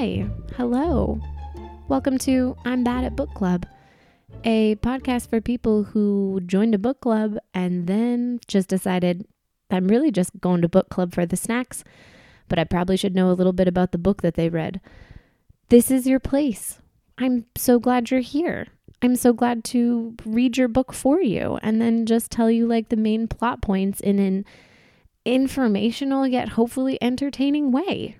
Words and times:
Hi, 0.00 0.26
hello. 0.56 1.20
Welcome 1.88 2.16
to 2.20 2.56
I'm 2.64 2.82
Bad 2.82 3.04
at 3.04 3.16
Book 3.16 3.34
Club, 3.34 3.66
a 4.44 4.76
podcast 4.76 5.28
for 5.28 5.42
people 5.42 5.84
who 5.84 6.40
joined 6.46 6.74
a 6.74 6.78
book 6.78 7.02
club 7.02 7.36
and 7.52 7.86
then 7.86 8.40
just 8.48 8.66
decided 8.66 9.26
I'm 9.70 9.88
really 9.88 10.10
just 10.10 10.40
going 10.40 10.62
to 10.62 10.70
book 10.70 10.88
club 10.88 11.12
for 11.12 11.26
the 11.26 11.36
snacks, 11.36 11.84
but 12.48 12.58
I 12.58 12.64
probably 12.64 12.96
should 12.96 13.14
know 13.14 13.30
a 13.30 13.36
little 13.36 13.52
bit 13.52 13.68
about 13.68 13.92
the 13.92 13.98
book 13.98 14.22
that 14.22 14.36
they 14.36 14.48
read. 14.48 14.80
This 15.68 15.90
is 15.90 16.06
your 16.06 16.18
place. 16.18 16.78
I'm 17.18 17.44
so 17.54 17.78
glad 17.78 18.10
you're 18.10 18.20
here. 18.20 18.68
I'm 19.02 19.16
so 19.16 19.34
glad 19.34 19.64
to 19.64 20.16
read 20.24 20.56
your 20.56 20.68
book 20.68 20.94
for 20.94 21.20
you 21.20 21.58
and 21.60 21.78
then 21.78 22.06
just 22.06 22.30
tell 22.30 22.50
you 22.50 22.66
like 22.66 22.88
the 22.88 22.96
main 22.96 23.28
plot 23.28 23.60
points 23.60 24.00
in 24.00 24.18
an 24.18 24.46
informational 25.26 26.26
yet 26.26 26.48
hopefully 26.48 26.96
entertaining 27.02 27.70
way. 27.70 28.16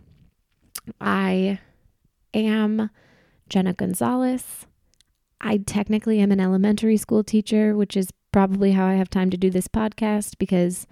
I 1.01 1.59
am 2.35 2.91
Jenna 3.49 3.73
Gonzalez. 3.73 4.67
I 5.41 5.59
technically 5.59 6.21
am 6.21 6.33
an 6.33 6.41
elementary 6.41 6.97
school 6.97 7.25
teacher, 7.25 7.77
which 7.77 7.97
is 7.97 8.11
probably 8.33 8.73
how 8.73 8.87
I 8.87 8.95
have 8.95 9.11
time 9.11 9.31
to 9.31 9.37
do 9.37 9.51
this 9.51 9.69
podcast 9.69 10.39
because, 10.39 10.87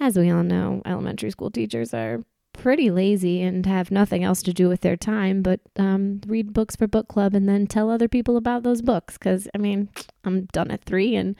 as 0.00 0.18
we 0.18 0.30
all 0.30 0.42
know, 0.42 0.82
elementary 0.84 1.30
school 1.30 1.50
teachers 1.50 1.92
are 1.92 2.24
pretty 2.52 2.90
lazy 2.90 3.42
and 3.42 3.66
have 3.66 3.90
nothing 3.90 4.24
else 4.24 4.42
to 4.42 4.52
do 4.52 4.68
with 4.68 4.80
their 4.80 4.96
time 4.96 5.42
but 5.42 5.60
um, 5.76 6.20
read 6.26 6.52
books 6.52 6.76
for 6.76 6.86
book 6.86 7.08
club 7.08 7.34
and 7.34 7.48
then 7.48 7.66
tell 7.66 7.90
other 7.90 8.08
people 8.08 8.36
about 8.36 8.62
those 8.62 8.80
books. 8.80 9.18
Because, 9.18 9.48
I 9.54 9.58
mean, 9.58 9.88
I'm 10.24 10.46
done 10.46 10.70
at 10.70 10.84
three 10.84 11.14
and 11.14 11.36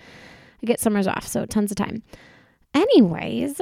I 0.62 0.66
get 0.66 0.80
summers 0.80 1.06
off, 1.06 1.26
so 1.26 1.46
tons 1.46 1.70
of 1.70 1.76
time. 1.76 2.02
Anyways, 2.74 3.60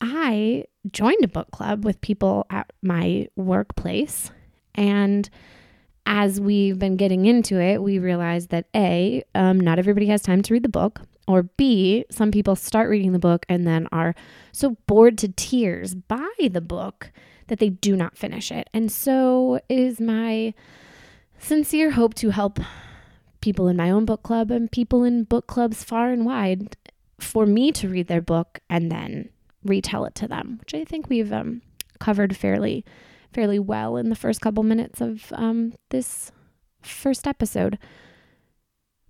I 0.00 0.64
joined 0.90 1.24
a 1.24 1.28
book 1.28 1.50
club 1.50 1.84
with 1.84 2.00
people 2.00 2.46
at 2.50 2.72
my 2.82 3.28
workplace. 3.36 4.30
And 4.74 5.28
as 6.06 6.40
we've 6.40 6.78
been 6.78 6.96
getting 6.96 7.26
into 7.26 7.60
it, 7.60 7.82
we 7.82 7.98
realized 7.98 8.50
that 8.50 8.66
A, 8.74 9.22
um, 9.34 9.60
not 9.60 9.78
everybody 9.78 10.06
has 10.06 10.22
time 10.22 10.42
to 10.42 10.54
read 10.54 10.64
the 10.64 10.68
book, 10.68 11.00
or 11.28 11.44
B, 11.44 12.04
some 12.10 12.30
people 12.30 12.56
start 12.56 12.90
reading 12.90 13.12
the 13.12 13.18
book 13.18 13.46
and 13.48 13.66
then 13.66 13.86
are 13.92 14.14
so 14.50 14.76
bored 14.86 15.16
to 15.18 15.28
tears 15.28 15.94
by 15.94 16.30
the 16.50 16.60
book 16.60 17.12
that 17.46 17.58
they 17.58 17.70
do 17.70 17.96
not 17.96 18.16
finish 18.16 18.50
it. 18.50 18.68
And 18.74 18.90
so 18.90 19.60
it 19.68 19.78
is 19.78 20.00
my 20.00 20.54
sincere 21.38 21.92
hope 21.92 22.14
to 22.14 22.30
help 22.30 22.58
people 23.40 23.68
in 23.68 23.76
my 23.76 23.90
own 23.90 24.04
book 24.04 24.22
club 24.22 24.50
and 24.50 24.70
people 24.70 25.04
in 25.04 25.24
book 25.24 25.46
clubs 25.46 25.84
far 25.84 26.10
and 26.10 26.24
wide 26.24 26.76
for 27.18 27.46
me 27.46 27.72
to 27.72 27.88
read 27.88 28.08
their 28.08 28.20
book 28.20 28.60
and 28.68 28.90
then 28.90 29.28
retell 29.64 30.04
it 30.04 30.14
to 30.16 30.28
them, 30.28 30.58
which 30.60 30.74
I 30.74 30.84
think 30.84 31.08
we've 31.08 31.32
um, 31.32 31.62
covered 31.98 32.36
fairly 32.36 32.84
fairly 33.32 33.58
well 33.58 33.96
in 33.96 34.08
the 34.08 34.16
first 34.16 34.40
couple 34.40 34.62
minutes 34.62 35.00
of 35.00 35.32
um, 35.36 35.74
this 35.90 36.32
first 36.82 37.26
episode. 37.26 37.78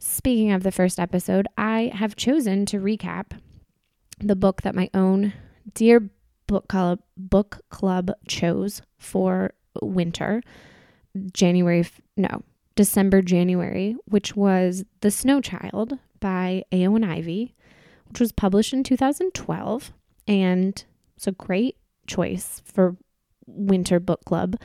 Speaking 0.00 0.52
of 0.52 0.62
the 0.62 0.72
first 0.72 0.98
episode, 0.98 1.46
I 1.56 1.92
have 1.94 2.16
chosen 2.16 2.66
to 2.66 2.78
recap 2.78 3.38
the 4.18 4.36
book 4.36 4.62
that 4.62 4.74
my 4.74 4.90
own 4.94 5.32
dear 5.74 6.10
book 6.46 6.68
club 6.68 7.00
book 7.16 7.60
club 7.70 8.10
chose 8.26 8.82
for 8.98 9.54
winter, 9.80 10.42
January 11.32 11.84
no 12.16 12.42
December 12.74 13.22
January, 13.22 13.96
which 14.06 14.34
was 14.34 14.84
The 15.00 15.10
Snow 15.10 15.40
Child 15.40 15.98
by 16.20 16.64
Éowyn 16.72 17.04
Ivey, 17.04 17.54
which 18.08 18.20
was 18.20 18.32
published 18.32 18.72
in 18.72 18.82
2012. 18.82 19.92
And 20.26 20.84
it's 21.16 21.26
a 21.26 21.32
great 21.32 21.76
choice 22.06 22.62
for 22.64 22.96
winter 23.54 24.00
book 24.00 24.24
club 24.24 24.56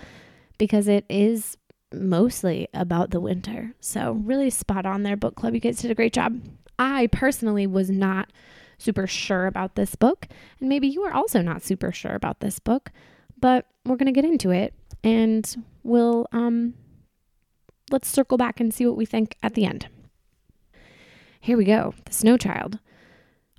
because 0.57 0.87
it 0.87 1.05
is 1.09 1.57
mostly 1.93 2.67
about 2.73 3.11
the 3.11 3.19
winter. 3.19 3.73
So, 3.79 4.13
really 4.13 4.49
spot 4.49 4.85
on 4.85 5.03
there, 5.03 5.15
book 5.15 5.35
club. 5.35 5.53
You 5.53 5.59
guys 5.59 5.77
did 5.77 5.91
a 5.91 5.95
great 5.95 6.13
job. 6.13 6.41
I 6.79 7.07
personally 7.07 7.65
was 7.65 7.89
not 7.89 8.31
super 8.77 9.07
sure 9.07 9.47
about 9.47 9.75
this 9.75 9.95
book, 9.95 10.27
and 10.59 10.69
maybe 10.69 10.87
you 10.87 11.03
are 11.03 11.13
also 11.13 11.41
not 11.41 11.63
super 11.63 11.91
sure 11.91 12.13
about 12.13 12.39
this 12.39 12.59
book, 12.59 12.91
but 13.39 13.65
we're 13.85 13.95
going 13.95 14.13
to 14.13 14.21
get 14.21 14.25
into 14.25 14.51
it 14.51 14.73
and 15.03 15.63
we'll 15.83 16.27
um 16.31 16.73
let's 17.91 18.09
circle 18.09 18.37
back 18.37 18.59
and 18.59 18.73
see 18.73 18.85
what 18.85 18.97
we 18.97 19.05
think 19.05 19.37
at 19.41 19.53
the 19.53 19.65
end. 19.65 19.87
Here 21.39 21.57
we 21.57 21.63
go. 21.63 21.93
The 22.05 22.13
Snow 22.13 22.37
Child. 22.37 22.79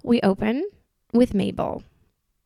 We 0.02 0.20
open 0.20 0.68
with 1.12 1.32
Mabel, 1.32 1.82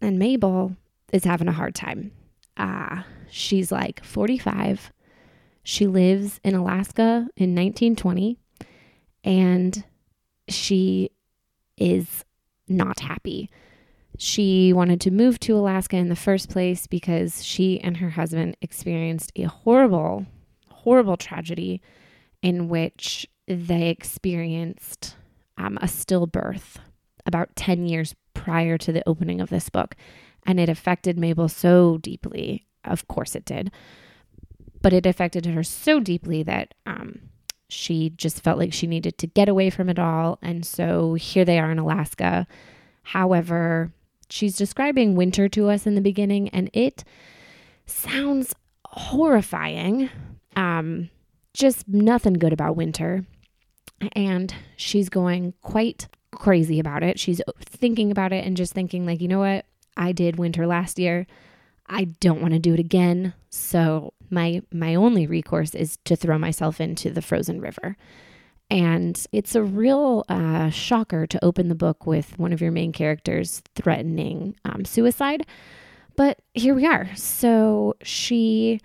and 0.00 0.18
Mabel 0.18 0.76
is 1.12 1.24
having 1.24 1.48
a 1.48 1.52
hard 1.52 1.74
time. 1.74 2.12
Ah, 2.56 3.06
she's 3.30 3.72
like 3.72 4.04
45. 4.04 4.92
She 5.64 5.86
lives 5.86 6.40
in 6.44 6.54
Alaska 6.54 7.28
in 7.36 7.54
1920 7.54 8.38
and 9.24 9.84
she 10.48 11.10
is 11.76 12.24
not 12.68 13.00
happy. 13.00 13.50
She 14.18 14.72
wanted 14.72 15.00
to 15.02 15.10
move 15.10 15.40
to 15.40 15.56
Alaska 15.56 15.96
in 15.96 16.08
the 16.08 16.16
first 16.16 16.50
place 16.50 16.86
because 16.86 17.44
she 17.44 17.80
and 17.80 17.96
her 17.96 18.10
husband 18.10 18.56
experienced 18.60 19.32
a 19.36 19.44
horrible, 19.44 20.26
horrible 20.68 21.16
tragedy 21.16 21.80
in 22.42 22.68
which 22.68 23.26
they 23.46 23.88
experienced 23.88 25.16
um, 25.56 25.78
a 25.80 25.86
stillbirth 25.86 26.76
about 27.26 27.54
10 27.56 27.86
years 27.86 28.14
prior 28.34 28.76
to 28.78 28.92
the 28.92 29.02
opening 29.08 29.40
of 29.40 29.48
this 29.48 29.70
book. 29.70 29.94
And 30.46 30.58
it 30.58 30.68
affected 30.68 31.18
Mabel 31.18 31.48
so 31.48 31.98
deeply. 31.98 32.66
Of 32.84 33.06
course, 33.08 33.34
it 33.34 33.44
did. 33.44 33.70
But 34.80 34.92
it 34.92 35.06
affected 35.06 35.46
her 35.46 35.62
so 35.62 36.00
deeply 36.00 36.42
that 36.42 36.74
um, 36.84 37.20
she 37.68 38.10
just 38.10 38.42
felt 38.42 38.58
like 38.58 38.72
she 38.72 38.86
needed 38.86 39.16
to 39.18 39.26
get 39.26 39.48
away 39.48 39.70
from 39.70 39.88
it 39.88 39.98
all. 39.98 40.38
And 40.42 40.66
so 40.66 41.14
here 41.14 41.44
they 41.44 41.58
are 41.58 41.70
in 41.70 41.78
Alaska. 41.78 42.46
However, 43.02 43.92
she's 44.28 44.56
describing 44.56 45.14
winter 45.14 45.48
to 45.50 45.68
us 45.68 45.86
in 45.86 45.94
the 45.94 46.00
beginning, 46.00 46.48
and 46.50 46.70
it 46.72 47.04
sounds 47.86 48.54
horrifying. 48.86 50.10
Um, 50.56 51.10
just 51.54 51.88
nothing 51.88 52.34
good 52.34 52.52
about 52.52 52.76
winter. 52.76 53.24
And 54.12 54.52
she's 54.76 55.08
going 55.08 55.54
quite 55.62 56.08
crazy 56.32 56.80
about 56.80 57.02
it. 57.02 57.20
She's 57.20 57.40
thinking 57.60 58.10
about 58.10 58.32
it 58.32 58.44
and 58.44 58.56
just 58.56 58.72
thinking, 58.72 59.06
like, 59.06 59.20
you 59.20 59.28
know 59.28 59.38
what? 59.38 59.64
I 59.96 60.12
did 60.12 60.36
winter 60.36 60.66
last 60.66 60.98
year. 60.98 61.26
I 61.86 62.04
don't 62.04 62.40
want 62.40 62.54
to 62.54 62.58
do 62.58 62.74
it 62.74 62.80
again. 62.80 63.34
So 63.50 64.14
my 64.30 64.62
my 64.72 64.94
only 64.94 65.26
recourse 65.26 65.74
is 65.74 65.98
to 66.04 66.16
throw 66.16 66.38
myself 66.38 66.80
into 66.80 67.10
the 67.10 67.22
frozen 67.22 67.60
river. 67.60 67.96
And 68.70 69.22
it's 69.32 69.54
a 69.54 69.62
real 69.62 70.24
uh, 70.30 70.70
shocker 70.70 71.26
to 71.26 71.44
open 71.44 71.68
the 71.68 71.74
book 71.74 72.06
with 72.06 72.38
one 72.38 72.54
of 72.54 72.62
your 72.62 72.72
main 72.72 72.92
characters 72.92 73.62
threatening 73.74 74.56
um, 74.64 74.86
suicide. 74.86 75.44
But 76.16 76.40
here 76.54 76.74
we 76.74 76.86
are. 76.86 77.10
So 77.14 77.96
she 78.02 78.80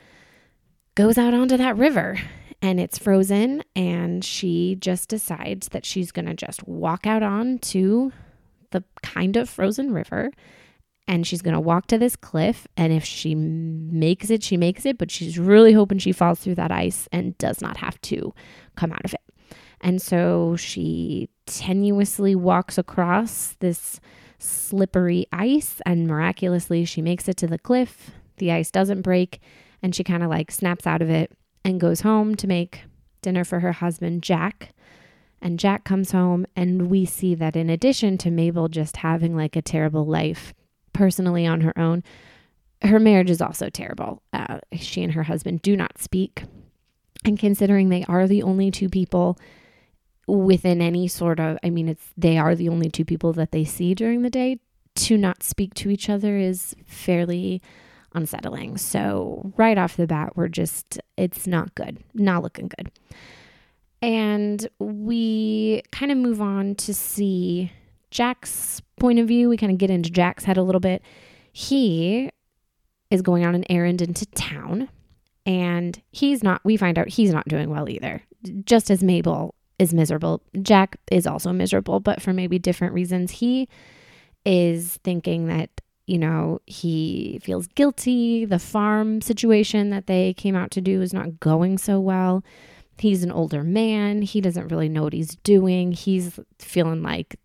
goes 0.95 1.18
out 1.18 1.34
onto 1.34 1.56
that 1.56 1.78
river 1.78 2.19
and 2.62 2.79
it's 2.79 2.97
frozen 2.97 3.63
and 3.75 4.25
she 4.25 4.75
just 4.79 5.09
decides 5.09 5.69
that 5.69 5.85
she's 5.85 6.12
going 6.12 6.25
to 6.25 6.34
just 6.34 6.68
walk 6.68 7.06
out 7.06 7.24
onto 7.24 8.12
the 8.72 8.84
kind 9.03 9.38
of 9.38 9.50
frozen 9.50 9.94
river 9.94 10.31
and 11.07 11.25
she's 11.25 11.41
going 11.41 11.53
to 11.53 11.59
walk 11.59 11.88
to 11.88 11.97
this 11.97 12.16
cliff 12.16 12.68
and 12.75 12.91
if 12.91 13.03
she 13.03 13.35
makes 13.35 14.29
it 14.29 14.44
she 14.44 14.57
makes 14.57 14.85
it 14.85 14.97
but 14.97 15.12
she's 15.12 15.40
really 15.40 15.73
hoping 15.73 15.98
she 15.98 16.12
falls 16.12 16.39
through 16.39 16.56
that 16.56 16.71
ice 16.71 17.07
and 17.12 17.38
does 17.38 17.62
not 17.62 17.77
have 17.77 18.00
to 18.01 18.33
come 18.75 18.92
out 18.92 19.06
of 19.06 19.13
it 19.13 19.21
and 19.81 20.01
so 20.01 20.56
she 20.56 21.30
tenuously 21.45 22.36
walks 22.36 22.77
across 22.77 23.56
this 23.59 24.00
slippery 24.39 25.25
ice 25.31 25.81
and 25.86 26.07
miraculously 26.07 26.86
she 26.86 27.01
makes 27.01 27.27
it 27.27 27.38
to 27.38 27.48
the 27.48 27.60
cliff 27.60 28.12
the 28.38 28.51
ice 28.51 28.69
doesn't 28.69 29.01
break 29.01 29.39
and 29.81 29.95
she 29.95 30.03
kind 30.03 30.24
of 30.24 30.30
like 30.30 30.51
snaps 30.51 30.86
out 30.86 31.01
of 31.01 31.10
it 31.10 31.31
and 31.63 31.80
goes 31.80 32.01
home 32.01 32.36
to 32.36 32.48
make 32.48 32.83
dinner 33.21 33.44
for 33.44 33.60
her 33.60 33.74
husband, 33.74 34.24
Jack. 34.24 34.74
And 35.42 35.60
Jack 35.60 35.83
comes 35.83 36.12
home, 36.12 36.48
and 36.56 36.89
we 36.89 37.06
see 37.06 37.36
that 37.36 37.56
in 37.56 37.69
addition 37.69 38.18
to 38.19 38.31
Mabel 38.31 38.69
just 38.69 38.98
having 38.98 39.36
like 39.36 39.56
a 39.56 39.62
terrible 39.62 40.06
life 40.06 40.53
personally 40.98 41.46
on 41.46 41.62
her 41.62 41.78
own, 41.78 42.04
her 42.82 43.00
marriage 43.00 43.30
is 43.30 43.42
also 43.42 43.70
terrible. 43.70 44.24
Uh, 44.34 44.60
she 44.74 45.04
and 45.04 45.14
her 45.14 45.24
husband 45.24 45.62
do 45.62 45.78
not 45.78 46.00
speak. 46.00 46.44
And 47.24 47.38
considering 47.38 47.90
they 47.90 48.04
are 48.06 48.28
the 48.28 48.42
only 48.42 48.72
two 48.72 48.90
people 48.90 49.38
within 50.28 50.82
any 50.82 51.08
sort 51.08 51.40
of, 51.40 51.58
I 51.64 51.70
mean, 51.70 51.88
it's 51.88 52.14
they 52.18 52.38
are 52.38 52.56
the 52.56 52.70
only 52.70 52.90
two 52.90 53.06
people 53.06 53.32
that 53.34 53.52
they 53.52 53.64
see 53.64 53.94
during 53.94 54.24
the 54.24 54.30
day, 54.30 54.60
to 54.96 55.16
not 55.16 55.44
speak 55.44 55.76
to 55.76 55.92
each 55.92 56.10
other 56.10 56.38
is 56.38 56.76
fairly 56.86 57.62
unsettling. 58.14 58.78
So, 58.78 59.54
right 59.56 59.78
off 59.78 59.96
the 59.96 60.08
bat, 60.08 60.36
we're 60.36 60.48
just, 60.48 61.00
it's 61.18 61.46
not 61.46 61.76
good, 61.76 62.00
not 62.16 62.42
looking 62.42 62.70
good. 62.76 62.92
And 64.02 64.68
we 64.80 65.84
kind 65.92 66.12
of 66.12 66.18
move 66.18 66.42
on 66.42 66.74
to 66.76 66.94
see 66.94 67.72
Jack's 68.12 68.81
point 69.00 69.19
of 69.19 69.27
view. 69.27 69.50
We 69.50 69.57
kind 69.57 69.71
of 69.71 69.77
get 69.77 69.89
into 69.89 70.09
Jack's 70.09 70.44
head 70.44 70.57
a 70.57 70.63
little 70.63 70.80
bit. 70.81 71.01
He 71.51 72.30
is 73.09 73.21
going 73.21 73.45
on 73.45 73.56
an 73.56 73.63
errand 73.69 74.01
into 74.01 74.25
town 74.27 74.89
And 75.48 76.00
he's 76.12 76.44
not, 76.44 76.59
we 76.65 76.75
find 76.75 77.00
out 77.00 77.07
he's 77.07 77.31
not 77.31 77.48
doing 77.48 77.69
well 77.69 77.89
either. 77.89 78.21
Just 78.65 78.92
as 78.92 79.01
Mabel 79.01 79.56
is 79.80 79.94
miserable, 79.94 80.44
Jack 80.62 80.98
is 81.09 81.25
also 81.25 81.54
miserable, 81.54 82.01
but 82.01 82.21
for 82.21 82.33
maybe 82.33 82.59
different 82.59 82.94
reasons. 82.94 83.31
He 83.31 83.69
is 84.45 85.00
thinking 85.06 85.48
that, 85.48 85.69
you 86.06 86.18
know, 86.18 86.60
he 86.65 87.39
feels 87.42 87.68
guilty. 87.68 88.44
The 88.44 88.60
farm 88.60 89.21
situation 89.21 89.89
that 89.92 90.07
they 90.07 90.33
came 90.33 90.56
out 90.56 90.69
to 90.71 90.81
do 90.81 91.01
is 91.01 91.13
not 91.13 91.39
going 91.39 91.77
so 91.77 91.98
well. 92.01 92.44
He's 92.98 93.24
an 93.24 93.31
older 93.31 93.63
man. 93.63 94.24
He 94.24 94.42
doesn't 94.42 94.68
really 94.68 94.89
know 94.89 95.03
what 95.03 95.13
he's 95.13 95.38
doing. 95.38 95.94
He's 95.94 96.39
feeling 96.60 97.03
like 97.03 97.39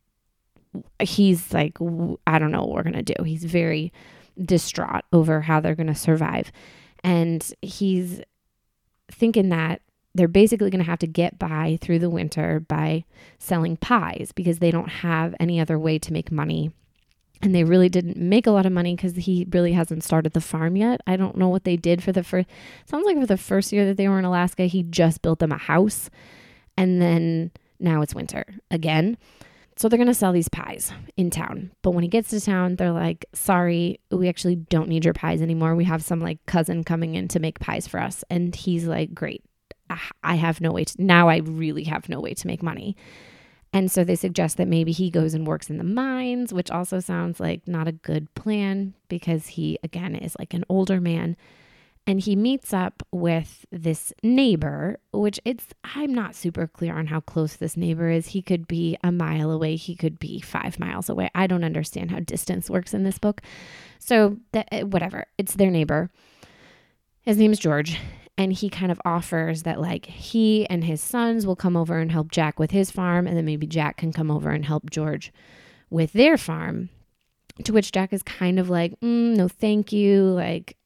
he's 1.00 1.52
like, 1.52 1.78
I 2.26 2.38
don't 2.38 2.50
know 2.52 2.60
what 2.64 2.70
we're 2.70 2.82
going 2.82 3.04
to 3.04 3.14
do. 3.14 3.24
He's 3.24 3.44
very 3.44 3.92
distraught 4.42 5.04
over 5.12 5.42
how 5.42 5.60
they're 5.60 5.74
going 5.74 5.86
to 5.88 5.94
survive. 5.94 6.52
And 7.04 7.52
he's 7.60 8.20
thinking 9.10 9.50
that 9.50 9.82
they're 10.14 10.28
basically 10.28 10.70
going 10.70 10.84
to 10.84 10.90
have 10.90 10.98
to 11.00 11.06
get 11.06 11.38
by 11.38 11.78
through 11.80 11.98
the 11.98 12.10
winter 12.10 12.60
by 12.60 13.04
selling 13.38 13.76
pies 13.76 14.30
because 14.34 14.58
they 14.58 14.70
don't 14.70 14.88
have 14.88 15.34
any 15.40 15.58
other 15.58 15.78
way 15.78 15.98
to 15.98 16.12
make 16.12 16.30
money. 16.30 16.70
And 17.40 17.54
they 17.54 17.64
really 17.64 17.88
didn't 17.88 18.16
make 18.16 18.46
a 18.46 18.52
lot 18.52 18.66
of 18.66 18.72
money 18.72 18.94
because 18.94 19.16
he 19.16 19.46
really 19.50 19.72
hasn't 19.72 20.04
started 20.04 20.32
the 20.32 20.40
farm 20.40 20.76
yet. 20.76 21.00
I 21.06 21.16
don't 21.16 21.36
know 21.36 21.48
what 21.48 21.64
they 21.64 21.76
did 21.76 22.02
for 22.02 22.12
the 22.12 22.22
first, 22.22 22.48
sounds 22.86 23.04
like 23.04 23.18
for 23.18 23.26
the 23.26 23.36
first 23.36 23.72
year 23.72 23.84
that 23.86 23.96
they 23.96 24.08
were 24.08 24.18
in 24.18 24.24
Alaska, 24.24 24.66
he 24.66 24.84
just 24.84 25.22
built 25.22 25.40
them 25.40 25.50
a 25.50 25.58
house. 25.58 26.08
And 26.76 27.02
then 27.02 27.50
now 27.80 28.00
it's 28.02 28.14
winter 28.14 28.44
again. 28.70 29.16
So 29.76 29.88
they're 29.88 29.96
going 29.96 30.06
to 30.06 30.14
sell 30.14 30.32
these 30.32 30.48
pies 30.48 30.92
in 31.16 31.30
town. 31.30 31.72
But 31.82 31.92
when 31.92 32.02
he 32.02 32.08
gets 32.08 32.30
to 32.30 32.40
town, 32.40 32.76
they're 32.76 32.92
like, 32.92 33.24
sorry, 33.32 34.00
we 34.10 34.28
actually 34.28 34.56
don't 34.56 34.88
need 34.88 35.04
your 35.04 35.14
pies 35.14 35.40
anymore. 35.40 35.74
We 35.74 35.84
have 35.84 36.04
some 36.04 36.20
like 36.20 36.44
cousin 36.46 36.84
coming 36.84 37.14
in 37.14 37.28
to 37.28 37.40
make 37.40 37.58
pies 37.58 37.86
for 37.86 37.98
us. 37.98 38.22
And 38.28 38.54
he's 38.54 38.84
like, 38.84 39.14
great. 39.14 39.42
I 40.22 40.36
have 40.36 40.60
no 40.60 40.72
way 40.72 40.84
to, 40.84 41.02
now 41.02 41.28
I 41.28 41.38
really 41.38 41.84
have 41.84 42.08
no 42.08 42.20
way 42.20 42.32
to 42.32 42.46
make 42.46 42.62
money. 42.62 42.96
And 43.74 43.90
so 43.90 44.04
they 44.04 44.16
suggest 44.16 44.58
that 44.58 44.68
maybe 44.68 44.92
he 44.92 45.10
goes 45.10 45.34
and 45.34 45.46
works 45.46 45.70
in 45.70 45.78
the 45.78 45.84
mines, 45.84 46.52
which 46.52 46.70
also 46.70 47.00
sounds 47.00 47.40
like 47.40 47.66
not 47.66 47.88
a 47.88 47.92
good 47.92 48.32
plan 48.34 48.94
because 49.08 49.46
he, 49.48 49.78
again, 49.82 50.14
is 50.14 50.36
like 50.38 50.54
an 50.54 50.64
older 50.68 51.00
man 51.00 51.36
and 52.06 52.20
he 52.20 52.34
meets 52.34 52.72
up 52.72 53.02
with 53.12 53.64
this 53.70 54.12
neighbor 54.22 54.98
which 55.12 55.38
it's 55.44 55.68
i'm 55.84 56.12
not 56.12 56.34
super 56.34 56.66
clear 56.66 56.96
on 56.96 57.06
how 57.06 57.20
close 57.20 57.56
this 57.56 57.76
neighbor 57.76 58.10
is. 58.10 58.28
He 58.28 58.42
could 58.42 58.66
be 58.66 58.96
a 59.02 59.12
mile 59.12 59.50
away. 59.50 59.76
He 59.76 59.94
could 59.94 60.18
be 60.18 60.40
five 60.40 60.78
miles 60.78 61.08
away. 61.08 61.30
I 61.34 61.46
don't 61.46 61.64
understand 61.64 62.10
how 62.10 62.20
distance 62.20 62.68
works 62.68 62.94
in 62.94 63.04
this 63.04 63.18
book. 63.18 63.40
So 63.98 64.38
that, 64.52 64.68
eh, 64.72 64.82
whatever. 64.82 65.26
It's 65.38 65.54
their 65.54 65.70
neighbor. 65.70 66.10
His 67.22 67.36
name 67.38 67.52
is 67.52 67.58
george 67.58 67.98
and 68.36 68.52
he 68.52 68.68
kind 68.68 68.90
of 68.90 69.00
offers 69.04 69.62
that 69.62 69.80
like 69.80 70.06
he 70.06 70.66
and 70.68 70.84
his 70.84 71.00
sons 71.00 71.46
will 71.46 71.56
come 71.56 71.76
over 71.76 71.98
and 71.98 72.10
help 72.10 72.30
jack 72.30 72.58
with 72.58 72.70
his 72.70 72.90
farm 72.90 73.26
and 73.26 73.36
then 73.36 73.44
maybe 73.44 73.66
jack 73.66 73.96
can 73.98 74.12
come 74.12 74.30
over 74.30 74.50
and 74.50 74.64
help 74.64 74.90
george 74.90 75.32
with 75.90 76.12
their 76.12 76.36
farm. 76.36 76.88
To 77.64 77.72
which 77.72 77.92
jack 77.92 78.12
is 78.12 78.22
kind 78.22 78.58
of 78.58 78.70
like 78.70 78.98
mm, 79.00 79.36
no 79.36 79.48
thank 79.48 79.92
you. 79.92 80.24
Like 80.24 80.76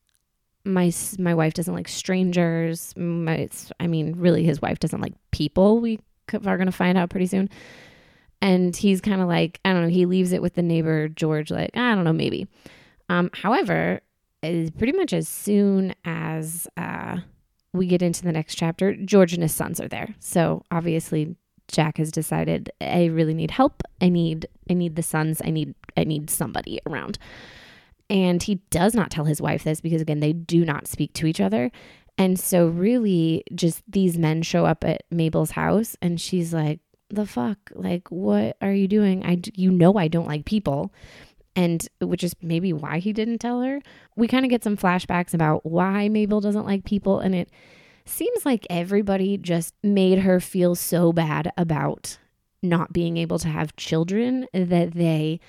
my 0.66 0.92
my 1.18 1.34
wife 1.34 1.54
doesn't 1.54 1.72
like 1.72 1.88
strangers. 1.88 2.92
My, 2.96 3.48
I 3.80 3.86
mean, 3.86 4.14
really, 4.16 4.44
his 4.44 4.60
wife 4.60 4.78
doesn't 4.78 5.00
like 5.00 5.14
people. 5.30 5.80
We 5.80 6.00
are 6.32 6.56
going 6.56 6.66
to 6.66 6.72
find 6.72 6.98
out 6.98 7.10
pretty 7.10 7.26
soon. 7.26 7.48
And 8.42 8.76
he's 8.76 9.00
kind 9.00 9.22
of 9.22 9.28
like, 9.28 9.60
I 9.64 9.72
don't 9.72 9.82
know. 9.82 9.88
He 9.88 10.04
leaves 10.04 10.32
it 10.32 10.42
with 10.42 10.54
the 10.54 10.62
neighbor 10.62 11.08
George. 11.08 11.50
Like, 11.50 11.70
I 11.74 11.94
don't 11.94 12.04
know, 12.04 12.12
maybe. 12.12 12.46
Um, 13.08 13.30
however, 13.32 14.00
pretty 14.42 14.92
much 14.92 15.12
as 15.12 15.28
soon 15.28 15.94
as 16.04 16.68
uh, 16.76 17.18
we 17.72 17.86
get 17.86 18.02
into 18.02 18.22
the 18.22 18.32
next 18.32 18.56
chapter, 18.56 18.94
George 18.94 19.32
and 19.32 19.42
his 19.42 19.54
sons 19.54 19.80
are 19.80 19.88
there. 19.88 20.14
So 20.20 20.62
obviously, 20.70 21.36
Jack 21.68 21.98
has 21.98 22.10
decided 22.10 22.70
I 22.80 23.06
really 23.06 23.34
need 23.34 23.50
help. 23.50 23.82
I 24.00 24.08
need 24.08 24.46
I 24.70 24.74
need 24.74 24.96
the 24.96 25.02
sons. 25.02 25.40
I 25.44 25.50
need 25.50 25.74
I 25.96 26.04
need 26.04 26.30
somebody 26.30 26.80
around. 26.86 27.18
And 28.08 28.42
he 28.42 28.56
does 28.70 28.94
not 28.94 29.10
tell 29.10 29.24
his 29.24 29.40
wife 29.40 29.64
this 29.64 29.80
because, 29.80 30.00
again, 30.00 30.20
they 30.20 30.32
do 30.32 30.64
not 30.64 30.86
speak 30.86 31.12
to 31.14 31.26
each 31.26 31.40
other. 31.40 31.70
And 32.18 32.38
so, 32.38 32.68
really, 32.68 33.44
just 33.54 33.82
these 33.88 34.16
men 34.16 34.42
show 34.42 34.64
up 34.64 34.84
at 34.84 35.02
Mabel's 35.10 35.50
house, 35.50 35.96
and 36.00 36.20
she's 36.20 36.54
like, 36.54 36.80
the 37.10 37.26
fuck? 37.26 37.58
Like, 37.74 38.10
what 38.10 38.56
are 38.60 38.72
you 38.72 38.88
doing? 38.88 39.24
I, 39.24 39.40
you 39.54 39.70
know, 39.70 39.94
I 39.94 40.08
don't 40.08 40.28
like 40.28 40.44
people. 40.44 40.92
And 41.54 41.86
which 42.00 42.22
is 42.22 42.34
maybe 42.42 42.72
why 42.72 42.98
he 42.98 43.12
didn't 43.12 43.38
tell 43.38 43.62
her. 43.62 43.80
We 44.14 44.28
kind 44.28 44.44
of 44.44 44.50
get 44.50 44.62
some 44.62 44.76
flashbacks 44.76 45.32
about 45.32 45.64
why 45.64 46.08
Mabel 46.08 46.40
doesn't 46.40 46.66
like 46.66 46.84
people. 46.84 47.20
And 47.20 47.34
it 47.34 47.50
seems 48.04 48.44
like 48.44 48.66
everybody 48.68 49.38
just 49.38 49.74
made 49.82 50.18
her 50.18 50.38
feel 50.38 50.74
so 50.74 51.12
bad 51.12 51.50
about 51.56 52.18
not 52.62 52.92
being 52.92 53.16
able 53.16 53.38
to 53.38 53.48
have 53.48 53.76
children 53.76 54.46
that 54.52 54.92
they 54.92 55.40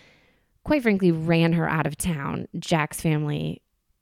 quite 0.67 0.83
frankly, 0.83 1.13
ran 1.13 1.53
her 1.53 1.69
out 1.69 1.87
of 1.87 1.95
town. 1.95 2.45
Jack's 2.59 2.99
family 2.99 3.61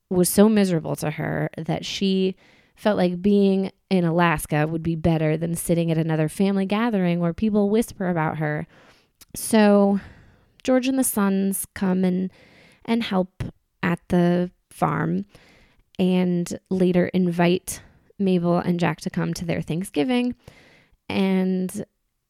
was 0.10 0.28
so 0.28 0.50
miserable 0.50 0.96
to 0.96 1.12
her 1.12 1.48
that 1.58 1.86
she 1.86 2.36
felt 2.76 2.98
like 2.98 3.22
being 3.22 3.72
in 3.92 4.04
Alaska 4.04 4.66
would 4.66 4.82
be 4.82 4.96
better 4.96 5.38
than 5.38 5.54
sitting 5.54 5.92
at 5.92 5.98
another 6.00 6.28
family 6.28 6.66
gathering 6.66 7.20
where 7.20 7.34
people 7.34 7.70
whisper 7.70 8.10
about 8.10 8.40
her. 8.40 8.66
So 9.36 10.00
George 10.64 10.88
and 10.88 10.98
the 10.98 11.04
sons 11.04 11.68
come 11.76 12.04
and 12.04 12.32
and 12.84 13.04
help 13.04 13.44
at 13.84 14.00
the 14.08 14.50
farm 14.72 15.26
and 16.00 16.60
later 16.72 17.10
invite 17.10 17.80
Mabel 18.18 18.58
and 18.58 18.80
Jack 18.80 19.02
to 19.02 19.12
come 19.12 19.36
to 19.36 19.46
their 19.46 19.62
Thanksgiving. 19.62 20.34
And 21.10 21.86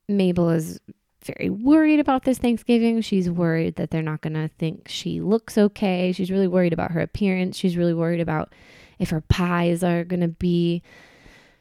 Mabel 0.10 0.50
is 0.50 0.82
very 1.25 1.50
worried 1.50 2.00
about 2.00 2.24
this 2.24 2.38
Thanksgiving. 2.38 3.01
She's 3.01 3.30
worried 3.30 3.75
that 3.75 3.92
they're 3.92 4.01
not 4.01 4.22
going 4.22 4.33
to 4.33 4.50
think 4.57 4.88
she 4.88 5.22
looks 5.22 5.57
okay. 5.57 6.12
She's 6.12 6.31
really 6.31 6.48
worried 6.48 6.74
about 6.74 6.92
her 6.92 7.01
appearance. 7.01 7.57
She's 7.57 7.77
really 7.77 7.94
worried 7.94 8.22
about 8.22 8.54
if 9.00 9.10
her 9.10 9.22
pies 9.22 9.83
are 9.83 10.04
going 10.04 10.22
to 10.22 10.27
be 10.27 10.81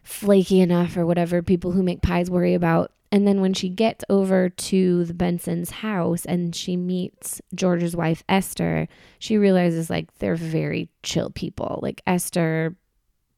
flaky 0.02 0.60
enough 0.60 0.96
or 0.96 1.06
whatever 1.06 1.42
people 1.42 1.72
who 1.72 1.82
make 1.82 2.02
pies 2.02 2.30
worry 2.30 2.54
about. 2.54 2.92
And 3.10 3.28
then 3.28 3.40
when 3.40 3.54
she 3.54 3.68
gets 3.68 4.04
over 4.08 4.48
to 4.48 5.04
the 5.04 5.14
Benson's 5.14 5.70
house 5.70 6.24
and 6.24 6.54
she 6.54 6.76
meets 6.76 7.40
George's 7.54 7.94
wife, 7.94 8.24
Esther, 8.28 8.88
she 9.18 9.38
realizes 9.38 9.88
like 9.88 10.12
they're 10.18 10.36
very 10.36 10.88
chill 11.02 11.30
people. 11.30 11.78
Like 11.82 12.02
Esther 12.06 12.76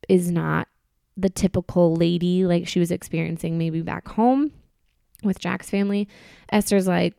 is 0.08 0.30
not 0.30 0.68
the 1.16 1.30
typical 1.30 1.94
lady 1.94 2.44
like 2.44 2.66
she 2.66 2.80
was 2.80 2.90
experiencing 2.90 3.56
maybe 3.58 3.80
back 3.80 4.08
home 4.08 4.52
with 5.22 5.38
Jack's 5.38 5.70
family. 5.70 6.08
Esther's 6.50 6.86
like 6.86 7.14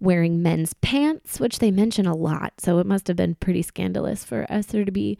wearing 0.00 0.42
men's 0.42 0.74
pants, 0.74 1.40
which 1.40 1.58
they 1.58 1.70
mention 1.70 2.06
a 2.06 2.14
lot. 2.14 2.54
So 2.58 2.78
it 2.78 2.86
must 2.86 3.06
have 3.08 3.16
been 3.16 3.34
pretty 3.36 3.62
scandalous 3.62 4.24
for 4.24 4.46
Esther 4.48 4.84
to 4.84 4.92
be 4.92 5.18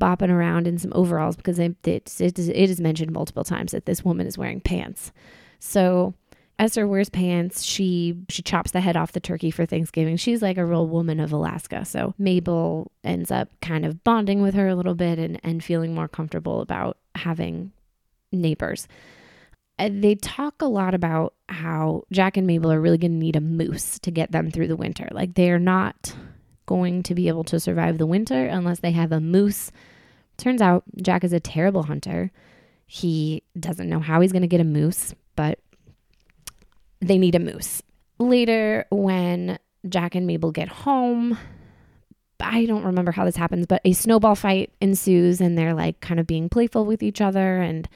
bopping 0.00 0.30
around 0.30 0.66
in 0.66 0.78
some 0.78 0.92
overalls 0.94 1.36
because 1.36 1.58
it, 1.58 1.76
it, 1.86 2.20
it 2.20 2.70
is 2.70 2.80
mentioned 2.80 3.12
multiple 3.12 3.44
times 3.44 3.72
that 3.72 3.86
this 3.86 4.04
woman 4.04 4.26
is 4.26 4.38
wearing 4.38 4.60
pants. 4.60 5.12
So 5.58 6.14
Esther 6.58 6.86
wears 6.86 7.08
pants. 7.08 7.62
She 7.62 8.16
she 8.28 8.42
chops 8.42 8.70
the 8.70 8.80
head 8.80 8.96
off 8.96 9.12
the 9.12 9.20
turkey 9.20 9.50
for 9.50 9.66
Thanksgiving. 9.66 10.16
She's 10.16 10.42
like 10.42 10.58
a 10.58 10.64
real 10.64 10.86
woman 10.86 11.18
of 11.18 11.32
Alaska. 11.32 11.84
So 11.84 12.14
Mabel 12.18 12.90
ends 13.02 13.30
up 13.30 13.48
kind 13.60 13.84
of 13.84 14.04
bonding 14.04 14.42
with 14.42 14.54
her 14.54 14.68
a 14.68 14.74
little 14.74 14.94
bit 14.94 15.18
and, 15.18 15.40
and 15.42 15.62
feeling 15.64 15.94
more 15.94 16.08
comfortable 16.08 16.60
about 16.60 16.98
having 17.16 17.72
neighbors. 18.30 18.86
Uh, 19.82 19.90
they 19.92 20.14
talk 20.14 20.62
a 20.62 20.66
lot 20.66 20.94
about 20.94 21.34
how 21.48 22.04
Jack 22.12 22.36
and 22.36 22.46
Mabel 22.46 22.70
are 22.70 22.80
really 22.80 22.98
going 22.98 23.12
to 23.12 23.18
need 23.18 23.34
a 23.34 23.40
moose 23.40 23.98
to 24.00 24.12
get 24.12 24.30
them 24.30 24.50
through 24.50 24.68
the 24.68 24.76
winter. 24.76 25.08
Like 25.10 25.34
they 25.34 25.50
are 25.50 25.58
not 25.58 26.14
going 26.66 27.02
to 27.02 27.14
be 27.16 27.26
able 27.26 27.42
to 27.44 27.58
survive 27.58 27.98
the 27.98 28.06
winter 28.06 28.46
unless 28.46 28.78
they 28.78 28.92
have 28.92 29.10
a 29.10 29.20
moose. 29.20 29.72
Turns 30.36 30.62
out 30.62 30.84
Jack 31.02 31.24
is 31.24 31.32
a 31.32 31.40
terrible 31.40 31.82
hunter. 31.82 32.30
He 32.86 33.42
doesn't 33.58 33.88
know 33.88 33.98
how 33.98 34.20
he's 34.20 34.30
going 34.30 34.42
to 34.42 34.48
get 34.48 34.60
a 34.60 34.64
moose, 34.64 35.14
but 35.34 35.58
they 37.00 37.18
need 37.18 37.34
a 37.34 37.40
moose. 37.40 37.82
Later, 38.20 38.86
when 38.90 39.58
Jack 39.88 40.14
and 40.14 40.28
Mabel 40.28 40.52
get 40.52 40.68
home, 40.68 41.36
I 42.38 42.66
don't 42.66 42.84
remember 42.84 43.10
how 43.10 43.24
this 43.24 43.34
happens, 43.34 43.66
but 43.66 43.80
a 43.84 43.94
snowball 43.94 44.36
fight 44.36 44.72
ensues 44.80 45.40
and 45.40 45.58
they're 45.58 45.74
like 45.74 46.00
kind 46.00 46.20
of 46.20 46.26
being 46.28 46.48
playful 46.48 46.84
with 46.84 47.02
each 47.02 47.20
other 47.20 47.60
and 47.60 47.88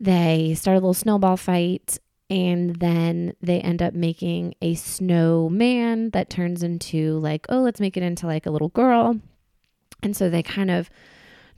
they 0.00 0.54
start 0.54 0.74
a 0.74 0.80
little 0.80 0.94
snowball 0.94 1.36
fight 1.36 1.98
and 2.28 2.76
then 2.76 3.34
they 3.40 3.60
end 3.60 3.82
up 3.82 3.94
making 3.94 4.54
a 4.60 4.74
snowman 4.74 6.10
that 6.10 6.28
turns 6.28 6.62
into 6.62 7.18
like, 7.18 7.46
oh, 7.48 7.60
let's 7.60 7.80
make 7.80 7.96
it 7.96 8.02
into 8.02 8.26
like 8.26 8.46
a 8.46 8.50
little 8.50 8.68
girl. 8.70 9.20
And 10.02 10.16
so 10.16 10.28
they 10.28 10.42
kind 10.42 10.70
of 10.70 10.90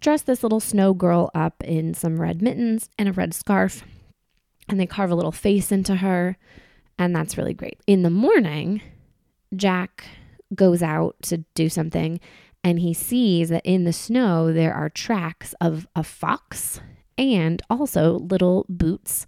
dress 0.01 0.23
this 0.23 0.43
little 0.43 0.61
snow 0.61 0.95
girl 0.95 1.31
up 1.35 1.65
in 1.65 1.95
some 1.95 2.21
red 2.21 2.43
mittens 2.43 2.91
and 2.99 3.09
a 3.09 3.13
red 3.13 3.35
scarf. 3.35 3.83
And 4.69 4.79
they 4.79 4.87
carve 4.87 5.11
a 5.11 5.15
little 5.15 5.33
face 5.33 5.73
into 5.73 5.97
her. 5.97 6.37
And 6.99 7.17
that's 7.17 7.39
really 7.39 7.55
great. 7.55 7.81
In 7.87 8.03
the 8.03 8.11
morning, 8.11 8.83
Jack 9.57 10.05
goes 10.55 10.83
out 10.83 11.17
to 11.23 11.39
do 11.55 11.69
something 11.69 12.21
and 12.65 12.81
he 12.81 12.93
sees 12.93 13.49
that 13.51 13.65
in 13.65 13.85
the 13.85 13.93
snow 13.93 14.53
there 14.53 14.75
are 14.75 14.89
tracks 14.89 15.55
of 15.61 15.87
a 15.95 16.03
fox 16.03 16.81
and 17.19 17.61
also 17.69 18.19
little 18.19 18.65
boots 18.69 19.27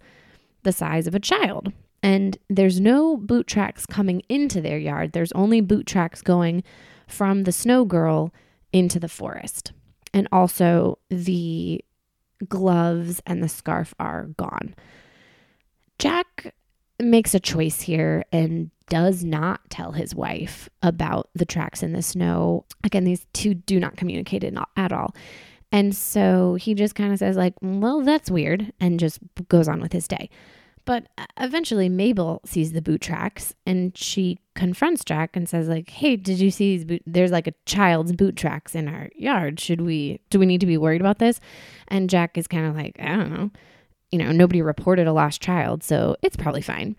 the 0.63 0.71
size 0.71 1.07
of 1.07 1.15
a 1.15 1.19
child. 1.19 1.71
And 2.01 2.37
there's 2.49 2.79
no 2.79 3.17
boot 3.17 3.45
tracks 3.45 3.85
coming 3.85 4.23
into 4.27 4.61
their 4.61 4.77
yard. 4.77 5.11
There's 5.11 5.31
only 5.33 5.61
boot 5.61 5.85
tracks 5.85 6.21
going 6.21 6.63
from 7.07 7.43
the 7.43 7.51
snow 7.51 7.85
girl 7.85 8.33
into 8.73 8.99
the 8.99 9.09
forest. 9.09 9.71
And 10.13 10.27
also 10.31 10.97
the 11.09 11.83
gloves 12.47 13.21
and 13.27 13.43
the 13.43 13.49
scarf 13.49 13.93
are 13.99 14.25
gone. 14.37 14.73
Jack 15.99 16.55
makes 16.99 17.35
a 17.35 17.39
choice 17.39 17.81
here 17.81 18.23
and 18.31 18.71
does 18.89 19.23
not 19.23 19.61
tell 19.69 19.91
his 19.91 20.15
wife 20.15 20.69
about 20.81 21.29
the 21.35 21.45
tracks 21.45 21.83
in 21.83 21.93
the 21.93 22.01
snow. 22.01 22.65
Again, 22.83 23.03
these 23.03 23.25
two 23.33 23.53
do 23.53 23.79
not 23.79 23.95
communicate 23.95 24.43
at 24.75 24.91
all. 24.91 25.15
And 25.71 25.95
so 25.95 26.55
he 26.55 26.73
just 26.73 26.95
kind 26.95 27.13
of 27.13 27.19
says, 27.19 27.37
like, 27.37 27.53
well, 27.61 28.01
that's 28.01 28.29
weird, 28.29 28.73
and 28.79 28.99
just 28.99 29.19
goes 29.47 29.67
on 29.67 29.79
with 29.79 29.93
his 29.93 30.07
day. 30.07 30.29
But 30.85 31.07
uh, 31.17 31.25
eventually 31.39 31.89
Mabel 31.89 32.41
sees 32.45 32.71
the 32.71 32.81
boot 32.81 33.01
tracks 33.01 33.53
and 33.65 33.95
she 33.97 34.39
confronts 34.55 35.03
Jack 35.03 35.35
and 35.35 35.47
says 35.47 35.67
like, 35.67 35.89
"Hey, 35.89 36.15
did 36.15 36.39
you 36.39 36.51
see 36.51 36.75
these 36.75 36.85
boot 36.85 37.03
there's 37.05 37.31
like 37.31 37.47
a 37.47 37.53
child's 37.65 38.13
boot 38.13 38.35
tracks 38.35 38.75
in 38.75 38.87
our 38.87 39.09
yard. 39.15 39.59
Should 39.59 39.81
we 39.81 40.21
do 40.29 40.39
we 40.39 40.45
need 40.45 40.61
to 40.61 40.65
be 40.65 40.77
worried 40.77 41.01
about 41.01 41.19
this?" 41.19 41.39
And 41.87 42.09
Jack 42.09 42.37
is 42.37 42.47
kind 42.47 42.65
of 42.65 42.75
like, 42.75 42.97
"I 42.99 43.15
don't 43.15 43.31
know. 43.31 43.51
You 44.11 44.19
know, 44.19 44.31
nobody 44.31 44.61
reported 44.61 45.07
a 45.07 45.13
lost 45.13 45.41
child, 45.41 45.83
so 45.83 46.15
it's 46.21 46.35
probably 46.35 46.61
fine." 46.61 46.95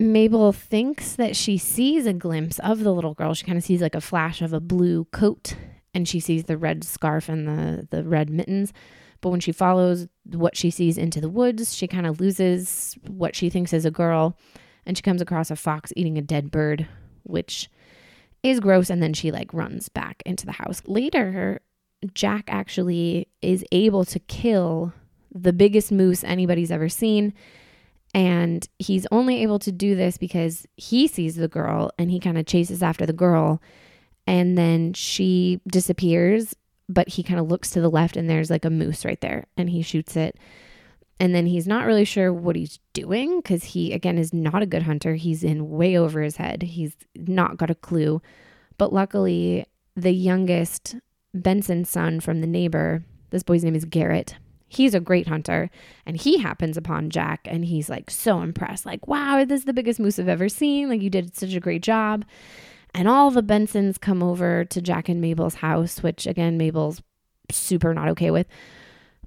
Mabel 0.00 0.52
thinks 0.52 1.16
that 1.16 1.34
she 1.34 1.58
sees 1.58 2.06
a 2.06 2.12
glimpse 2.12 2.60
of 2.60 2.84
the 2.84 2.92
little 2.92 3.14
girl. 3.14 3.34
She 3.34 3.44
kind 3.44 3.58
of 3.58 3.64
sees 3.64 3.82
like 3.82 3.96
a 3.96 4.00
flash 4.00 4.40
of 4.40 4.52
a 4.52 4.60
blue 4.60 5.06
coat 5.06 5.56
and 5.94 6.08
she 6.08 6.20
sees 6.20 6.44
the 6.44 6.56
red 6.56 6.84
scarf 6.84 7.28
and 7.28 7.46
the 7.46 7.86
the 7.90 8.04
red 8.04 8.30
mittens. 8.30 8.72
But 9.20 9.30
when 9.30 9.40
she 9.40 9.52
follows 9.52 10.06
what 10.24 10.56
she 10.56 10.70
sees 10.70 10.96
into 10.96 11.20
the 11.20 11.28
woods, 11.28 11.74
she 11.74 11.88
kind 11.88 12.06
of 12.06 12.20
loses 12.20 12.96
what 13.06 13.34
she 13.34 13.50
thinks 13.50 13.72
is 13.72 13.84
a 13.84 13.90
girl 13.90 14.36
and 14.88 14.96
she 14.96 15.02
comes 15.02 15.20
across 15.20 15.50
a 15.50 15.56
fox 15.56 15.92
eating 15.96 16.16
a 16.16 16.22
dead 16.22 16.50
bird, 16.50 16.86
which 17.24 17.68
is 18.42 18.58
gross. 18.58 18.90
And 18.90 19.02
then 19.02 19.12
she 19.12 19.30
like 19.30 19.52
runs 19.52 19.88
back 19.88 20.22
into 20.24 20.46
the 20.46 20.52
house. 20.52 20.82
Later, 20.86 21.60
Jack 22.14 22.44
actually 22.48 23.28
is 23.42 23.64
able 23.70 24.04
to 24.06 24.18
kill 24.18 24.92
the 25.32 25.52
biggest 25.52 25.92
moose 25.92 26.24
anybody's 26.24 26.70
ever 26.70 26.88
seen. 26.88 27.34
And 28.14 28.66
he's 28.78 29.06
only 29.12 29.42
able 29.42 29.58
to 29.58 29.70
do 29.70 29.94
this 29.94 30.16
because 30.16 30.66
he 30.76 31.06
sees 31.06 31.36
the 31.36 31.48
girl 31.48 31.90
and 31.98 32.10
he 32.10 32.18
kind 32.18 32.38
of 32.38 32.46
chases 32.46 32.82
after 32.82 33.04
the 33.04 33.12
girl. 33.12 33.60
And 34.28 34.56
then 34.56 34.92
she 34.92 35.60
disappears 35.66 36.54
but 36.88 37.08
he 37.08 37.22
kind 37.22 37.38
of 37.38 37.48
looks 37.48 37.70
to 37.70 37.80
the 37.80 37.90
left 37.90 38.16
and 38.16 38.28
there's 38.28 38.50
like 38.50 38.64
a 38.64 38.70
moose 38.70 39.04
right 39.04 39.20
there 39.20 39.46
and 39.56 39.68
he 39.70 39.82
shoots 39.82 40.16
it. 40.16 40.38
And 41.20 41.34
then 41.34 41.46
he's 41.46 41.66
not 41.66 41.84
really 41.84 42.04
sure 42.04 42.32
what 42.32 42.56
he's 42.56 42.78
doing 42.92 43.40
because 43.40 43.64
he, 43.64 43.92
again, 43.92 44.18
is 44.18 44.32
not 44.32 44.62
a 44.62 44.66
good 44.66 44.84
hunter. 44.84 45.14
He's 45.14 45.42
in 45.42 45.68
way 45.68 45.98
over 45.98 46.22
his 46.22 46.36
head. 46.36 46.62
He's 46.62 46.96
not 47.16 47.56
got 47.56 47.70
a 47.70 47.74
clue. 47.74 48.22
But 48.78 48.92
luckily, 48.92 49.66
the 49.96 50.12
youngest 50.12 50.94
Benson 51.34 51.84
son 51.84 52.20
from 52.20 52.40
the 52.40 52.46
neighbor, 52.46 53.04
this 53.30 53.42
boy's 53.42 53.64
name 53.64 53.74
is 53.74 53.84
Garrett. 53.84 54.36
He's 54.68 54.94
a 54.94 55.00
great 55.00 55.26
hunter 55.26 55.70
and 56.06 56.16
he 56.16 56.38
happens 56.38 56.76
upon 56.76 57.10
Jack 57.10 57.40
and 57.46 57.64
he's 57.64 57.88
like 57.88 58.10
so 58.10 58.40
impressed. 58.40 58.86
Like, 58.86 59.06
wow, 59.08 59.44
this 59.44 59.60
is 59.60 59.66
the 59.66 59.72
biggest 59.72 59.98
moose 59.98 60.18
I've 60.18 60.28
ever 60.28 60.48
seen. 60.48 60.88
Like, 60.88 61.02
you 61.02 61.10
did 61.10 61.36
such 61.36 61.54
a 61.54 61.60
great 61.60 61.82
job. 61.82 62.24
And 62.94 63.08
all 63.08 63.30
the 63.30 63.42
Bensons 63.42 64.00
come 64.00 64.22
over 64.22 64.64
to 64.64 64.82
Jack 64.82 65.08
and 65.08 65.20
Mabel's 65.20 65.56
house, 65.56 66.02
which 66.02 66.26
again, 66.26 66.58
Mabel's 66.58 67.02
super 67.50 67.94
not 67.94 68.08
okay 68.08 68.30
with. 68.30 68.46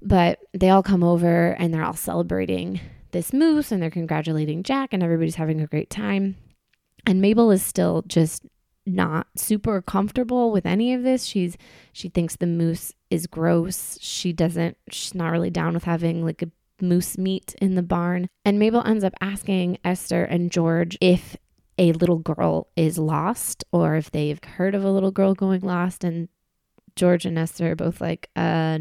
But 0.00 0.40
they 0.52 0.70
all 0.70 0.82
come 0.82 1.04
over 1.04 1.52
and 1.52 1.72
they're 1.72 1.84
all 1.84 1.94
celebrating 1.94 2.80
this 3.12 3.32
moose 3.32 3.70
and 3.70 3.80
they're 3.80 3.90
congratulating 3.90 4.62
Jack 4.62 4.92
and 4.92 5.02
everybody's 5.02 5.36
having 5.36 5.60
a 5.60 5.66
great 5.66 5.90
time. 5.90 6.36
And 7.06 7.20
Mabel 7.20 7.50
is 7.50 7.62
still 7.62 8.02
just 8.06 8.44
not 8.84 9.28
super 9.36 9.80
comfortable 9.80 10.50
with 10.50 10.66
any 10.66 10.92
of 10.92 11.02
this. 11.02 11.24
She's 11.24 11.56
she 11.92 12.08
thinks 12.08 12.36
the 12.36 12.46
moose 12.46 12.92
is 13.10 13.26
gross. 13.26 13.98
She 14.00 14.32
doesn't 14.32 14.76
she's 14.90 15.14
not 15.14 15.30
really 15.30 15.50
down 15.50 15.74
with 15.74 15.84
having 15.84 16.24
like 16.24 16.42
a 16.42 16.50
moose 16.80 17.16
meat 17.16 17.54
in 17.60 17.76
the 17.76 17.82
barn. 17.82 18.28
And 18.44 18.58
Mabel 18.58 18.82
ends 18.84 19.04
up 19.04 19.14
asking 19.20 19.78
Esther 19.84 20.24
and 20.24 20.50
George 20.50 20.98
if 21.00 21.36
a 21.82 21.92
little 21.92 22.18
girl 22.18 22.68
is 22.76 22.98
lost 22.98 23.64
or 23.72 23.96
if 23.96 24.10
they've 24.10 24.42
heard 24.44 24.74
of 24.74 24.84
a 24.84 24.90
little 24.90 25.10
girl 25.10 25.34
going 25.34 25.60
lost 25.60 26.04
and 26.04 26.28
George 26.96 27.24
and 27.24 27.38
Esther 27.38 27.72
are 27.72 27.76
both 27.76 28.00
like 28.00 28.28
uh 28.36 28.78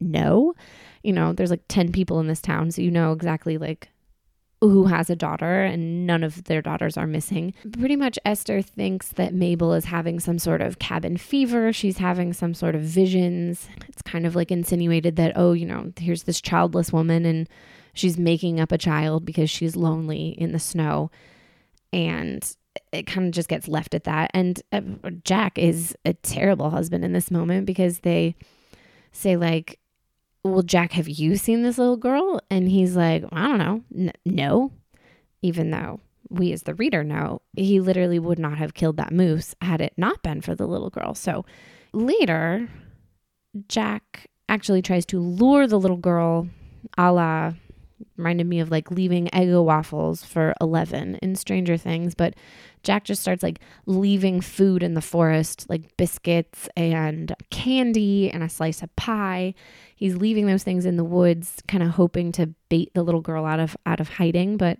no 0.00 0.54
you 1.02 1.12
know 1.12 1.32
there's 1.32 1.50
like 1.50 1.64
10 1.68 1.92
people 1.92 2.20
in 2.20 2.26
this 2.26 2.42
town 2.42 2.70
so 2.70 2.82
you 2.82 2.90
know 2.90 3.12
exactly 3.12 3.58
like 3.58 3.88
who 4.62 4.84
has 4.84 5.10
a 5.10 5.16
daughter 5.16 5.64
and 5.64 6.06
none 6.06 6.22
of 6.22 6.44
their 6.44 6.62
daughters 6.62 6.96
are 6.96 7.06
missing. 7.06 7.52
Pretty 7.72 7.96
much 7.96 8.16
Esther 8.24 8.62
thinks 8.62 9.08
that 9.08 9.34
Mabel 9.34 9.74
is 9.74 9.86
having 9.86 10.20
some 10.20 10.38
sort 10.38 10.60
of 10.60 10.78
cabin 10.78 11.16
fever. 11.16 11.72
She's 11.72 11.98
having 11.98 12.32
some 12.32 12.54
sort 12.54 12.76
of 12.76 12.82
visions. 12.82 13.68
It's 13.88 14.02
kind 14.02 14.24
of 14.24 14.36
like 14.36 14.52
insinuated 14.52 15.16
that, 15.16 15.32
oh, 15.34 15.52
you 15.52 15.66
know, 15.66 15.92
here's 15.98 16.22
this 16.22 16.40
childless 16.40 16.92
woman 16.92 17.24
and 17.24 17.48
she's 17.92 18.16
making 18.16 18.60
up 18.60 18.70
a 18.70 18.78
child 18.78 19.24
because 19.24 19.50
she's 19.50 19.74
lonely 19.74 20.28
in 20.38 20.52
the 20.52 20.60
snow 20.60 21.10
and 21.92 22.56
it 22.90 23.06
kind 23.06 23.26
of 23.26 23.32
just 23.32 23.48
gets 23.48 23.68
left 23.68 23.94
at 23.94 24.04
that. 24.04 24.30
And 24.34 24.60
uh, 24.72 24.80
Jack 25.24 25.58
is 25.58 25.96
a 26.04 26.14
terrible 26.14 26.70
husband 26.70 27.04
in 27.04 27.12
this 27.12 27.30
moment 27.30 27.66
because 27.66 28.00
they 28.00 28.34
say, 29.12 29.36
like, 29.36 29.78
well, 30.44 30.62
Jack, 30.62 30.92
have 30.92 31.08
you 31.08 31.36
seen 31.36 31.62
this 31.62 31.78
little 31.78 31.96
girl? 31.96 32.40
And 32.50 32.68
he's 32.68 32.96
like, 32.96 33.24
I 33.30 33.48
don't 33.48 33.58
know. 33.58 33.82
N- 33.96 34.12
no. 34.24 34.72
Even 35.42 35.70
though 35.70 36.00
we 36.30 36.52
as 36.52 36.62
the 36.62 36.74
reader 36.74 37.04
know, 37.04 37.42
he 37.56 37.80
literally 37.80 38.18
would 38.18 38.38
not 38.38 38.58
have 38.58 38.74
killed 38.74 38.96
that 38.96 39.12
moose 39.12 39.54
had 39.60 39.80
it 39.80 39.92
not 39.96 40.22
been 40.22 40.40
for 40.40 40.54
the 40.54 40.66
little 40.66 40.90
girl. 40.90 41.14
So 41.14 41.44
later, 41.92 42.68
Jack 43.68 44.28
actually 44.48 44.82
tries 44.82 45.04
to 45.06 45.20
lure 45.20 45.66
the 45.66 45.78
little 45.78 45.96
girl 45.96 46.48
a 46.98 47.12
la 47.12 47.52
reminded 48.16 48.46
me 48.46 48.60
of 48.60 48.70
like 48.70 48.90
leaving 48.90 49.28
Eggo 49.28 49.64
waffles 49.64 50.24
for 50.24 50.54
11 50.60 51.16
in 51.16 51.36
Stranger 51.36 51.76
Things, 51.76 52.14
but 52.14 52.34
Jack 52.82 53.04
just 53.04 53.22
starts 53.22 53.42
like 53.42 53.60
leaving 53.86 54.40
food 54.40 54.82
in 54.82 54.94
the 54.94 55.00
forest, 55.00 55.66
like 55.68 55.96
biscuits 55.96 56.68
and 56.76 57.34
candy 57.50 58.30
and 58.30 58.42
a 58.42 58.48
slice 58.48 58.82
of 58.82 58.94
pie. 58.96 59.54
He's 59.94 60.16
leaving 60.16 60.46
those 60.46 60.64
things 60.64 60.84
in 60.84 60.96
the 60.96 61.04
woods, 61.04 61.62
kind 61.68 61.82
of 61.82 61.90
hoping 61.90 62.32
to 62.32 62.46
bait 62.68 62.92
the 62.94 63.02
little 63.02 63.20
girl 63.20 63.44
out 63.44 63.60
of 63.60 63.76
out 63.86 64.00
of 64.00 64.08
hiding, 64.08 64.56
but 64.56 64.78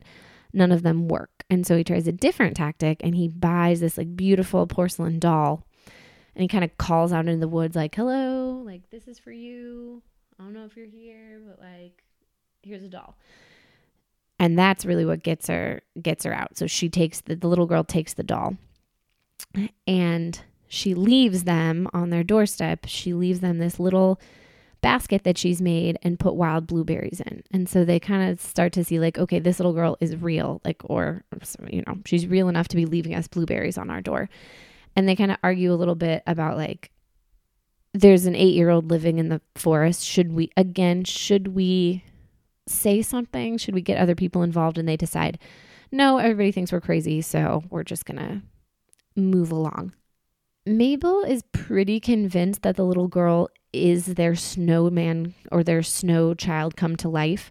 none 0.53 0.73
of 0.73 0.83
them 0.83 1.09
work. 1.09 1.45
And 1.49 1.67
so 1.67 1.77
he 1.77 1.85
tries 1.85 2.07
a 2.09 2.13
different 2.13 2.57
tactic 2.57 3.01
and 3.05 3.15
he 3.15 3.29
buys 3.29 3.81
this 3.81 3.99
like 3.99 4.17
beautiful 4.17 4.67
porcelain 4.67 5.19
doll. 5.19 5.67
And 6.35 6.43
he 6.43 6.49
kind 6.49 6.65
of 6.65 6.77
calls 6.79 7.13
out 7.13 7.29
in 7.29 7.41
the 7.41 7.49
woods 7.49 7.77
like, 7.77 7.95
"Hello, 7.95 8.63
like 8.65 8.89
this 8.91 9.07
is 9.07 9.19
for 9.19 9.33
you. 9.33 10.03
I 10.39 10.45
don't 10.45 10.55
know 10.55 10.65
if 10.65 10.77
you're 10.77 10.87
here, 10.87 11.41
but 11.47 11.61
like 11.61 12.03
here's 12.63 12.83
a 12.83 12.89
doll. 12.89 13.17
And 14.39 14.59
that's 14.59 14.85
really 14.85 15.05
what 15.05 15.23
gets 15.23 15.49
her 15.49 15.83
gets 16.01 16.25
her 16.25 16.33
out. 16.33 16.57
So 16.57 16.67
she 16.67 16.89
takes 16.89 17.21
the, 17.21 17.37
the 17.37 17.49
little 17.49 17.67
girl 17.67 17.85
takes 17.85 18.15
the 18.15 18.23
doll. 18.23 18.57
And 19.87 20.41
she 20.69 20.95
leaves 20.95 21.45
them 21.45 21.89
on 21.93 22.11
their 22.11 22.25
doorstep. 22.25 22.87
She 22.87 23.13
leaves 23.13 23.41
them 23.41 23.59
this 23.59 23.79
little 23.79 24.19
basket 24.81 25.23
that 25.23 25.39
she's 25.39 25.63
made 25.63 25.97
and 26.03 26.19
put 26.19 26.35
wild 26.35 26.67
blueberries 26.67 27.21
in. 27.21 27.43
And 27.53 27.69
so 27.69 27.85
they 27.85 28.01
kind 28.01 28.31
of 28.31 28.41
start 28.41 28.73
to 28.73 28.85
see 28.85 28.99
like 28.99 29.17
okay 29.17 29.39
this 29.39 29.59
little 29.59 29.73
girl 29.73 29.97
is 30.01 30.17
real 30.17 30.61
like 30.65 30.83
or 30.85 31.23
you 31.69 31.85
know 31.87 31.99
she's 32.05 32.27
real 32.27 32.49
enough 32.49 32.69
to 32.69 32.77
be 32.77 32.85
leaving 32.85 33.15
us 33.15 33.29
blueberries 33.29 33.79
on 33.79 33.91
our 33.91 34.01
door. 34.01 34.29
And 34.97 35.09
they 35.09 35.17
kind 35.17 35.31
of 35.31 35.39
argue 35.43 35.73
a 35.73 35.77
little 35.77 35.95
bit 35.95 36.23
about 36.27 36.57
like 36.57 36.91
there's 37.95 38.27
an 38.27 38.35
eight 38.35 38.55
year 38.55 38.71
old 38.71 38.91
living 38.91 39.19
in 39.19 39.29
the 39.29 39.41
forest. 39.55 40.05
Should 40.05 40.33
we 40.33 40.51
again 40.57 41.05
should 41.05 41.49
we 41.49 42.03
say 42.67 43.03
something? 43.03 43.59
Should 43.59 43.75
we 43.75 43.83
get 43.83 43.99
other 43.99 44.15
people 44.15 44.43
involved? 44.43 44.79
And 44.79 44.89
they 44.89 44.97
decide, 44.97 45.39
no, 45.91 46.19
everybody 46.19 46.53
thinks 46.53 46.73
we're 46.73 46.81
crazy, 46.81 47.21
so 47.21 47.65
we're 47.71 47.85
just 47.85 48.07
gonna 48.07 48.43
move 49.17 49.53
along. 49.53 49.93
Mabel 50.65 51.23
is 51.23 51.43
pretty 51.53 51.99
convinced 51.99 52.63
that 52.63 52.77
the 52.77 52.85
little 52.85 53.09
girl 53.09 53.49
is 53.73 54.07
their 54.07 54.35
snowman 54.35 55.35
or 55.51 55.65
their 55.65 55.83
snow 55.83 56.35
child 56.35 56.77
come 56.77 56.97
to 56.97 57.09
life. 57.09 57.51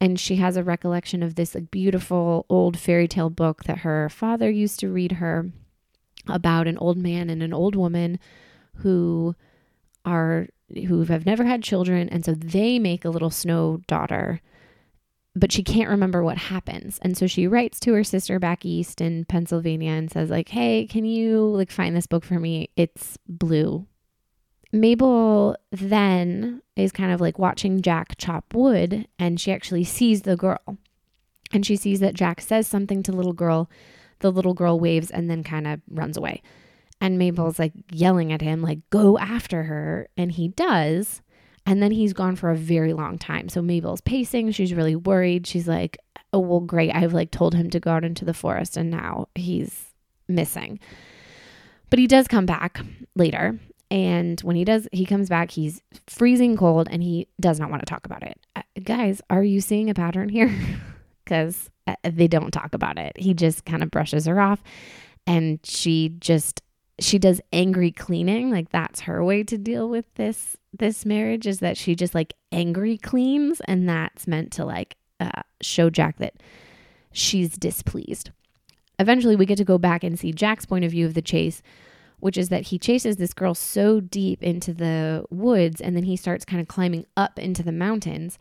And 0.00 0.18
she 0.18 0.36
has 0.36 0.56
a 0.56 0.64
recollection 0.64 1.22
of 1.22 1.36
this 1.36 1.56
beautiful 1.70 2.44
old 2.48 2.78
fairy 2.78 3.06
tale 3.08 3.30
book 3.30 3.64
that 3.64 3.78
her 3.78 4.08
father 4.08 4.50
used 4.50 4.80
to 4.80 4.88
read 4.88 5.12
her 5.12 5.50
about 6.26 6.66
an 6.66 6.76
old 6.78 6.98
man 6.98 7.30
and 7.30 7.42
an 7.42 7.52
old 7.52 7.76
woman 7.76 8.18
who 8.76 9.34
are 10.04 10.48
who 10.86 11.04
have 11.04 11.26
never 11.26 11.44
had 11.44 11.62
children 11.62 12.08
and 12.08 12.24
so 12.24 12.34
they 12.34 12.78
make 12.78 13.04
a 13.04 13.10
little 13.10 13.30
snow 13.30 13.80
daughter 13.86 14.40
but 15.34 15.50
she 15.50 15.62
can't 15.62 15.88
remember 15.88 16.22
what 16.22 16.36
happens 16.36 16.98
and 17.02 17.16
so 17.16 17.26
she 17.26 17.46
writes 17.46 17.80
to 17.80 17.94
her 17.94 18.04
sister 18.04 18.38
back 18.38 18.64
east 18.64 19.00
in 19.00 19.24
pennsylvania 19.24 19.92
and 19.92 20.10
says 20.10 20.30
like 20.30 20.48
hey 20.48 20.86
can 20.86 21.04
you 21.04 21.46
like 21.46 21.70
find 21.70 21.96
this 21.96 22.06
book 22.06 22.24
for 22.24 22.38
me 22.38 22.68
it's 22.76 23.18
blue 23.28 23.86
Mabel 24.72 25.54
then 25.70 26.62
is 26.76 26.92
kind 26.92 27.12
of 27.12 27.20
like 27.20 27.38
watching 27.38 27.82
Jack 27.82 28.16
chop 28.16 28.54
wood 28.54 29.06
and 29.18 29.38
she 29.38 29.52
actually 29.52 29.84
sees 29.84 30.22
the 30.22 30.36
girl. 30.36 30.78
And 31.52 31.66
she 31.66 31.76
sees 31.76 32.00
that 32.00 32.14
Jack 32.14 32.40
says 32.40 32.66
something 32.66 33.02
to 33.02 33.12
little 33.12 33.34
girl. 33.34 33.70
The 34.20 34.32
little 34.32 34.54
girl 34.54 34.80
waves 34.80 35.10
and 35.10 35.28
then 35.28 35.44
kind 35.44 35.66
of 35.66 35.80
runs 35.90 36.16
away. 36.16 36.42
And 37.02 37.18
Mabel's 37.18 37.58
like 37.58 37.72
yelling 37.90 38.32
at 38.32 38.40
him, 38.40 38.62
like, 38.62 38.78
go 38.90 39.18
after 39.18 39.64
her. 39.64 40.08
And 40.16 40.30
he 40.30 40.48
does. 40.48 41.20
And 41.66 41.82
then 41.82 41.90
he's 41.90 42.12
gone 42.12 42.36
for 42.36 42.50
a 42.50 42.56
very 42.56 42.92
long 42.92 43.18
time. 43.18 43.48
So 43.48 43.60
Mabel's 43.60 44.00
pacing. 44.00 44.52
She's 44.52 44.72
really 44.72 44.94
worried. 44.94 45.46
She's 45.46 45.66
like, 45.66 45.98
oh, 46.32 46.38
well, 46.38 46.60
great. 46.60 46.94
I've 46.94 47.12
like 47.12 47.32
told 47.32 47.54
him 47.54 47.70
to 47.70 47.80
go 47.80 47.90
out 47.90 48.04
into 48.04 48.24
the 48.24 48.32
forest 48.32 48.76
and 48.76 48.88
now 48.88 49.28
he's 49.34 49.90
missing. 50.28 50.78
But 51.90 51.98
he 51.98 52.06
does 52.06 52.28
come 52.28 52.46
back 52.46 52.80
later 53.16 53.58
and 53.90 54.40
when 54.40 54.54
he 54.54 54.64
does, 54.64 54.88
he 54.92 55.04
comes 55.04 55.28
back, 55.28 55.50
he's 55.50 55.82
freezing 56.06 56.56
cold 56.56 56.88
and 56.90 57.02
he 57.02 57.26
does 57.40 57.60
not 57.60 57.68
want 57.68 57.82
to 57.82 57.86
talk 57.86 58.06
about 58.06 58.22
it. 58.22 58.38
Uh, 58.54 58.62
guys, 58.82 59.20
are 59.28 59.44
you 59.44 59.60
seeing 59.60 59.90
a 59.90 59.94
pattern 59.94 60.28
here? 60.28 60.50
Because 61.24 61.70
uh, 61.86 61.94
they 62.02 62.26
don't 62.26 62.50
talk 62.50 62.74
about 62.74 62.98
it. 62.98 63.16
He 63.16 63.32
just 63.32 63.64
kind 63.64 63.82
of 63.84 63.92
brushes 63.92 64.26
her 64.26 64.40
off 64.40 64.60
and 65.24 65.60
she 65.62 66.16
just 66.18 66.62
she 67.02 67.18
does 67.18 67.40
angry 67.52 67.90
cleaning 67.90 68.50
like 68.50 68.70
that's 68.70 69.00
her 69.00 69.24
way 69.24 69.42
to 69.42 69.58
deal 69.58 69.88
with 69.88 70.04
this 70.14 70.56
this 70.72 71.04
marriage 71.04 71.46
is 71.46 71.60
that 71.60 71.76
she 71.76 71.94
just 71.94 72.14
like 72.14 72.34
angry 72.50 72.96
cleans 72.96 73.60
and 73.66 73.88
that's 73.88 74.26
meant 74.26 74.52
to 74.52 74.64
like 74.64 74.96
uh, 75.20 75.42
show 75.60 75.90
jack 75.90 76.18
that 76.18 76.34
she's 77.12 77.56
displeased. 77.56 78.30
Eventually 78.98 79.36
we 79.36 79.46
get 79.46 79.58
to 79.58 79.64
go 79.64 79.78
back 79.78 80.02
and 80.02 80.18
see 80.18 80.32
jack's 80.32 80.66
point 80.66 80.84
of 80.84 80.90
view 80.90 81.06
of 81.06 81.14
the 81.14 81.22
chase 81.22 81.62
which 82.20 82.38
is 82.38 82.50
that 82.50 82.68
he 82.68 82.78
chases 82.78 83.16
this 83.16 83.34
girl 83.34 83.52
so 83.52 83.98
deep 83.98 84.42
into 84.44 84.72
the 84.72 85.24
woods 85.28 85.80
and 85.80 85.96
then 85.96 86.04
he 86.04 86.16
starts 86.16 86.44
kind 86.44 86.60
of 86.60 86.68
climbing 86.68 87.04
up 87.16 87.38
into 87.38 87.62
the 87.62 87.72
mountains 87.72 88.38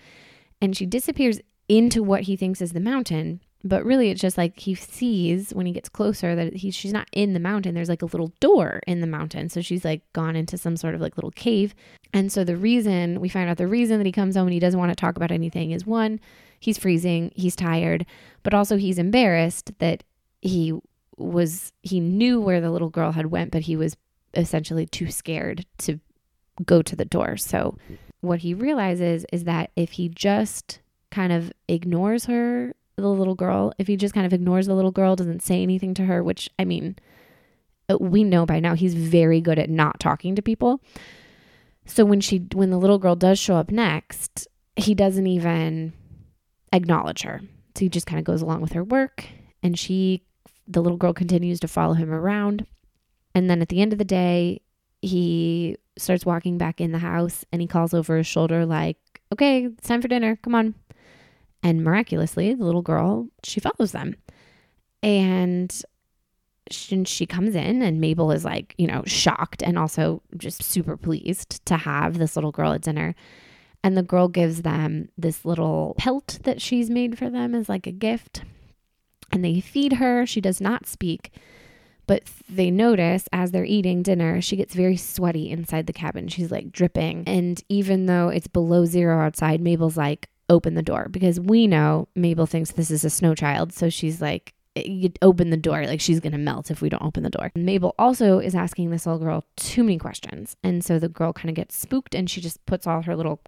and 0.61 0.77
she 0.77 0.85
disappears 0.85 1.39
into 1.67 2.03
what 2.03 2.23
he 2.23 2.35
thinks 2.35 2.61
is 2.61 2.73
the 2.73 2.79
mountain 2.79 3.41
but 3.63 3.85
really 3.85 4.09
it's 4.09 4.21
just 4.21 4.37
like 4.37 4.59
he 4.59 4.75
sees 4.75 5.51
when 5.51 5.65
he 5.65 5.71
gets 5.71 5.89
closer 5.89 6.35
that 6.35 6.53
he, 6.53 6.71
she's 6.71 6.93
not 6.93 7.07
in 7.11 7.33
the 7.33 7.39
mountain. 7.39 7.75
There's 7.75 7.89
like 7.89 8.01
a 8.01 8.07
little 8.07 8.33
door 8.39 8.81
in 8.87 9.01
the 9.01 9.07
mountain. 9.07 9.49
So 9.49 9.61
she's 9.61 9.85
like 9.85 10.01
gone 10.13 10.35
into 10.35 10.57
some 10.57 10.77
sort 10.77 10.95
of 10.95 11.01
like 11.01 11.17
little 11.17 11.31
cave. 11.31 11.75
And 12.13 12.31
so 12.31 12.43
the 12.43 12.57
reason 12.57 13.21
we 13.21 13.29
find 13.29 13.49
out 13.49 13.57
the 13.57 13.67
reason 13.67 13.97
that 13.99 14.05
he 14.05 14.11
comes 14.11 14.35
home 14.35 14.47
and 14.47 14.53
he 14.53 14.59
doesn't 14.59 14.79
want 14.79 14.91
to 14.91 14.95
talk 14.95 15.15
about 15.15 15.31
anything 15.31 15.71
is 15.71 15.85
one 15.85 16.19
he's 16.59 16.77
freezing 16.77 17.31
he's 17.35 17.55
tired 17.55 18.05
but 18.43 18.53
also 18.53 18.77
he's 18.77 18.99
embarrassed 18.99 19.71
that 19.79 20.03
he 20.41 20.73
was 21.17 21.71
he 21.83 21.99
knew 21.99 22.41
where 22.41 22.61
the 22.61 22.71
little 22.71 22.89
girl 22.89 23.11
had 23.11 23.27
went, 23.27 23.51
but 23.51 23.63
he 23.63 23.75
was 23.75 23.95
essentially 24.33 24.85
too 24.85 25.11
scared 25.11 25.65
to 25.79 25.99
go 26.65 26.81
to 26.81 26.95
the 26.95 27.05
door. 27.05 27.37
So 27.37 27.77
what 28.21 28.39
he 28.39 28.53
realizes 28.53 29.25
is 29.31 29.45
that 29.45 29.71
if 29.75 29.93
he 29.93 30.09
just 30.09 30.79
kind 31.09 31.31
of 31.31 31.51
ignores 31.67 32.25
her, 32.25 32.73
the 33.01 33.09
little 33.09 33.35
girl, 33.35 33.73
if 33.77 33.87
he 33.87 33.97
just 33.97 34.13
kind 34.13 34.25
of 34.25 34.33
ignores 34.33 34.67
the 34.67 34.75
little 34.75 34.91
girl, 34.91 35.15
doesn't 35.15 35.41
say 35.41 35.61
anything 35.61 35.93
to 35.95 36.05
her, 36.05 36.23
which 36.23 36.49
I 36.57 36.65
mean, 36.65 36.97
uh, 37.89 37.97
we 37.99 38.23
know 38.23 38.45
by 38.45 38.59
now 38.59 38.75
he's 38.75 38.93
very 38.93 39.41
good 39.41 39.59
at 39.59 39.69
not 39.69 39.99
talking 39.99 40.35
to 40.35 40.41
people. 40.41 40.81
So 41.85 42.05
when 42.05 42.21
she 42.21 42.47
when 42.53 42.69
the 42.69 42.77
little 42.77 42.99
girl 42.99 43.15
does 43.15 43.39
show 43.39 43.55
up 43.55 43.71
next, 43.71 44.47
he 44.75 44.93
doesn't 44.95 45.27
even 45.27 45.93
acknowledge 46.71 47.23
her. 47.23 47.41
So 47.75 47.85
he 47.85 47.89
just 47.89 48.07
kind 48.07 48.19
of 48.19 48.25
goes 48.25 48.41
along 48.41 48.61
with 48.61 48.73
her 48.73 48.83
work 48.83 49.25
and 49.63 49.77
she 49.77 50.23
the 50.67 50.81
little 50.81 50.97
girl 50.97 51.13
continues 51.13 51.59
to 51.61 51.67
follow 51.67 51.93
him 51.93 52.11
around. 52.11 52.65
And 53.33 53.49
then 53.49 53.61
at 53.61 53.69
the 53.69 53.81
end 53.81 53.93
of 53.93 53.99
the 53.99 54.05
day, 54.05 54.61
he 55.01 55.77
starts 55.97 56.25
walking 56.25 56.57
back 56.57 56.79
in 56.79 56.91
the 56.91 56.99
house 56.99 57.45
and 57.51 57.61
he 57.61 57.67
calls 57.67 57.93
over 57.93 58.17
his 58.17 58.27
shoulder, 58.27 58.65
like, 58.65 58.97
okay, 59.33 59.65
it's 59.65 59.87
time 59.87 60.01
for 60.01 60.07
dinner. 60.07 60.37
Come 60.37 60.55
on. 60.55 60.75
And 61.63 61.83
miraculously, 61.83 62.53
the 62.53 62.65
little 62.65 62.81
girl, 62.81 63.27
she 63.43 63.59
follows 63.59 63.91
them. 63.91 64.15
And 65.03 65.71
she, 66.69 67.03
she 67.05 67.25
comes 67.25 67.55
in, 67.55 67.81
and 67.81 68.01
Mabel 68.01 68.31
is 68.31 68.45
like, 68.45 68.73
you 68.77 68.87
know, 68.87 69.03
shocked 69.05 69.61
and 69.61 69.77
also 69.77 70.21
just 70.37 70.63
super 70.63 70.97
pleased 70.97 71.65
to 71.67 71.77
have 71.77 72.17
this 72.17 72.35
little 72.35 72.51
girl 72.51 72.73
at 72.73 72.81
dinner. 72.81 73.15
And 73.83 73.97
the 73.97 74.03
girl 74.03 74.27
gives 74.27 74.61
them 74.61 75.09
this 75.17 75.43
little 75.43 75.95
pelt 75.97 76.39
that 76.43 76.61
she's 76.61 76.89
made 76.89 77.17
for 77.17 77.29
them 77.29 77.55
as 77.55 77.67
like 77.67 77.87
a 77.87 77.91
gift 77.91 78.43
and 79.31 79.43
they 79.43 79.59
feed 79.59 79.93
her. 79.93 80.25
She 80.25 80.41
does 80.41 80.61
not 80.61 80.87
speak, 80.87 81.31
but 82.07 82.23
they 82.49 82.69
notice 82.69 83.27
as 83.31 83.51
they're 83.51 83.65
eating 83.65 84.03
dinner, 84.03 84.41
she 84.41 84.55
gets 84.55 84.75
very 84.75 84.97
sweaty 84.97 85.49
inside 85.49 85.87
the 85.87 85.93
cabin. 85.93 86.27
She's 86.27 86.51
like 86.51 86.71
dripping. 86.71 87.23
And 87.27 87.61
even 87.69 88.05
though 88.05 88.29
it's 88.29 88.47
below 88.47 88.85
zero 88.85 89.19
outside, 89.19 89.61
Mabel's 89.61 89.97
like, 89.97 90.29
open 90.51 90.75
the 90.75 90.83
door 90.83 91.07
because 91.09 91.39
we 91.39 91.65
know 91.65 92.07
Mabel 92.15 92.45
thinks 92.45 92.71
this 92.71 92.91
is 92.91 93.03
a 93.03 93.09
snow 93.09 93.33
child. 93.33 93.73
So 93.73 93.89
she's 93.89 94.21
like, 94.21 94.53
eh, 94.75 94.83
you 94.85 95.11
open 95.21 95.49
the 95.49 95.57
door 95.57 95.85
like 95.87 96.01
she's 96.01 96.19
gonna 96.19 96.37
melt 96.37 96.69
if 96.69 96.81
we 96.81 96.89
don't 96.89 97.03
open 97.03 97.23
the 97.23 97.29
door 97.29 97.51
mabel 97.55 97.93
also 97.99 98.39
is 98.39 98.55
asking 98.55 98.89
this 98.89 99.05
little 99.05 99.19
girl 99.19 99.43
too 99.57 99.83
many 99.83 99.97
questions 99.97 100.55
and 100.63 100.81
so 100.81 100.97
the 100.97 101.09
girl 101.09 101.33
kind 101.33 101.49
of 101.49 101.55
gets 101.55 101.75
spooked 101.75 102.15
and 102.15 102.29
she 102.29 102.39
just 102.39 102.65
puts 102.65 102.87
all 102.87 103.01
her 103.01 103.13
little 103.13 103.41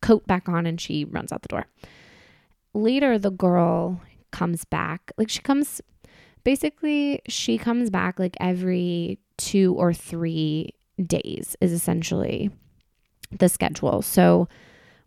coat 0.00 0.26
back 0.26 0.48
on 0.48 0.64
and 0.64 0.80
she 0.80 1.04
runs 1.04 1.30
out 1.30 1.42
the 1.42 1.48
door 1.48 1.66
later 2.72 3.18
the 3.18 3.30
girl 3.30 4.00
comes 4.32 4.64
back. 4.64 5.12
Like 5.16 5.28
she 5.28 5.40
comes 5.40 5.80
basically 6.42 7.20
she 7.28 7.56
comes 7.58 7.90
back 7.90 8.18
like 8.18 8.36
every 8.40 9.20
2 9.36 9.74
or 9.74 9.92
3 9.92 10.70
days 11.06 11.56
is 11.60 11.72
essentially 11.72 12.50
the 13.30 13.48
schedule. 13.48 14.02
So 14.02 14.48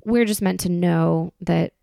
we're 0.06 0.26
just 0.26 0.42
meant 0.42 0.60
to 0.62 0.70
know 0.70 1.34
that 1.42 1.74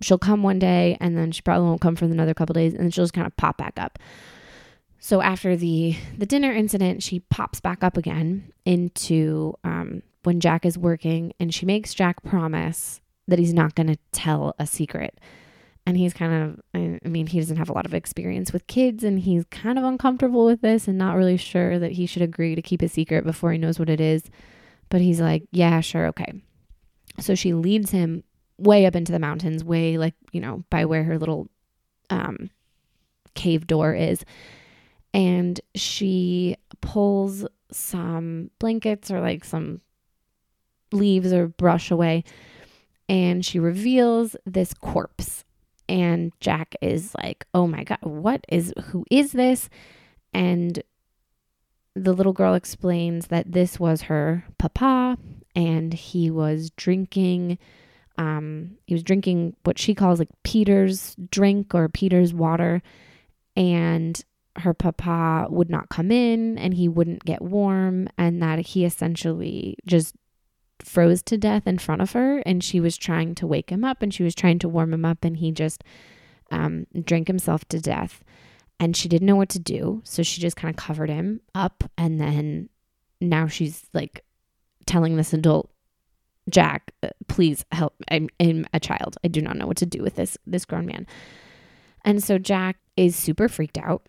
she'll 0.00 0.18
come 0.18 0.42
one 0.42 0.58
day 0.58 0.96
and 1.00 1.16
then 1.16 1.32
she 1.32 1.42
probably 1.42 1.66
won't 1.66 1.80
come 1.80 1.96
for 1.96 2.04
another 2.04 2.34
couple 2.34 2.54
days 2.54 2.72
and 2.72 2.82
then 2.82 2.90
she'll 2.90 3.04
just 3.04 3.14
kind 3.14 3.26
of 3.26 3.36
pop 3.36 3.56
back 3.56 3.78
up. 3.78 3.98
So 4.98 5.22
after 5.22 5.56
the 5.56 5.96
the 6.16 6.26
dinner 6.26 6.52
incident, 6.52 7.02
she 7.02 7.20
pops 7.20 7.60
back 7.60 7.84
up 7.84 7.96
again 7.96 8.52
into 8.64 9.54
um, 9.64 10.02
when 10.24 10.40
Jack 10.40 10.66
is 10.66 10.76
working 10.76 11.32
and 11.38 11.54
she 11.54 11.66
makes 11.66 11.94
Jack 11.94 12.22
promise 12.24 13.00
that 13.28 13.38
he's 13.38 13.54
not 13.54 13.74
going 13.74 13.86
to 13.86 13.98
tell 14.12 14.54
a 14.58 14.66
secret. 14.66 15.18
And 15.86 15.96
he's 15.96 16.12
kind 16.12 16.42
of 16.42 16.60
i 16.74 17.08
mean 17.08 17.26
he 17.26 17.38
doesn't 17.38 17.56
have 17.56 17.70
a 17.70 17.72
lot 17.72 17.86
of 17.86 17.94
experience 17.94 18.52
with 18.52 18.66
kids 18.66 19.02
and 19.02 19.20
he's 19.20 19.46
kind 19.50 19.78
of 19.78 19.84
uncomfortable 19.84 20.44
with 20.44 20.60
this 20.60 20.86
and 20.86 20.98
not 20.98 21.16
really 21.16 21.38
sure 21.38 21.78
that 21.78 21.92
he 21.92 22.04
should 22.04 22.20
agree 22.20 22.54
to 22.54 22.60
keep 22.60 22.82
a 22.82 22.88
secret 22.88 23.24
before 23.24 23.52
he 23.52 23.58
knows 23.58 23.78
what 23.78 23.88
it 23.88 24.00
is. 24.00 24.24
But 24.90 25.00
he's 25.00 25.20
like 25.20 25.44
yeah 25.50 25.80
sure 25.80 26.06
okay 26.08 26.42
so 27.20 27.34
she 27.34 27.54
leads 27.54 27.90
him 27.90 28.22
way 28.58 28.86
up 28.86 28.96
into 28.96 29.12
the 29.12 29.18
mountains 29.18 29.62
way 29.62 29.98
like 29.98 30.14
you 30.32 30.40
know 30.40 30.64
by 30.68 30.84
where 30.84 31.04
her 31.04 31.18
little 31.18 31.48
um 32.10 32.50
cave 33.34 33.66
door 33.66 33.94
is. 33.94 34.24
And 35.14 35.60
she 35.74 36.56
pulls 36.80 37.46
some 37.70 38.50
blankets 38.58 39.10
or 39.10 39.20
like 39.20 39.44
some 39.44 39.80
leaves 40.92 41.32
or 41.32 41.48
brush 41.48 41.90
away 41.90 42.24
and 43.08 43.44
she 43.44 43.58
reveals 43.58 44.36
this 44.44 44.74
corpse. 44.74 45.44
And 45.88 46.32
Jack 46.40 46.74
is 46.82 47.14
like, 47.22 47.46
"Oh 47.54 47.66
my 47.66 47.82
god, 47.82 48.00
what 48.02 48.44
is 48.50 48.74
who 48.86 49.06
is 49.10 49.32
this?" 49.32 49.70
And 50.34 50.82
the 51.94 52.12
little 52.12 52.34
girl 52.34 52.54
explains 52.54 53.28
that 53.28 53.52
this 53.52 53.80
was 53.80 54.02
her 54.02 54.44
papa 54.58 55.16
and 55.58 55.92
he 55.92 56.30
was 56.30 56.70
drinking 56.70 57.58
um 58.16 58.76
he 58.86 58.94
was 58.94 59.02
drinking 59.02 59.54
what 59.64 59.78
she 59.78 59.94
calls 59.94 60.18
like 60.18 60.30
Peter's 60.44 61.16
drink 61.30 61.74
or 61.74 61.88
Peter's 61.88 62.32
water 62.32 62.80
and 63.56 64.24
her 64.56 64.72
papa 64.72 65.46
would 65.50 65.68
not 65.68 65.88
come 65.88 66.10
in 66.10 66.56
and 66.58 66.74
he 66.74 66.88
wouldn't 66.88 67.24
get 67.24 67.42
warm 67.42 68.08
and 68.16 68.42
that 68.42 68.58
he 68.60 68.84
essentially 68.84 69.76
just 69.86 70.14
froze 70.80 71.22
to 71.22 71.36
death 71.36 71.66
in 71.66 71.78
front 71.78 72.00
of 72.00 72.12
her 72.12 72.38
and 72.46 72.62
she 72.62 72.80
was 72.80 72.96
trying 72.96 73.34
to 73.34 73.46
wake 73.46 73.70
him 73.70 73.84
up 73.84 74.00
and 74.00 74.14
she 74.14 74.22
was 74.22 74.34
trying 74.34 74.58
to 74.58 74.68
warm 74.68 74.94
him 74.94 75.04
up 75.04 75.24
and 75.24 75.38
he 75.38 75.50
just 75.50 75.82
um, 76.50 76.86
drank 77.04 77.26
himself 77.26 77.66
to 77.68 77.80
death. 77.80 78.24
And 78.80 78.96
she 78.96 79.08
didn't 79.08 79.26
know 79.26 79.36
what 79.36 79.48
to 79.50 79.58
do 79.58 80.02
so 80.04 80.22
she 80.22 80.40
just 80.40 80.56
kind 80.56 80.70
of 80.70 80.76
covered 80.76 81.10
him 81.10 81.40
up 81.52 81.82
and 81.96 82.20
then 82.20 82.68
now 83.20 83.48
she's 83.48 83.84
like 83.92 84.24
telling 84.88 85.16
this 85.16 85.32
adult 85.32 85.70
jack 86.48 86.92
please 87.28 87.64
help 87.72 87.94
I'm, 88.10 88.28
I'm 88.40 88.66
a 88.72 88.80
child. 88.80 89.16
I 89.22 89.28
do 89.28 89.42
not 89.42 89.56
know 89.56 89.66
what 89.66 89.76
to 89.78 89.86
do 89.86 90.02
with 90.02 90.16
this 90.16 90.36
this 90.46 90.64
grown 90.64 90.86
man. 90.86 91.06
And 92.04 92.22
so 92.22 92.38
jack 92.38 92.78
is 92.96 93.14
super 93.14 93.48
freaked 93.48 93.78
out. 93.78 94.08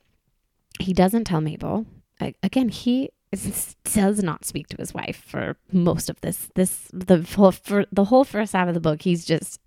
He 0.80 0.94
doesn't 0.94 1.26
tell 1.26 1.42
mabel. 1.42 1.86
I, 2.22 2.34
again 2.42 2.70
he 2.70 3.10
does 3.32 4.24
not 4.24 4.46
speak 4.46 4.68
to 4.70 4.78
his 4.78 4.94
wife 4.94 5.22
for 5.28 5.58
most 5.72 6.10
of 6.10 6.20
this 6.22 6.50
this 6.56 6.90
the 6.94 7.22
whole 7.36 7.52
for 7.52 7.86
the 7.92 8.06
whole 8.06 8.24
first 8.24 8.54
half 8.54 8.68
of 8.68 8.74
the 8.74 8.80
book. 8.80 9.02
He's 9.02 9.26
just 9.26 9.60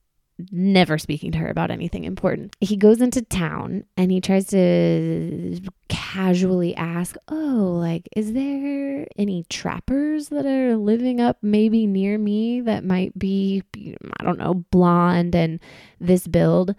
never 0.51 0.99
speaking 0.99 1.33
to 1.33 1.39
her 1.39 1.49
about 1.49 1.71
anything 1.71 2.05
important. 2.05 2.57
He 2.61 2.77
goes 2.77 3.01
into 3.01 3.23
town 3.23 3.85
and 3.97 4.11
he 4.11 4.21
tries 4.21 4.47
to 4.47 5.61
casually 5.89 6.75
ask, 6.77 7.17
Oh, 7.29 7.77
like, 7.79 8.09
is 8.17 8.33
there 8.33 9.07
any 9.17 9.45
trappers 9.49 10.29
that 10.29 10.47
are 10.47 10.77
living 10.77 11.21
up 11.21 11.39
maybe 11.43 11.87
near 11.87 12.19
me 12.19 12.61
that 12.63 12.85
might 12.85 13.19
be, 13.19 13.63
I 14.19 14.25
don't 14.25 14.39
know, 14.39 14.65
blonde 14.71 15.35
and 15.35 15.61
this 16.01 16.27
build? 16.27 16.75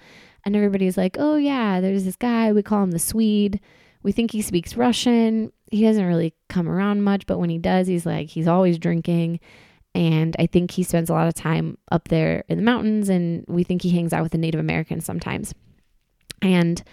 And 0.46 0.56
everybody's 0.56 0.98
like, 0.98 1.18
Oh, 1.20 1.36
yeah, 1.36 1.80
there's 1.82 2.06
this 2.06 2.18
guy. 2.18 2.52
We 2.52 2.64
call 2.64 2.84
him 2.84 2.92
the 2.92 3.00
Swede. 3.00 3.60
We 4.04 4.12
think 4.12 4.32
he 4.32 4.42
speaks 4.42 4.76
Russian. 4.76 5.52
He 5.72 5.84
doesn't 5.84 6.06
really 6.06 6.34
come 6.50 6.68
around 6.68 7.04
much, 7.04 7.26
but 7.26 7.40
when 7.40 7.50
he 7.50 7.58
does, 7.58 7.88
he's 7.88 8.06
like, 8.06 8.28
he's 8.28 8.48
always 8.48 8.78
drinking 8.78 9.40
and 9.96 10.36
I 10.40 10.48
think 10.48 10.72
he 10.72 10.84
spends 10.84 11.10
a 11.10 11.14
lot 11.14 11.28
of 11.28 11.34
time 11.34 11.78
up 11.92 12.08
there 12.08 12.44
in 12.48 12.58
the 12.58 12.64
mountains, 12.64 13.10
and 13.10 13.46
we 13.48 13.64
think 13.64 13.82
he 13.82 13.90
hangs 13.90 14.14
out 14.14 14.24
with 14.24 14.32
the 14.32 14.38
Native 14.38 14.60
Americans 14.60 15.06
sometimes. 15.06 15.54
And 16.42 16.84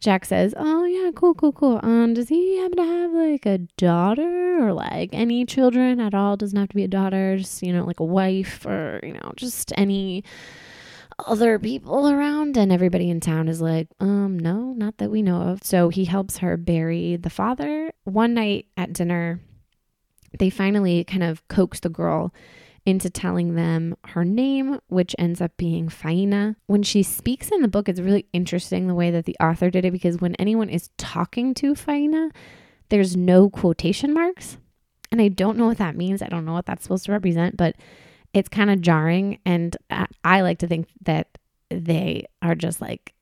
Jack 0.00 0.24
says, 0.24 0.54
Oh, 0.56 0.84
yeah, 0.84 1.10
cool, 1.14 1.34
cool, 1.34 1.52
cool. 1.52 1.80
Um, 1.82 2.14
does 2.14 2.28
he 2.28 2.58
happen 2.58 2.76
to 2.78 2.84
have 2.84 3.12
like 3.12 3.46
a 3.46 3.58
daughter 3.76 4.66
or 4.66 4.72
like 4.72 5.10
any 5.12 5.44
children 5.44 6.00
at 6.00 6.14
all? 6.14 6.36
Doesn't 6.36 6.58
have 6.58 6.68
to 6.68 6.74
be 6.74 6.84
a 6.84 6.88
daughter, 6.88 7.36
just, 7.38 7.62
you 7.62 7.72
know, 7.72 7.84
like 7.84 8.00
a 8.00 8.04
wife 8.04 8.64
or, 8.66 9.00
you 9.02 9.12
know, 9.12 9.32
just 9.36 9.72
any 9.76 10.24
other 11.26 11.58
people 11.58 12.08
around. 12.08 12.56
And 12.56 12.70
everybody 12.70 13.08
in 13.08 13.20
town 13.20 13.48
is 13.48 13.60
like, 13.60 13.88
Um, 14.00 14.38
no, 14.38 14.74
not 14.74 14.98
that 14.98 15.10
we 15.10 15.22
know 15.22 15.42
of. 15.42 15.62
So 15.62 15.88
he 15.88 16.04
helps 16.04 16.38
her 16.38 16.56
bury 16.56 17.16
the 17.16 17.30
father. 17.30 17.90
One 18.04 18.34
night 18.34 18.66
at 18.76 18.92
dinner, 18.92 19.40
they 20.38 20.50
finally 20.50 21.04
kind 21.04 21.22
of 21.22 21.46
coax 21.48 21.80
the 21.80 21.88
girl 21.88 22.32
into 22.84 23.10
telling 23.10 23.56
them 23.56 23.96
her 24.04 24.24
name, 24.24 24.78
which 24.86 25.14
ends 25.18 25.40
up 25.40 25.56
being 25.56 25.88
Faina. 25.88 26.54
When 26.66 26.84
she 26.84 27.02
speaks 27.02 27.50
in 27.50 27.60
the 27.60 27.68
book, 27.68 27.88
it's 27.88 27.98
really 27.98 28.26
interesting 28.32 28.86
the 28.86 28.94
way 28.94 29.10
that 29.10 29.24
the 29.24 29.36
author 29.40 29.70
did 29.70 29.84
it 29.84 29.90
because 29.90 30.20
when 30.20 30.36
anyone 30.36 30.68
is 30.68 30.90
talking 30.96 31.52
to 31.54 31.74
Faina, 31.74 32.30
there's 32.88 33.16
no 33.16 33.50
quotation 33.50 34.14
marks. 34.14 34.58
And 35.10 35.20
I 35.20 35.28
don't 35.28 35.56
know 35.56 35.66
what 35.66 35.78
that 35.78 35.96
means. 35.96 36.22
I 36.22 36.28
don't 36.28 36.44
know 36.44 36.52
what 36.52 36.66
that's 36.66 36.84
supposed 36.84 37.06
to 37.06 37.12
represent, 37.12 37.56
but 37.56 37.74
it's 38.32 38.48
kind 38.48 38.70
of 38.70 38.80
jarring. 38.80 39.40
And 39.44 39.76
I 40.22 40.42
like 40.42 40.60
to 40.60 40.68
think 40.68 40.88
that 41.02 41.38
they 41.70 42.26
are 42.40 42.54
just 42.54 42.80
like 42.80 43.14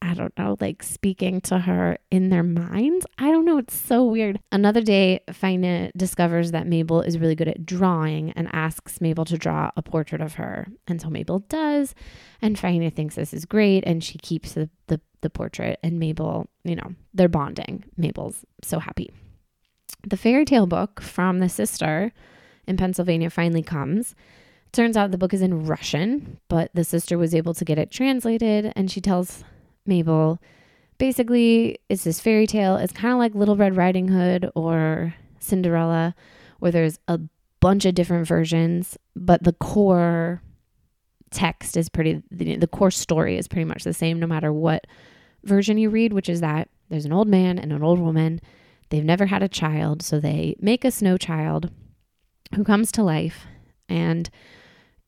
I 0.00 0.14
don't 0.14 0.36
know, 0.38 0.56
like 0.60 0.82
speaking 0.82 1.40
to 1.42 1.58
her 1.58 1.98
in 2.10 2.28
their 2.28 2.42
minds. 2.42 3.04
I 3.18 3.30
don't 3.30 3.44
know. 3.44 3.58
It's 3.58 3.76
so 3.76 4.04
weird. 4.04 4.38
Another 4.52 4.80
day, 4.80 5.20
Faina 5.28 5.90
discovers 5.96 6.52
that 6.52 6.66
Mabel 6.66 7.00
is 7.00 7.18
really 7.18 7.34
good 7.34 7.48
at 7.48 7.66
drawing 7.66 8.30
and 8.32 8.48
asks 8.52 9.00
Mabel 9.00 9.24
to 9.24 9.36
draw 9.36 9.70
a 9.76 9.82
portrait 9.82 10.20
of 10.20 10.34
her. 10.34 10.68
And 10.86 11.00
so 11.00 11.10
Mabel 11.10 11.40
does. 11.40 11.94
And 12.40 12.56
Faina 12.56 12.92
thinks 12.92 13.16
this 13.16 13.34
is 13.34 13.44
great. 13.44 13.82
And 13.86 14.04
she 14.04 14.18
keeps 14.18 14.52
the, 14.52 14.70
the, 14.86 15.00
the 15.20 15.30
portrait. 15.30 15.80
And 15.82 15.98
Mabel, 15.98 16.48
you 16.62 16.76
know, 16.76 16.94
they're 17.12 17.28
bonding. 17.28 17.84
Mabel's 17.96 18.44
so 18.62 18.78
happy. 18.78 19.10
The 20.06 20.16
fairy 20.16 20.44
tale 20.44 20.66
book 20.66 21.00
from 21.00 21.40
the 21.40 21.48
sister 21.48 22.12
in 22.68 22.76
Pennsylvania 22.76 23.30
finally 23.30 23.62
comes. 23.62 24.14
Turns 24.70 24.96
out 24.96 25.10
the 25.10 25.18
book 25.18 25.34
is 25.34 25.42
in 25.42 25.64
Russian, 25.64 26.38
but 26.48 26.70
the 26.74 26.84
sister 26.84 27.18
was 27.18 27.34
able 27.34 27.54
to 27.54 27.64
get 27.64 27.78
it 27.78 27.90
translated. 27.90 28.72
And 28.76 28.90
she 28.90 29.00
tells 29.00 29.42
Mabel. 29.88 30.40
Basically, 30.98 31.78
it's 31.88 32.04
this 32.04 32.20
fairy 32.20 32.46
tale. 32.46 32.76
It's 32.76 32.92
kind 32.92 33.12
of 33.12 33.18
like 33.18 33.34
Little 33.34 33.56
Red 33.56 33.76
Riding 33.76 34.08
Hood 34.08 34.50
or 34.54 35.14
Cinderella, 35.40 36.14
where 36.58 36.72
there's 36.72 36.98
a 37.08 37.18
bunch 37.60 37.84
of 37.84 37.94
different 37.94 38.26
versions, 38.26 38.98
but 39.16 39.42
the 39.42 39.52
core 39.52 40.42
text 41.30 41.76
is 41.76 41.88
pretty, 41.88 42.22
the, 42.30 42.56
the 42.56 42.66
core 42.66 42.90
story 42.90 43.36
is 43.36 43.48
pretty 43.48 43.64
much 43.64 43.84
the 43.84 43.92
same 43.92 44.18
no 44.18 44.26
matter 44.26 44.52
what 44.52 44.86
version 45.44 45.78
you 45.78 45.90
read, 45.90 46.12
which 46.12 46.28
is 46.28 46.40
that 46.40 46.68
there's 46.88 47.04
an 47.04 47.12
old 47.12 47.28
man 47.28 47.58
and 47.58 47.72
an 47.72 47.82
old 47.82 47.98
woman. 47.98 48.40
They've 48.90 49.04
never 49.04 49.26
had 49.26 49.42
a 49.42 49.48
child, 49.48 50.02
so 50.02 50.18
they 50.18 50.56
make 50.60 50.84
a 50.84 50.90
snow 50.90 51.16
child 51.16 51.70
who 52.54 52.64
comes 52.64 52.90
to 52.92 53.02
life. 53.02 53.46
And 53.88 54.30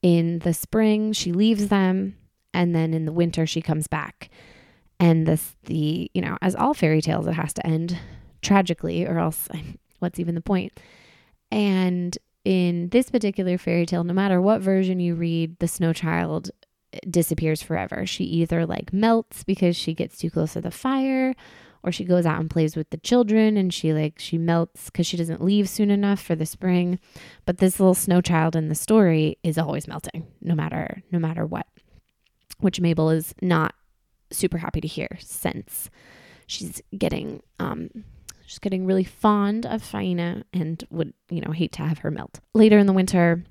in 0.03 0.40
the 0.40 0.55
spring, 0.55 1.12
she 1.12 1.33
leaves 1.33 1.69
them, 1.69 2.16
and 2.53 2.75
then 2.75 2.95
in 2.95 3.07
the 3.07 3.12
winter, 3.12 3.47
she 3.47 3.62
comes 3.62 3.87
back 3.87 4.31
and 5.01 5.27
this 5.27 5.57
the 5.65 6.11
you 6.15 6.21
know 6.21 6.37
as 6.43 6.55
all 6.55 6.75
fairy 6.75 7.01
tales 7.01 7.27
it 7.27 7.33
has 7.33 7.53
to 7.55 7.67
end 7.67 7.99
tragically 8.43 9.07
or 9.07 9.19
else 9.19 9.49
what's 9.99 10.21
even 10.21 10.35
the 10.35 10.41
point? 10.41 10.73
And 11.51 12.17
in 12.45 12.89
this 12.91 13.11
particular 13.11 13.59
fairy 13.59 13.87
tale 13.87 14.05
no 14.05 14.15
matter 14.15 14.41
what 14.41 14.61
version 14.61 15.01
you 15.01 15.15
read 15.15 15.59
the 15.59 15.69
snow 15.69 15.93
child 15.93 16.51
eh, 16.93 16.99
disappears 17.09 17.63
forever. 17.63 18.07
She 18.07 18.25
either 18.25 18.67
like 18.67 18.93
melts 18.93 19.43
because 19.43 19.77
she 19.77 19.95
gets 19.95 20.19
too 20.19 20.31
close 20.31 20.53
to 20.53 20.61
the 20.61 20.71
fire 20.71 21.35
or 21.83 21.91
she 21.91 22.05
goes 22.05 22.27
out 22.27 22.39
and 22.39 22.51
plays 22.51 22.77
with 22.77 22.91
the 22.91 22.99
children 22.99 23.57
and 23.57 23.73
she 23.73 23.93
like 23.93 24.19
she 24.19 24.37
melts 24.39 24.87
because 24.87 25.07
she 25.07 25.17
doesn't 25.17 25.43
leave 25.43 25.69
soon 25.69 25.91
enough 25.91 26.21
for 26.21 26.35
the 26.35 26.47
spring. 26.47 26.99
But 27.47 27.59
this 27.59 27.81
little 27.81 27.95
snow 27.95 28.21
child 28.21 28.55
in 28.55 28.69
the 28.69 28.75
story 28.75 29.39
is 29.43 29.59
always 29.59 29.89
melting 29.89 30.27
no 30.43 30.55
matter 30.55 31.03
no 31.11 31.19
matter 31.19 31.47
what 31.47 31.67
which 32.59 32.81
mabel 32.81 33.09
is 33.11 33.35
not 33.41 33.75
super 34.33 34.59
happy 34.59 34.81
to 34.81 34.88
hear 34.88 35.09
since 35.21 35.90
she's 36.47 36.83
getting 36.97 37.43
um 37.59 37.90
she's 38.51 38.59
getting 38.59 38.85
really 38.85 39.05
fond 39.05 39.64
of 39.64 39.81
Faina 39.81 40.43
and 40.53 40.83
would, 40.90 41.14
you 41.31 41.40
know, 41.40 41.53
hate 41.53 41.71
to 41.73 41.83
have 41.83 41.99
her 41.99 42.11
melt. 42.11 42.40
Later 42.53 42.79
in 42.79 42.87
the 42.87 42.93
winter, 42.93 43.45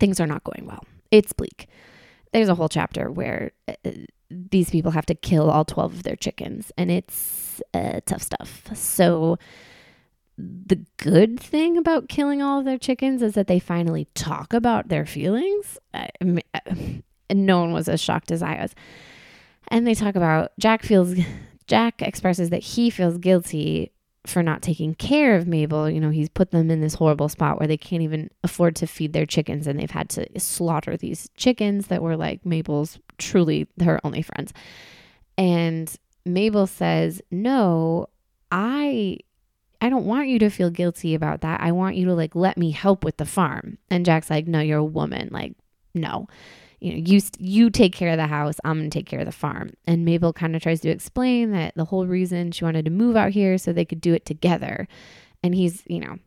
things 0.00 0.18
are 0.18 0.26
not 0.26 0.42
going 0.42 0.66
well. 0.66 0.84
It's 1.12 1.32
bleak. 1.32 1.68
There's 2.32 2.48
a 2.48 2.56
whole 2.56 2.68
chapter 2.68 3.08
where 3.08 3.52
uh, 3.68 3.90
these 4.28 4.68
people 4.68 4.90
have 4.90 5.06
to 5.06 5.14
kill 5.14 5.48
all 5.48 5.64
12 5.64 5.94
of 5.94 6.02
their 6.02 6.16
chickens 6.16 6.72
and 6.76 6.90
it's 6.90 7.62
uh, 7.72 8.00
tough 8.04 8.22
stuff. 8.22 8.68
So 8.74 9.38
the 10.36 10.84
good 10.96 11.38
thing 11.38 11.76
about 11.76 12.08
killing 12.08 12.42
all 12.42 12.58
of 12.58 12.64
their 12.64 12.78
chickens 12.78 13.22
is 13.22 13.34
that 13.34 13.46
they 13.46 13.60
finally 13.60 14.08
talk 14.14 14.52
about 14.52 14.88
their 14.88 15.06
feelings. 15.06 15.78
and 15.92 16.42
no 17.32 17.60
one 17.60 17.72
was 17.72 17.88
as 17.88 18.00
shocked 18.00 18.32
as 18.32 18.42
I 18.42 18.60
was. 18.60 18.74
And 19.70 19.86
they 19.86 19.94
talk 19.94 20.16
about 20.16 20.52
Jack 20.58 20.82
feels 20.82 21.14
Jack 21.66 22.02
expresses 22.02 22.50
that 22.50 22.62
he 22.62 22.90
feels 22.90 23.18
guilty 23.18 23.92
for 24.26 24.42
not 24.42 24.60
taking 24.60 24.94
care 24.94 25.36
of 25.36 25.46
Mabel. 25.46 25.88
You 25.88 26.00
know, 26.00 26.10
he's 26.10 26.28
put 26.28 26.50
them 26.50 26.70
in 26.70 26.80
this 26.80 26.94
horrible 26.94 27.28
spot 27.28 27.58
where 27.58 27.68
they 27.68 27.76
can't 27.76 28.02
even 28.02 28.30
afford 28.44 28.76
to 28.76 28.86
feed 28.86 29.12
their 29.12 29.26
chickens 29.26 29.66
and 29.66 29.78
they've 29.78 29.90
had 29.90 30.10
to 30.10 30.26
slaughter 30.38 30.96
these 30.96 31.30
chickens 31.36 31.86
that 31.86 32.02
were 32.02 32.16
like 32.16 32.44
Mabel's 32.44 32.98
truly 33.18 33.68
her 33.80 34.00
only 34.04 34.22
friends. 34.22 34.52
And 35.38 35.94
Mabel 36.26 36.66
says, 36.66 37.22
"No, 37.30 38.08
I 38.50 39.18
I 39.80 39.88
don't 39.88 40.04
want 40.04 40.28
you 40.28 40.38
to 40.40 40.50
feel 40.50 40.70
guilty 40.70 41.14
about 41.14 41.40
that. 41.40 41.60
I 41.62 41.72
want 41.72 41.96
you 41.96 42.04
to 42.06 42.14
like 42.14 42.34
let 42.34 42.58
me 42.58 42.72
help 42.72 43.04
with 43.04 43.16
the 43.16 43.24
farm." 43.24 43.78
And 43.90 44.04
Jack's 44.04 44.28
like, 44.28 44.46
"No, 44.46 44.60
you're 44.60 44.78
a 44.78 44.84
woman. 44.84 45.28
Like, 45.32 45.54
no." 45.94 46.28
You 46.80 46.92
know, 46.92 46.98
you 46.98 47.20
you 47.38 47.70
take 47.70 47.94
care 47.94 48.10
of 48.10 48.16
the 48.16 48.26
house, 48.26 48.56
I'm 48.64 48.78
going 48.78 48.90
to 48.90 48.98
take 48.98 49.06
care 49.06 49.20
of 49.20 49.26
the 49.26 49.32
farm. 49.32 49.72
And 49.86 50.04
Mabel 50.04 50.32
kind 50.32 50.56
of 50.56 50.62
tries 50.62 50.80
to 50.80 50.88
explain 50.88 51.52
that 51.52 51.74
the 51.76 51.84
whole 51.84 52.06
reason 52.06 52.52
she 52.52 52.64
wanted 52.64 52.86
to 52.86 52.90
move 52.90 53.16
out 53.16 53.32
here 53.32 53.58
so 53.58 53.72
they 53.72 53.84
could 53.84 54.00
do 54.00 54.14
it 54.14 54.24
together. 54.24 54.88
And 55.42 55.54
he's, 55.54 55.82
you 55.86 56.00
know, 56.00 56.18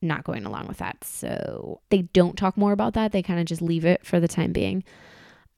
not 0.00 0.24
going 0.24 0.44
along 0.44 0.66
with 0.66 0.78
that. 0.78 1.04
So 1.04 1.80
they 1.90 2.02
don't 2.02 2.36
talk 2.36 2.56
more 2.56 2.72
about 2.72 2.94
that. 2.94 3.12
They 3.12 3.22
kind 3.22 3.38
of 3.38 3.46
just 3.46 3.62
leave 3.62 3.84
it 3.84 4.04
for 4.04 4.18
the 4.18 4.28
time 4.28 4.52
being. 4.52 4.82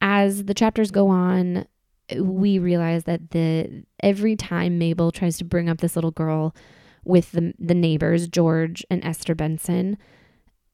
As 0.02 0.44
the 0.44 0.54
chapters 0.54 0.90
go 0.90 1.08
on, 1.08 1.66
we 2.18 2.58
realize 2.58 3.04
that 3.04 3.30
the 3.30 3.84
every 4.02 4.36
time 4.36 4.78
Mabel 4.78 5.10
tries 5.10 5.38
to 5.38 5.44
bring 5.44 5.70
up 5.70 5.78
this 5.78 5.96
little 5.96 6.10
girl 6.10 6.54
with 7.04 7.32
the 7.32 7.54
the 7.58 7.74
neighbors, 7.74 8.28
George 8.28 8.84
and 8.90 9.02
Esther 9.02 9.34
Benson, 9.34 9.96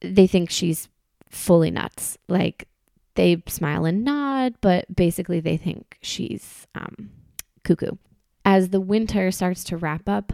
they 0.01 0.27
think 0.27 0.49
she's 0.49 0.89
fully 1.29 1.71
nuts. 1.71 2.17
Like 2.27 2.67
they 3.15 3.41
smile 3.47 3.85
and 3.85 4.03
nod, 4.03 4.55
but 4.61 4.93
basically 4.93 5.39
they 5.39 5.57
think 5.57 5.97
she's 6.01 6.67
um, 6.75 7.11
cuckoo. 7.63 7.91
As 8.43 8.69
the 8.69 8.81
winter 8.81 9.31
starts 9.31 9.63
to 9.65 9.77
wrap 9.77 10.07
up, 10.07 10.33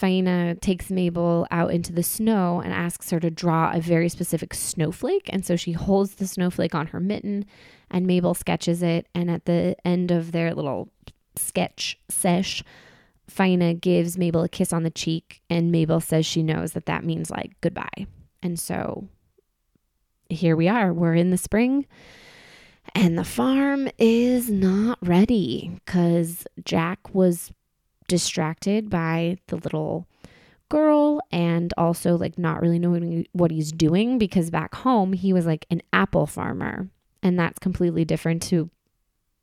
Faina 0.00 0.58
takes 0.60 0.90
Mabel 0.90 1.46
out 1.50 1.70
into 1.70 1.92
the 1.92 2.02
snow 2.02 2.60
and 2.60 2.72
asks 2.72 3.10
her 3.10 3.20
to 3.20 3.30
draw 3.30 3.72
a 3.72 3.80
very 3.80 4.08
specific 4.08 4.54
snowflake. 4.54 5.28
And 5.30 5.44
so 5.44 5.56
she 5.56 5.72
holds 5.72 6.14
the 6.14 6.26
snowflake 6.26 6.74
on 6.74 6.88
her 6.88 7.00
mitten 7.00 7.44
and 7.90 8.06
Mabel 8.06 8.34
sketches 8.34 8.82
it. 8.82 9.06
And 9.14 9.30
at 9.30 9.44
the 9.44 9.76
end 9.84 10.10
of 10.10 10.32
their 10.32 10.54
little 10.54 10.88
sketch 11.36 11.98
sesh, 12.08 12.64
Faina 13.30 13.78
gives 13.78 14.18
Mabel 14.18 14.42
a 14.42 14.48
kiss 14.48 14.72
on 14.72 14.82
the 14.82 14.90
cheek. 14.90 15.42
And 15.50 15.70
Mabel 15.70 16.00
says 16.00 16.26
she 16.26 16.42
knows 16.42 16.72
that 16.72 16.86
that 16.86 17.04
means 17.04 17.30
like 17.30 17.52
goodbye. 17.60 18.06
And 18.42 18.58
so 18.58 19.08
here 20.32 20.56
we 20.56 20.68
are. 20.68 20.92
We're 20.92 21.14
in 21.14 21.30
the 21.30 21.36
spring 21.36 21.86
and 22.94 23.18
the 23.18 23.24
farm 23.24 23.88
is 23.98 24.50
not 24.50 24.98
ready 25.02 25.72
because 25.84 26.46
Jack 26.64 27.14
was 27.14 27.52
distracted 28.08 28.90
by 28.90 29.38
the 29.46 29.56
little 29.56 30.06
girl 30.68 31.20
and 31.30 31.72
also 31.76 32.16
like 32.16 32.38
not 32.38 32.60
really 32.60 32.78
knowing 32.78 33.26
what 33.32 33.50
he's 33.50 33.72
doing 33.72 34.18
because 34.18 34.50
back 34.50 34.74
home 34.74 35.12
he 35.12 35.32
was 35.32 35.46
like 35.46 35.66
an 35.70 35.82
apple 35.92 36.26
farmer 36.26 36.88
and 37.22 37.38
that's 37.38 37.58
completely 37.58 38.04
different 38.04 38.42
to 38.42 38.70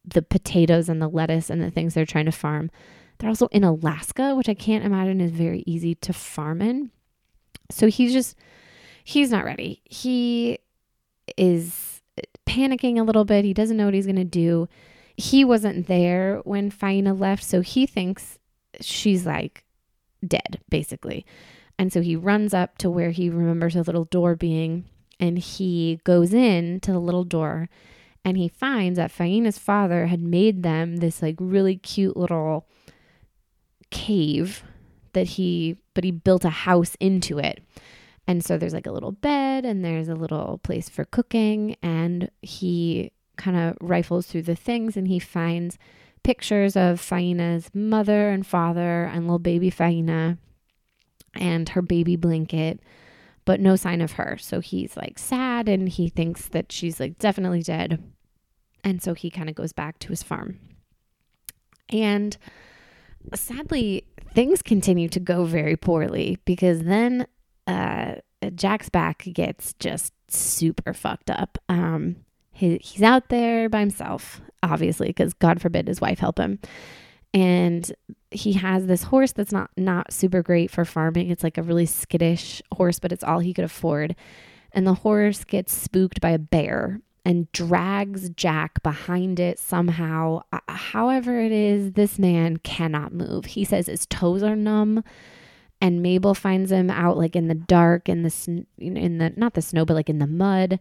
the 0.06 0.22
potatoes 0.22 0.90
and 0.90 1.02
the 1.02 1.08
lettuce 1.08 1.50
and 1.50 1.62
the 1.62 1.72
things 1.72 1.94
they're 1.94 2.06
trying 2.06 2.26
to 2.26 2.32
farm. 2.32 2.72
They're 3.18 3.30
also 3.30 3.48
in 3.48 3.64
Alaska, 3.64 4.34
which 4.34 4.50
I 4.50 4.54
can't 4.54 4.86
imagine 4.86 5.22
is 5.22 5.32
very 5.32 5.64
easy 5.68 5.94
to 5.96 6.14
farm 6.14 6.62
in. 6.62 6.92
So 7.70 7.88
he's 7.88 8.14
just, 8.14 8.36
he's 9.04 9.30
not 9.30 9.46
ready. 9.46 9.82
He 9.86 10.60
is 11.38 12.02
panicking 12.46 13.00
a 13.00 13.04
little 13.04 13.26
bit. 13.26 13.46
He 13.46 13.54
doesn't 13.54 13.78
know 13.78 13.86
what 13.86 13.94
he's 13.94 14.06
going 14.06 14.16
to 14.16 14.24
do. 14.24 14.68
He 15.16 15.44
wasn't 15.44 15.88
there 15.88 16.42
when 16.44 16.72
Faina 16.72 17.18
left. 17.18 17.44
So 17.44 17.62
he 17.62 17.86
thinks 17.86 18.40
she's 18.82 19.26
like 19.26 19.64
dead, 20.26 20.60
basically. 20.70 21.26
And 21.78 21.94
so 21.94 22.02
he 22.02 22.16
runs 22.16 22.54
up 22.54 22.78
to 22.80 22.90
where 22.90 23.12
he 23.12 23.30
remembers 23.30 23.76
a 23.76 23.82
little 23.82 24.06
door 24.06 24.36
being, 24.36 24.86
and 25.20 25.40
he 25.40 26.00
goes 26.04 26.34
in 26.34 26.80
to 26.82 26.92
the 26.92 27.00
little 27.00 27.24
door 27.24 27.70
and 28.24 28.38
he 28.38 28.48
finds 28.48 28.98
that 28.98 29.12
Faina's 29.12 29.58
father 29.58 30.08
had 30.08 30.22
made 30.22 30.64
them 30.64 30.98
this 30.98 31.22
like 31.22 31.36
really 31.40 31.76
cute 31.76 32.18
little 32.18 32.68
cave 33.90 34.64
that 35.14 35.28
he 35.28 35.78
but 35.94 36.04
he 36.04 36.12
built 36.12 36.46
a 36.46 36.50
house 36.50 36.96
into 37.00 37.40
it. 37.40 37.64
And 38.30 38.46
so 38.46 38.60
there's 38.60 38.76
like 38.76 38.86
a 38.86 38.92
little 38.92 39.12
bed 39.12 39.66
and 39.66 39.84
there's 39.84 40.08
a 40.08 40.14
little 40.14 40.60
place 40.60 40.88
for 40.88 41.04
cooking 41.04 41.76
and 41.82 42.30
he 42.44 43.12
kind 43.38 43.58
of 43.58 43.76
rifles 43.82 44.28
through 44.28 44.44
the 44.44 44.56
things 44.56 44.96
and 44.96 45.08
he 45.08 45.18
finds 45.18 45.80
pictures 46.22 46.76
of 46.76 47.02
Faina's 47.02 47.72
mother 47.74 48.30
and 48.30 48.46
father 48.46 49.06
and 49.06 49.24
little 49.24 49.40
baby 49.40 49.72
Faina 49.72 50.38
and 51.34 51.70
her 51.70 51.82
baby 51.82 52.16
blanket, 52.16 52.82
but 53.46 53.60
no 53.60 53.76
sign 53.76 54.00
of 54.00 54.12
her. 54.12 54.38
So 54.40 54.60
he's 54.60 54.96
like 54.96 55.18
sad 55.18 55.68
and 55.68 55.90
he 55.90 56.08
thinks 56.08 56.50
that 56.50 56.72
she's 56.72 57.00
like 57.00 57.18
definitely 57.18 57.64
dead. 57.64 58.00
And 58.84 59.02
so 59.02 59.16
he 59.16 59.32
kind 59.32 59.50
of 59.50 59.56
goes 59.56 59.74
back 59.74 59.98
to 60.00 60.10
his 60.10 60.22
farm. 60.22 60.60
And 61.92 62.38
sadly, 63.34 64.06
things 64.36 64.62
continue 64.62 65.10
to 65.10 65.20
go 65.20 65.46
very 65.46 65.76
poorly 65.76 66.38
because 66.46 66.84
then 66.84 67.26
uh, 67.70 68.16
Jack's 68.56 68.90
back 68.90 69.26
gets 69.34 69.74
just 69.80 70.14
super 70.28 70.94
fucked 70.94 71.30
up. 71.30 71.58
Um, 71.70 72.18
he, 72.52 72.78
he's 72.82 73.04
out 73.04 73.30
there 73.30 73.70
by 73.70 73.80
himself, 73.82 74.42
obviously, 74.64 75.08
because 75.08 75.34
God 75.34 75.62
forbid 75.62 75.88
his 75.88 76.02
wife 76.02 76.20
help 76.20 76.40
him. 76.40 76.60
And 77.34 77.92
he 78.32 78.54
has 78.54 78.88
this 78.88 79.04
horse 79.04 79.34
that's 79.34 79.52
not 79.52 79.70
not 79.78 80.12
super 80.12 80.42
great 80.42 80.72
for 80.72 80.84
farming. 80.84 81.30
It's 81.30 81.44
like 81.44 81.60
a 81.60 81.64
really 81.64 81.86
skittish 81.86 82.62
horse, 82.74 82.98
but 82.98 83.12
it's 83.12 83.24
all 83.24 83.40
he 83.40 83.54
could 83.54 83.66
afford. 83.66 84.16
And 84.72 84.88
the 84.88 84.96
horse 84.96 85.44
gets 85.44 85.74
spooked 85.74 86.22
by 86.22 86.32
a 86.32 86.40
bear 86.40 87.02
and 87.26 87.52
drags 87.52 88.30
Jack 88.32 88.82
behind 88.82 89.40
it 89.40 89.60
somehow. 89.60 90.42
Uh, 90.52 90.60
however, 90.68 91.40
it 91.40 91.52
is, 91.52 91.92
this 91.92 92.18
man 92.18 92.58
cannot 92.58 93.14
move. 93.14 93.46
He 93.46 93.64
says 93.64 93.86
his 93.86 94.08
toes 94.08 94.42
are 94.42 94.56
numb. 94.56 95.04
And 95.82 96.02
Mabel 96.02 96.34
finds 96.34 96.72
him 96.72 96.90
out 96.90 97.18
like 97.18 97.36
in 97.36 97.48
the 97.48 97.56
dark, 97.56 98.10
in 98.10 98.24
the 98.24 98.66
in 98.78 99.18
the 99.18 99.34
not 99.38 99.54
the 99.54 99.62
snow, 99.62 99.86
but 99.86 99.94
like 99.94 100.10
in 100.10 100.20
the 100.20 100.28
mud, 100.28 100.80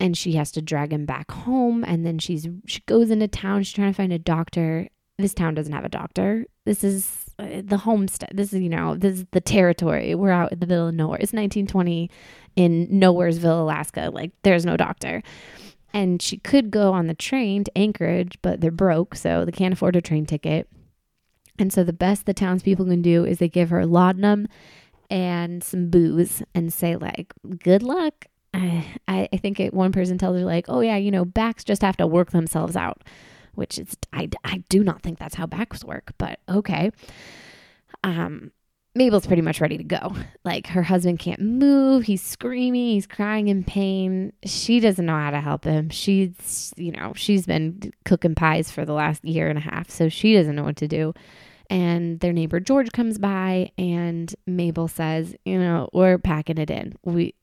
and 0.00 0.16
she 0.16 0.32
has 0.32 0.50
to 0.52 0.62
drag 0.62 0.92
him 0.92 1.06
back 1.06 1.30
home. 1.30 1.84
And 1.84 2.04
then 2.04 2.18
she's 2.18 2.48
she 2.66 2.80
goes 2.86 3.10
into 3.10 3.28
town. 3.28 3.62
She's 3.62 3.74
trying 3.74 3.92
to 3.92 3.96
find 3.96 4.12
a 4.12 4.18
doctor. 4.18 4.88
This 5.18 5.32
town 5.32 5.54
doesn't 5.54 5.72
have 5.72 5.84
a 5.84 5.88
doctor. 5.88 6.46
This 6.64 6.82
is 6.82 7.26
uh, 7.38 7.62
the 7.62 7.78
homestead. 7.78 8.30
This 8.34 8.52
is 8.52 8.60
you 8.60 8.68
know 8.68 8.96
this 8.96 9.20
is 9.20 9.26
the 9.30 9.40
territory. 9.40 10.14
We're 10.14 10.32
out 10.32 10.52
in 10.52 10.58
the 10.58 10.66
middle 10.66 10.88
of 10.88 10.94
nowhere. 10.94 11.18
It's 11.20 11.32
1920 11.32 12.10
in 12.56 12.88
Nowheresville, 12.88 13.60
Alaska. 13.60 14.10
Like 14.12 14.32
there's 14.42 14.66
no 14.66 14.76
doctor. 14.76 15.22
And 15.92 16.20
she 16.20 16.36
could 16.36 16.70
go 16.70 16.92
on 16.92 17.06
the 17.06 17.14
train 17.14 17.64
to 17.64 17.78
Anchorage, 17.78 18.38
but 18.42 18.60
they're 18.60 18.70
broke, 18.70 19.14
so 19.14 19.44
they 19.44 19.52
can't 19.52 19.72
afford 19.72 19.96
a 19.96 20.02
train 20.02 20.26
ticket. 20.26 20.68
And 21.58 21.72
so 21.72 21.84
the 21.84 21.92
best 21.92 22.26
the 22.26 22.34
townspeople 22.34 22.86
can 22.86 23.02
do 23.02 23.24
is 23.24 23.38
they 23.38 23.48
give 23.48 23.70
her 23.70 23.86
laudanum 23.86 24.48
and 25.10 25.62
some 25.62 25.88
booze 25.88 26.42
and 26.54 26.72
say 26.72 26.96
like, 26.96 27.32
"Good 27.62 27.82
luck." 27.82 28.26
I 28.54 28.86
I 29.08 29.36
think 29.36 29.60
it, 29.60 29.74
one 29.74 29.92
person 29.92 30.18
tells 30.18 30.36
her 30.38 30.44
like, 30.44 30.66
"Oh 30.68 30.80
yeah, 30.80 30.96
you 30.96 31.10
know, 31.10 31.24
backs 31.24 31.64
just 31.64 31.82
have 31.82 31.96
to 31.98 32.06
work 32.06 32.30
themselves 32.30 32.76
out," 32.76 33.02
which 33.54 33.78
is 33.78 33.96
I 34.12 34.28
I 34.44 34.64
do 34.68 34.82
not 34.82 35.02
think 35.02 35.18
that's 35.18 35.34
how 35.34 35.46
backs 35.46 35.84
work, 35.84 36.12
but 36.18 36.40
okay. 36.48 36.90
Um, 38.04 38.52
Mabel's 38.96 39.26
pretty 39.26 39.42
much 39.42 39.60
ready 39.60 39.76
to 39.76 39.84
go. 39.84 40.16
Like 40.44 40.68
her 40.68 40.82
husband 40.82 41.18
can't 41.18 41.40
move. 41.40 42.04
He's 42.04 42.22
screaming. 42.22 42.86
He's 42.92 43.06
crying 43.06 43.48
in 43.48 43.62
pain. 43.62 44.32
She 44.44 44.80
doesn't 44.80 45.04
know 45.04 45.18
how 45.18 45.30
to 45.30 45.40
help 45.40 45.64
him. 45.64 45.90
She's, 45.90 46.72
you 46.76 46.92
know, 46.92 47.12
she's 47.14 47.46
been 47.46 47.92
cooking 48.04 48.34
pies 48.34 48.70
for 48.70 48.84
the 48.86 48.94
last 48.94 49.24
year 49.24 49.48
and 49.48 49.58
a 49.58 49.62
half, 49.62 49.90
so 49.90 50.08
she 50.08 50.34
doesn't 50.34 50.56
know 50.56 50.64
what 50.64 50.76
to 50.76 50.88
do. 50.88 51.12
And 51.68 52.20
their 52.20 52.32
neighbor 52.32 52.60
George 52.60 52.92
comes 52.92 53.18
by, 53.18 53.72
and 53.76 54.34
Mabel 54.46 54.88
says, 54.88 55.34
"You 55.44 55.58
know, 55.58 55.88
we're 55.92 56.18
packing 56.18 56.58
it 56.58 56.70
in. 56.70 56.94
We, 57.04 57.34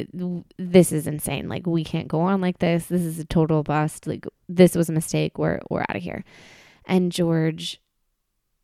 this 0.58 0.92
is 0.92 1.08
insane. 1.08 1.50
Like 1.50 1.68
we 1.68 1.84
can't 1.84 2.08
go 2.08 2.22
on 2.22 2.42
like 2.42 2.60
this. 2.60 2.86
This 2.86 3.02
is 3.02 3.20
a 3.20 3.26
total 3.26 3.64
bust. 3.64 4.08
Like 4.08 4.26
this 4.48 4.76
was 4.76 4.90
a 4.90 4.94
mistake. 4.94 5.38
We're 5.38 5.60
we're 5.70 5.82
out 5.82 5.96
of 5.96 6.02
here." 6.04 6.24
And 6.86 7.12
George 7.12 7.82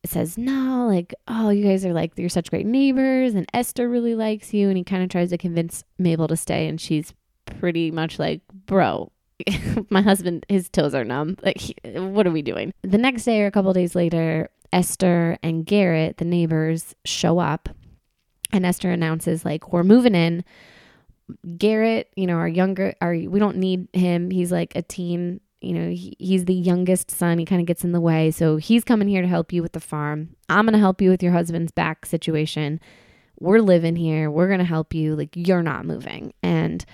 says, 0.05 0.37
No, 0.37 0.87
like, 0.87 1.13
oh, 1.27 1.49
you 1.49 1.63
guys 1.63 1.85
are 1.85 1.93
like, 1.93 2.13
you're 2.17 2.29
such 2.29 2.49
great 2.49 2.65
neighbors, 2.65 3.33
and 3.33 3.49
Esther 3.53 3.89
really 3.89 4.15
likes 4.15 4.53
you. 4.53 4.67
And 4.69 4.77
he 4.77 4.83
kind 4.83 5.03
of 5.03 5.09
tries 5.09 5.29
to 5.29 5.37
convince 5.37 5.83
Mabel 5.97 6.27
to 6.27 6.37
stay, 6.37 6.67
and 6.67 6.79
she's 6.79 7.13
pretty 7.45 7.91
much 7.91 8.19
like, 8.19 8.41
Bro, 8.65 9.11
my 9.89 10.01
husband, 10.01 10.45
his 10.49 10.69
toes 10.69 10.93
are 10.93 11.03
numb. 11.03 11.37
Like, 11.43 11.61
what 11.85 12.27
are 12.27 12.31
we 12.31 12.41
doing? 12.41 12.73
The 12.81 12.97
next 12.97 13.23
day 13.23 13.41
or 13.41 13.47
a 13.47 13.51
couple 13.51 13.73
days 13.73 13.95
later, 13.95 14.49
Esther 14.71 15.37
and 15.41 15.65
Garrett, 15.65 16.17
the 16.17 16.25
neighbors, 16.25 16.95
show 17.05 17.39
up, 17.39 17.69
and 18.51 18.65
Esther 18.65 18.91
announces, 18.91 19.45
like, 19.45 19.71
we're 19.71 19.83
moving 19.83 20.15
in. 20.15 20.43
Garrett, 21.57 22.11
you 22.15 22.25
know, 22.25 22.37
our 22.37 22.47
younger, 22.47 22.95
our 23.01 23.13
we 23.13 23.39
don't 23.39 23.57
need 23.57 23.87
him. 23.93 24.31
He's 24.31 24.51
like 24.51 24.75
a 24.75 24.81
teen 24.81 25.41
you 25.61 25.73
know, 25.73 25.89
he, 25.89 26.15
he's 26.19 26.45
the 26.45 26.53
youngest 26.53 27.11
son. 27.11 27.37
He 27.37 27.45
kind 27.45 27.61
of 27.61 27.67
gets 27.67 27.83
in 27.83 27.91
the 27.91 27.99
way. 27.99 28.31
So 28.31 28.57
he's 28.57 28.83
coming 28.83 29.07
here 29.07 29.21
to 29.21 29.27
help 29.27 29.51
you 29.51 29.61
with 29.61 29.73
the 29.73 29.79
farm. 29.79 30.35
I'm 30.47 30.65
going 30.65 30.73
to 30.73 30.79
help 30.79 31.01
you 31.01 31.09
with 31.09 31.21
your 31.21 31.33
husband's 31.33 31.71
back 31.71 32.05
situation. 32.05 32.79
We're 33.39 33.59
living 33.59 33.95
here. 33.95 34.31
We're 34.31 34.47
going 34.47 34.59
to 34.59 34.65
help 34.65 34.93
you. 34.93 35.15
Like, 35.15 35.35
you're 35.35 35.63
not 35.63 35.85
moving. 35.85 36.33
And 36.41 36.85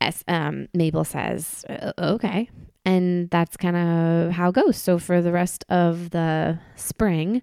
as 0.00 0.24
um, 0.28 0.68
Mabel 0.74 1.04
says, 1.04 1.64
okay. 1.98 2.50
And 2.84 3.30
that's 3.30 3.56
kind 3.56 3.76
of 3.76 4.32
how 4.32 4.50
it 4.50 4.54
goes. 4.54 4.76
So 4.76 4.98
for 4.98 5.22
the 5.22 5.32
rest 5.32 5.64
of 5.70 6.10
the 6.10 6.58
spring, 6.76 7.40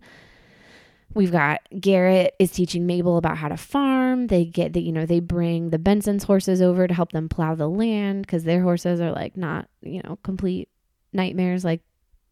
We've 1.14 1.32
got 1.32 1.60
Garrett 1.78 2.36
is 2.40 2.52
teaching 2.52 2.86
Mabel 2.86 3.18
about 3.18 3.38
how 3.38 3.50
to 3.50 3.58
farm. 3.58 4.28
They 4.28 4.46
get 4.46 4.72
the, 4.72 4.82
you 4.82 4.94
know, 4.94 5.06
they 5.06 5.20
bring 5.20 5.70
the 5.70 5.80
Benson's 5.80 6.24
horses 6.24 6.62
over 6.62 6.88
to 6.88 6.94
help 6.94 7.12
them 7.12 7.28
plow 7.28 7.54
the 7.54 7.68
land 7.68 8.26
because 8.26 8.46
their 8.46 8.62
horses 8.62 9.02
are 9.02 9.12
like 9.12 9.36
not, 9.36 9.68
you 9.82 10.02
know, 10.04 10.20
complete 10.24 10.70
nightmares 11.12 11.66
like 11.66 11.82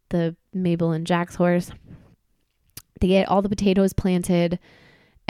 the 0.10 0.36
Mabel 0.53 0.91
and 0.91 1.05
Jack's 1.05 1.36
horse. 1.36 1.71
They 3.01 3.10
get 3.10 3.27
all 3.27 3.41
the 3.41 3.49
potatoes 3.49 3.91
planted. 3.91 4.60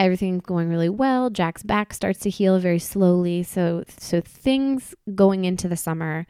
Everything's 0.00 0.42
going 0.42 0.68
really 0.68 0.88
well. 0.88 1.30
Jack's 1.30 1.62
back 1.62 1.94
starts 1.94 2.18
to 2.20 2.30
heal 2.30 2.58
very 2.58 2.80
slowly. 2.80 3.44
So 3.44 3.84
so 3.86 4.20
things 4.20 4.94
going 5.14 5.44
into 5.44 5.68
the 5.68 5.76
summer 5.76 6.26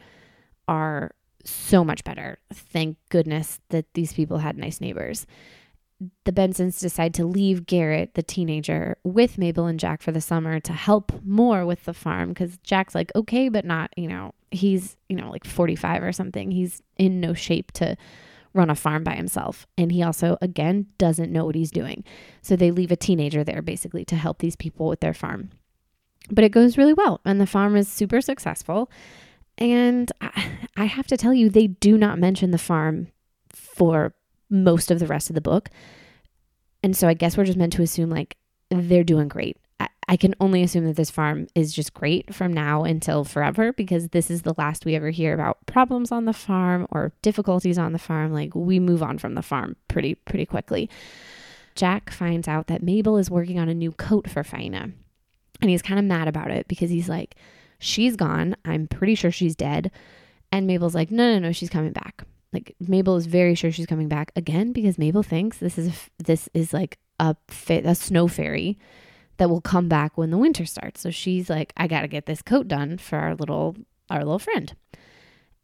are 0.69 1.13
so 1.45 1.83
much 1.83 2.05
better. 2.05 2.39
Thank 2.53 2.99
goodness 3.09 3.61
that 3.71 3.87
these 3.95 4.13
people 4.13 4.39
had 4.39 4.59
nice 4.59 4.81
neighbors 4.81 5.27
the 6.25 6.33
Bensons 6.33 6.81
decide 6.81 7.13
to 7.15 7.27
leave 7.27 7.67
Garrett, 7.67 8.15
the 8.15 8.23
teenager, 8.23 8.97
with 9.05 9.37
Mabel 9.37 9.67
and 9.67 9.79
Jack 9.79 10.01
for 10.01 10.13
the 10.13 10.21
summer 10.21 10.59
to 10.61 10.73
help 10.73 11.13
more 11.25 11.67
with 11.67 11.85
the 11.85 11.93
farm 11.93 12.31
because 12.31 12.57
Jack's 12.59 12.95
like, 12.95 13.13
okay, 13.15 13.49
but 13.49 13.65
not, 13.65 13.91
you 13.97 14.09
know, 14.09 14.33
he's, 14.51 14.97
you 15.09 15.17
know, 15.17 15.31
like 15.31 15.45
45 15.45 16.03
or 16.03 16.13
something. 16.13 16.51
He's 16.51 16.83
in 16.97 17.21
no 17.21 17.35
shape 17.35 17.73
to 17.73 17.97
run 18.53 18.71
a 18.71 18.75
farm 18.75 19.05
by 19.05 19.15
himself. 19.15 19.67
And 19.79 19.93
he 19.93 20.03
also, 20.03 20.37
again, 20.41 20.87
doesn't 20.99 21.33
know 21.33 21.45
what 21.45 21.55
he's 21.55 21.71
doing. 21.71 22.05
So 22.43 22.57
they 22.57 22.71
leave 22.71 22.91
a 22.91 22.97
teenager 22.97 23.45
there 23.45 23.63
basically 23.63 24.05
to 24.07 24.17
help 24.17 24.39
these 24.39 24.57
people 24.57 24.87
with 24.87 25.01
their 25.01 25.15
farm. 25.15 25.51
But 26.31 26.45
it 26.45 26.53
goes 26.53 26.79
really 26.79 26.93
well, 26.93 27.21
and 27.25 27.41
the 27.41 27.47
farm 27.47 27.77
is 27.77 27.89
super 27.89 28.21
successful. 28.21 28.91
And 29.59 30.11
I, 30.77 30.85
have 30.85 31.07
to 31.09 31.17
tell 31.17 31.35
you, 31.35 31.51
they 31.51 31.67
do 31.67 31.99
not 31.99 32.19
mention 32.19 32.51
the 32.51 32.59
farm 32.59 33.09
for 33.51 34.15
most 34.49 34.91
of 34.91 34.99
the 34.99 35.07
rest 35.07 35.29
of 35.29 35.35
the 35.35 35.41
book. 35.41 35.69
And 36.83 36.97
so 36.97 37.09
I 37.09 37.15
guess 37.15 37.37
we're 37.37 37.45
just 37.45 37.59
meant 37.59 37.75
to 37.75 37.83
assume 37.83 38.11
like 38.11 38.37
they're 38.71 39.05
doing 39.05 39.29
great. 39.29 39.59
I, 40.11 40.17
can 40.17 40.35
only 40.41 40.63
assume 40.63 40.87
that 40.87 40.97
this 40.97 41.11
farm 41.11 41.47
is 41.55 41.73
just 41.73 41.95
great 41.95 42.35
from 42.35 42.53
now 42.53 42.85
until 42.85 43.25
forever 43.25 43.73
because 43.73 44.09
this 44.09 44.31
is 44.31 44.43
the 44.43 44.55
last 44.59 44.85
we 44.85 44.97
ever 44.97 45.11
hear 45.11 45.33
about 45.33 45.65
problems 45.67 46.11
on 46.11 46.25
the 46.25 46.33
farm 46.33 46.87
or 46.91 47.13
difficulties 47.23 47.79
on 47.79 47.93
the 47.93 47.99
farm. 47.99 48.33
Like 48.33 48.55
we 48.55 48.81
move 48.81 49.03
on 49.03 49.19
from 49.19 49.35
the 49.35 49.43
farm 49.43 49.77
pretty 49.89 50.17
pretty 50.17 50.47
quickly. 50.47 50.91
Jack 51.75 52.11
finds 52.11 52.49
out 52.49 52.67
that 52.67 52.83
Mabel 52.83 53.17
is 53.19 53.31
working 53.31 53.59
on 53.59 53.69
a 53.69 53.75
new 53.75 53.93
coat 53.93 54.29
for 54.29 54.43
Faina. 54.43 54.93
And 55.61 55.71
he's 55.71 55.83
kind 55.83 55.99
of 55.99 56.05
mad 56.05 56.29
about 56.29 56.51
it 56.51 56.67
because 56.69 56.91
he's 56.91 57.09
like, 57.09 57.37
she's 57.79 58.17
gone. 58.17 58.57
I'm 58.65 58.89
pretty 58.89 59.15
sure 59.15 59.31
she's 59.31 59.55
dead. 59.55 59.91
And 60.51 60.67
Mabel's 60.67 60.95
like, 60.95 61.11
no, 61.11 61.33
no, 61.33 61.39
no, 61.39 61.53
she's 61.53 61.71
coming 61.71 61.93
back. 61.93 62.25
Like 62.53 62.75
Mabel 62.81 63.17
is 63.17 63.27
very 63.27 63.55
sure 63.55 63.71
she's 63.71 63.87
coming 63.87 64.09
back 64.09 64.33
again 64.35 64.73
because 64.73 64.99
Mabel 64.99 65.23
thinks 65.23 65.59
this 65.59 65.79
is 65.79 65.89
a, 65.89 66.23
this 66.23 66.49
is 66.53 66.73
like 66.73 66.99
a 67.21 67.37
fa- 67.49 67.83
a 67.85 67.95
snow 67.95 68.27
fairy 68.27 68.79
that 69.41 69.49
will 69.49 69.63
come 69.63 69.89
back 69.89 70.19
when 70.19 70.31
the 70.31 70.37
winter 70.37 70.67
starts. 70.67 71.01
So 71.01 71.11
she's 71.11 71.49
like, 71.49 71.73
I 71.75 71.87
got 71.87 72.03
to 72.03 72.09
get 72.09 72.27
this 72.27 72.43
coat 72.43 72.69
done 72.69 72.99
for 72.99 73.17
our 73.17 73.35
little 73.35 73.75
our 74.11 74.19
little 74.19 74.39
friend. 74.39 74.77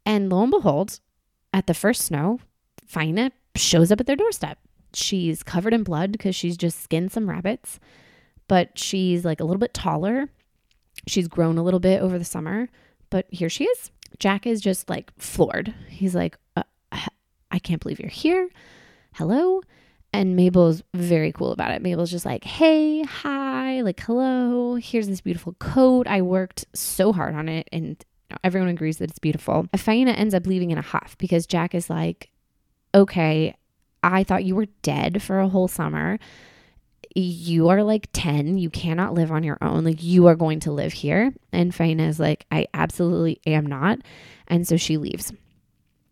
And 0.03 0.31
lo 0.31 0.41
and 0.41 0.49
behold, 0.49 0.99
at 1.53 1.67
the 1.67 1.75
first 1.75 2.01
snow, 2.01 2.39
Faina 2.91 3.31
shows 3.55 3.91
up 3.91 3.99
at 3.99 4.07
their 4.07 4.15
doorstep. 4.15 4.57
She's 4.95 5.43
covered 5.43 5.75
in 5.75 5.83
blood 5.83 6.11
because 6.11 6.35
she's 6.35 6.57
just 6.57 6.81
skinned 6.81 7.11
some 7.11 7.29
rabbits, 7.29 7.79
but 8.47 8.79
she's 8.79 9.23
like 9.23 9.39
a 9.39 9.43
little 9.43 9.59
bit 9.59 9.75
taller. 9.75 10.29
She's 11.05 11.27
grown 11.27 11.59
a 11.59 11.63
little 11.63 11.79
bit 11.79 12.01
over 12.01 12.17
the 12.17 12.25
summer, 12.25 12.69
but 13.11 13.27
here 13.29 13.49
she 13.49 13.65
is. 13.65 13.91
Jack 14.17 14.47
is 14.47 14.59
just 14.59 14.89
like 14.89 15.11
floored. 15.19 15.75
He's 15.87 16.15
like, 16.15 16.35
uh, 16.55 16.63
I 17.51 17.59
can't 17.59 17.79
believe 17.79 17.99
you're 17.99 18.09
here. 18.09 18.49
Hello. 19.13 19.61
And 20.13 20.35
Mabel's 20.35 20.81
very 20.93 21.31
cool 21.31 21.51
about 21.51 21.71
it. 21.71 21.81
Mabel's 21.81 22.09
just 22.09 22.25
like, 22.25 22.43
hey, 22.43 23.03
hi, 23.03 23.81
like, 23.81 23.99
hello, 23.99 24.75
here's 24.75 25.07
this 25.07 25.21
beautiful 25.21 25.53
coat. 25.59 26.07
I 26.07 26.21
worked 26.21 26.65
so 26.73 27.13
hard 27.13 27.35
on 27.35 27.49
it 27.49 27.67
and 27.71 28.03
everyone 28.43 28.69
agrees 28.69 28.97
that 28.97 29.09
it's 29.09 29.19
beautiful. 29.19 29.67
Faina 29.75 30.17
ends 30.17 30.33
up 30.33 30.47
leaving 30.47 30.71
in 30.71 30.77
a 30.77 30.81
huff 30.81 31.17
because 31.17 31.45
Jack 31.45 31.75
is 31.75 31.89
like, 31.89 32.29
okay, 32.95 33.55
I 34.01 34.23
thought 34.23 34.45
you 34.45 34.55
were 34.55 34.67
dead 34.81 35.21
for 35.21 35.39
a 35.39 35.49
whole 35.49 35.67
summer. 35.67 36.19
You 37.15 37.69
are 37.69 37.83
like 37.83 38.09
10. 38.13 38.57
You 38.57 38.69
cannot 38.69 39.13
live 39.13 39.31
on 39.31 39.43
your 39.43 39.57
own. 39.61 39.83
Like, 39.83 40.03
you 40.03 40.27
are 40.27 40.35
going 40.35 40.59
to 40.61 40.71
live 40.71 40.93
here. 40.93 41.33
And 41.51 41.73
Faina 41.73 42.07
is 42.07 42.19
like, 42.19 42.45
I 42.51 42.67
absolutely 42.73 43.41
am 43.45 43.65
not. 43.65 43.99
And 44.47 44.67
so 44.67 44.77
she 44.77 44.97
leaves. 44.97 45.33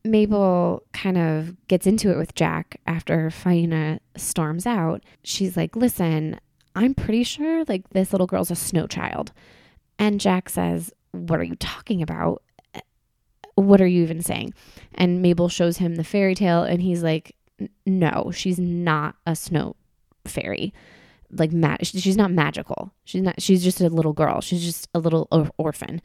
Mabel 0.06 0.84
kind 0.94 1.18
of 1.18 1.56
gets 1.68 1.88
into 1.88 2.12
it 2.12 2.18
with 2.18 2.36
Jack 2.36 2.80
after 2.88 3.30
Faina 3.30 4.00
storms 4.16 4.66
out. 4.66 5.04
She's 5.24 5.58
like, 5.58 5.76
Listen, 5.76 6.40
I'm 6.76 6.94
pretty 6.94 7.24
sure 7.24 7.64
like 7.66 7.90
this 7.90 8.12
little 8.14 8.28
girl's 8.28 8.52
a 8.52 8.56
snow 8.56 8.88
child. 8.88 9.32
And 10.00 10.20
Jack 10.20 10.50
says, 10.50 10.92
What 11.12 11.40
are 11.40 11.44
you 11.44 11.56
talking 11.56 12.02
about? 12.02 12.42
What 13.56 13.82
are 13.82 13.88
you 13.88 14.04
even 14.04 14.22
saying? 14.22 14.54
And 14.96 15.22
Mabel 15.22 15.48
shows 15.50 15.78
him 15.78 15.96
the 15.96 16.04
fairy 16.04 16.36
tale, 16.36 16.64
and 16.64 16.82
he's 16.82 17.04
like, 17.04 17.36
No, 17.86 18.32
she's 18.34 18.60
not 18.60 19.16
a 19.26 19.36
snow 19.36 19.76
fairy. 20.26 20.74
Like, 21.32 21.52
ma- 21.52 21.78
she's 21.82 22.18
not 22.18 22.32
magical. 22.32 22.94
She's 23.06 23.22
not, 23.22 23.42
she's 23.42 23.64
just 23.64 23.82
a 23.82 23.90
little 23.90 24.14
girl. 24.14 24.42
She's 24.42 24.64
just 24.64 24.88
a 24.94 25.00
little 25.00 25.28
or- 25.32 25.50
orphan. 25.58 26.02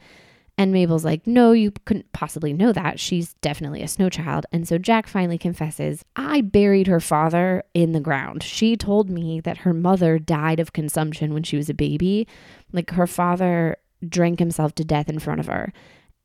And 0.57 0.71
Mabel's 0.71 1.05
like, 1.05 1.25
No, 1.25 1.53
you 1.53 1.71
couldn't 1.85 2.11
possibly 2.13 2.53
know 2.53 2.71
that. 2.71 2.99
She's 2.99 3.33
definitely 3.35 3.81
a 3.81 3.87
snow 3.87 4.09
child. 4.09 4.45
And 4.51 4.67
so 4.67 4.77
Jack 4.77 5.07
finally 5.07 5.37
confesses, 5.37 6.03
I 6.15 6.41
buried 6.41 6.87
her 6.87 6.99
father 6.99 7.63
in 7.73 7.93
the 7.93 7.99
ground. 7.99 8.43
She 8.43 8.75
told 8.75 9.09
me 9.09 9.39
that 9.41 9.57
her 9.57 9.73
mother 9.73 10.19
died 10.19 10.59
of 10.59 10.73
consumption 10.73 11.33
when 11.33 11.43
she 11.43 11.57
was 11.57 11.69
a 11.69 11.73
baby. 11.73 12.27
Like 12.71 12.91
her 12.91 13.07
father 13.07 13.77
drank 14.07 14.39
himself 14.39 14.75
to 14.75 14.85
death 14.85 15.09
in 15.09 15.19
front 15.19 15.39
of 15.39 15.47
her. 15.47 15.73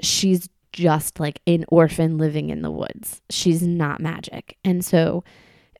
She's 0.02 0.48
just 0.72 1.18
like 1.18 1.40
an 1.46 1.64
orphan 1.68 2.18
living 2.18 2.50
in 2.50 2.62
the 2.62 2.70
woods. 2.70 3.22
She's 3.30 3.62
not 3.62 4.00
magic. 4.00 4.58
And 4.64 4.84
so 4.84 5.24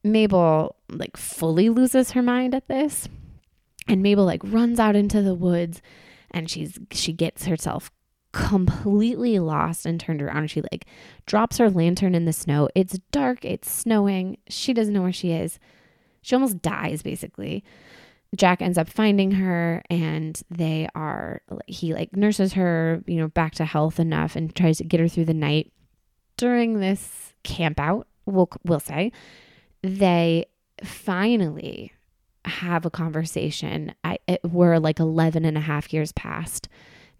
Mabel 0.03 0.77
like 0.89 1.17
fully 1.17 1.69
loses 1.69 2.13
her 2.13 2.23
mind 2.23 2.55
at 2.55 2.69
this. 2.69 3.09
And 3.89 4.03
Mabel 4.03 4.25
like 4.25 4.41
runs 4.45 4.81
out 4.81 4.97
into 4.97 5.21
the 5.21 5.35
woods 5.35 5.83
and 6.31 6.51
she's 6.51 6.79
she 6.91 7.13
gets 7.13 7.47
herself 7.47 7.91
completely 8.37 9.39
lost 9.39 9.87
and 9.87 9.99
turned 9.99 10.21
around. 10.21 10.51
She 10.51 10.61
like 10.71 10.87
drops 11.25 11.57
her 11.57 11.71
lantern 11.71 12.15
in 12.15 12.27
the 12.27 12.33
snow. 12.33 12.69
It's 12.75 12.99
dark, 13.11 13.45
it's 13.45 13.71
snowing. 13.71 14.37
She 14.49 14.75
doesn't 14.75 14.93
know 14.93 15.03
where 15.03 15.13
she 15.13 15.33
is. 15.33 15.59
She 16.21 16.35
almost 16.35 16.61
dies 16.61 17.03
basically. 17.03 17.65
Jack 18.37 18.61
ends 18.61 18.77
up 18.77 18.91
finding 18.91 19.33
her 19.33 19.83
and 19.89 20.41
they 20.51 20.87
are 20.95 21.41
he 21.67 21.95
like 21.95 22.15
nurses 22.15 22.53
her, 22.53 23.03
you 23.07 23.17
know, 23.17 23.29
back 23.29 23.55
to 23.55 23.65
health 23.65 23.99
enough 23.99 24.37
and 24.37 24.55
tries 24.55 24.79
to 24.79 24.85
get 24.85 25.01
her 25.01 25.09
through 25.09 25.25
the 25.25 25.35
night. 25.35 25.73
During 26.37 26.81
this 26.81 27.33
camp 27.43 27.81
out, 27.81 28.07
we'll 28.27 28.51
we'll 28.65 28.81
say, 28.81 29.13
they 29.83 30.45
finally 30.85 31.93
have 32.45 32.85
a 32.85 32.91
conversation. 32.91 33.95
I, 34.05 34.19
it, 34.29 34.41
we're 34.45 34.79
like 34.79 35.01
11 35.01 35.47
and 35.47 35.57
a 35.57 35.63
half 35.63 35.95
years 35.95 36.13
past 36.13 36.69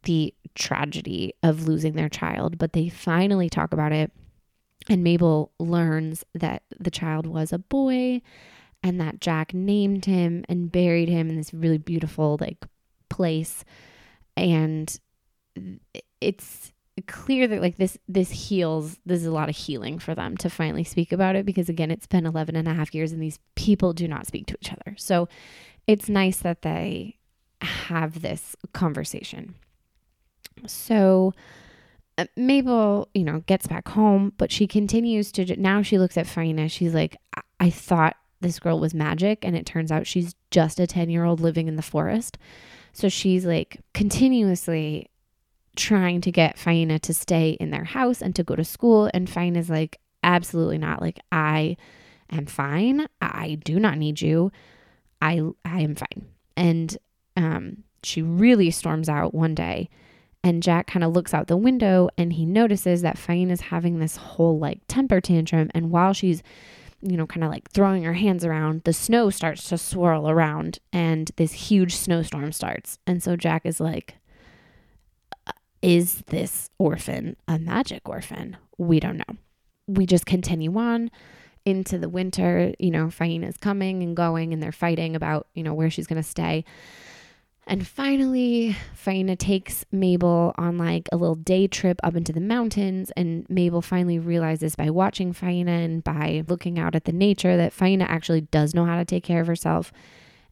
the 0.07 0.33
tragedy 0.55 1.35
of 1.43 1.67
losing 1.67 1.95
their 1.95 2.09
child, 2.09 2.59
but 2.59 2.73
they 2.73 2.89
finally 2.89 3.51
talk 3.51 3.73
about 3.73 3.93
it. 3.93 4.13
And 4.89 5.03
Mabel 5.03 5.53
learns 5.59 6.25
that 6.33 6.63
the 6.79 6.93
child 6.93 7.27
was 7.27 7.53
a 7.53 7.59
boy 7.59 8.23
and 8.83 9.01
that 9.01 9.21
Jack 9.21 9.53
named 9.53 10.05
him 10.05 10.45
and 10.49 10.71
buried 10.71 11.09
him 11.09 11.29
in 11.29 11.37
this 11.37 11.53
really 11.53 11.79
beautiful 11.79 12.39
like 12.41 12.65
place. 13.09 13.65
And 14.37 14.97
it's 16.21 16.73
clear 17.07 17.47
that 17.49 17.61
like 17.61 17.77
this 17.77 17.99
this 18.09 18.31
heals 18.31 18.99
there's 19.05 19.27
a 19.27 19.31
lot 19.31 19.51
of 19.51 19.57
healing 19.57 19.99
for 19.99 20.15
them 20.15 20.35
to 20.35 20.49
finally 20.49 20.85
speak 20.85 21.13
about 21.13 21.37
it 21.37 21.45
because 21.45 21.69
again 21.69 21.91
it's 21.91 22.07
been 22.07 22.25
11 22.25 22.57
and 22.57 22.67
a 22.67 22.73
half 22.73 22.95
years 22.95 23.13
and 23.13 23.21
these 23.21 23.39
people 23.55 23.93
do 23.93 24.09
not 24.09 24.27
speak 24.27 24.47
to 24.47 24.57
each 24.63 24.73
other 24.73 24.97
so 24.97 25.29
it's 25.87 26.09
nice 26.09 26.39
that 26.39 26.63
they 26.63 27.19
have 27.61 28.23
this 28.23 28.57
conversation 28.73 29.55
so 30.67 31.35
uh, 32.19 32.27
Mabel, 32.37 33.09
you 33.15 33.25
know, 33.25 33.41
gets 33.47 33.67
back 33.67 33.89
home, 33.89 34.33
but 34.39 34.51
she 34.51 34.67
continues 34.67 35.31
to. 35.33 35.61
Now 35.61 35.83
she 35.83 35.99
looks 35.99 36.17
at 36.17 36.27
Faina. 36.27 36.71
She's 36.71 36.95
like, 36.95 37.17
I, 37.37 37.43
I 37.61 37.71
thought 37.71 38.17
this 38.41 38.59
girl 38.59 38.81
was 38.81 38.95
magic, 38.95 39.45
and 39.45 39.57
it 39.57 39.67
turns 39.67 39.93
out 39.93 40.07
she's 40.07 40.35
just 40.51 40.81
a 40.81 40.87
10 40.87 41.11
year 41.11 41.25
old 41.25 41.41
living 41.41 41.69
in 41.69 41.77
the 41.77 41.83
forest. 41.83 42.39
So 42.93 43.09
she's 43.09 43.45
like 43.45 43.81
continuously 43.93 45.11
trying 45.77 46.23
to 46.23 46.33
get 46.33 46.57
Faina 46.57 46.99
to 47.01 47.13
stay 47.13 47.51
in 47.61 47.71
their 47.71 47.85
house 47.85 48.23
and 48.23 48.35
to 48.35 48.43
go 48.43 48.57
to 48.57 48.65
school. 48.65 49.11
And 49.13 49.29
Faina's 49.29 49.69
like, 49.69 50.01
absolutely 50.23 50.79
not. 50.79 51.03
Like, 51.03 51.21
I 51.31 51.77
am 52.31 52.47
fine. 52.47 53.07
I 53.21 53.59
do 53.63 53.79
not 53.79 53.99
need 53.99 54.23
you. 54.23 54.51
I 55.21 55.43
I 55.65 55.81
am 55.81 55.95
fine. 55.95 56.27
And 56.57 56.97
um, 57.37 57.85
she 58.03 58.23
really 58.23 58.71
storms 58.71 59.11
out 59.11 59.35
one 59.35 59.55
day 59.55 59.91
and 60.47 60.63
Jack 60.63 60.87
kind 60.87 61.03
of 61.03 61.13
looks 61.13 61.35
out 61.35 61.49
the 61.49 61.57
window 61.57 62.09
and 62.17 62.33
he 62.35 62.47
notices 62.47 63.03
that 63.03 63.19
Faina 63.19 63.51
is 63.51 63.63
having 63.63 63.99
this 63.99 64.17
whole 64.17 64.61
like 64.61 64.79
temper 64.87 65.21
tantrum. 65.21 65.73
And 65.75 65.91
while 65.91 66.13
she's, 66.13 66.41
you 67.03 67.17
know, 67.17 67.27
kind 67.27 67.43
of 67.43 67.51
like 67.51 67.69
throwing 67.73 68.05
her 68.05 68.13
hands 68.13 68.45
around, 68.45 68.85
the 68.85 68.93
snow 68.93 69.29
starts 69.29 69.69
to 69.71 69.77
swirl 69.77 70.31
around 70.31 70.79
and 70.93 71.33
this 71.35 71.53
huge 71.53 71.97
snowstorm 71.97 72.53
starts. 72.53 73.01
And 73.09 73.21
so 73.21 73.35
Jack 73.35 73.67
is 73.67 73.81
like, 73.81 74.19
uh, 75.49 75.53
is 75.83 76.23
this 76.29 76.71
orphan 76.79 77.35
a 77.49 77.59
magic 77.59 78.09
orphan? 78.09 78.57
We 78.79 79.01
don't 79.01 79.17
know. 79.17 79.37
We 79.89 80.07
just 80.07 80.27
continue 80.27 80.79
on 80.79 81.11
into 81.65 81.99
the 81.99 82.09
winter. 82.09 82.73
You 82.79 82.93
know, 82.93 83.07
Faina's 83.07 83.57
coming 83.57 84.05
and 84.05 84.17
going 84.17 84.53
and 84.53 84.63
they're 84.63 84.71
fighting 84.71 85.17
about, 85.17 85.49
you 85.55 85.65
know, 85.65 85.75
where 85.75 85.91
she's 85.91 86.07
going 86.07 86.23
to 86.23 86.29
stay. 86.29 86.65
And 87.69 87.85
finally, 87.87 88.77
Faina 88.95 89.37
takes 89.37 89.85
Mabel 89.91 90.55
on 90.57 90.79
like 90.79 91.09
a 91.11 91.17
little 91.17 91.35
day 91.35 91.67
trip 91.67 91.99
up 92.05 92.15
into 92.15 92.33
the 92.33 92.41
mountains. 92.41 93.11
And 93.17 93.45
Mabel 93.51 93.83
finally 93.83 94.21
realizes 94.21 94.77
by 94.77 94.91
watching 94.91 95.33
Faina 95.33 95.85
and 95.85 96.05
by 96.05 96.45
looking 96.47 96.79
out 96.79 96.95
at 96.95 97.07
the 97.07 97.13
nature 97.13 97.57
that 97.57 97.73
Faina 97.73 98.07
actually 98.09 98.43
does 98.43 98.73
know 98.73 98.85
how 98.85 98.97
to 98.97 99.05
take 99.05 99.25
care 99.25 99.41
of 99.41 99.49
herself 99.49 99.93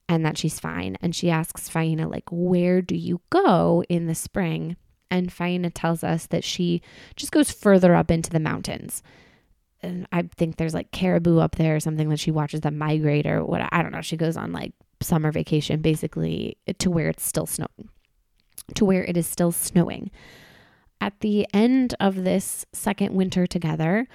and 0.09 0.27
that 0.27 0.37
she's 0.37 0.59
fine. 0.59 0.96
And 1.00 1.14
she 1.14 1.31
asks 1.31 1.68
Faina, 1.68 2.11
like, 2.11 2.24
where 2.32 2.82
do 2.82 2.97
you 2.97 3.20
go 3.30 3.84
in 3.88 4.07
the 4.07 4.14
spring? 4.16 4.76
And 5.09 5.30
Faina 5.30 5.70
tells 5.72 6.03
us 6.03 6.26
that 6.26 6.43
she 6.43 6.82
just 7.14 7.30
goes 7.30 7.53
further 7.53 7.95
up 7.95 8.11
into 8.11 8.30
the 8.30 8.41
mountains. 8.41 9.05
And 9.82 10.09
I 10.11 10.22
think 10.36 10.57
there's 10.57 10.74
like 10.74 10.91
caribou 10.91 11.38
up 11.38 11.57
there 11.57 11.76
or 11.76 11.80
something 11.80 12.09
that 12.09 12.18
she 12.18 12.32
watches 12.32 12.62
them 12.62 12.76
migrate 12.76 13.26
or 13.26 13.45
what. 13.45 13.68
I 13.70 13.82
don't 13.82 13.93
know. 13.93 14.01
She 14.01 14.16
goes 14.16 14.36
on 14.36 14.53
like 14.53 14.72
summer 15.05 15.30
vacation 15.30 15.80
basically 15.80 16.57
to 16.78 16.90
where 16.90 17.09
it's 17.09 17.24
still 17.24 17.46
snowing, 17.46 17.88
to 18.74 18.84
where 18.84 19.05
it 19.05 19.16
is 19.16 19.26
still 19.26 19.52
snowing. 19.52 20.11
At 21.00 21.20
the 21.20 21.46
end 21.52 21.94
of 22.00 22.24
this 22.24 22.64
second 22.72 23.14
winter 23.14 23.46
together, 23.46 24.09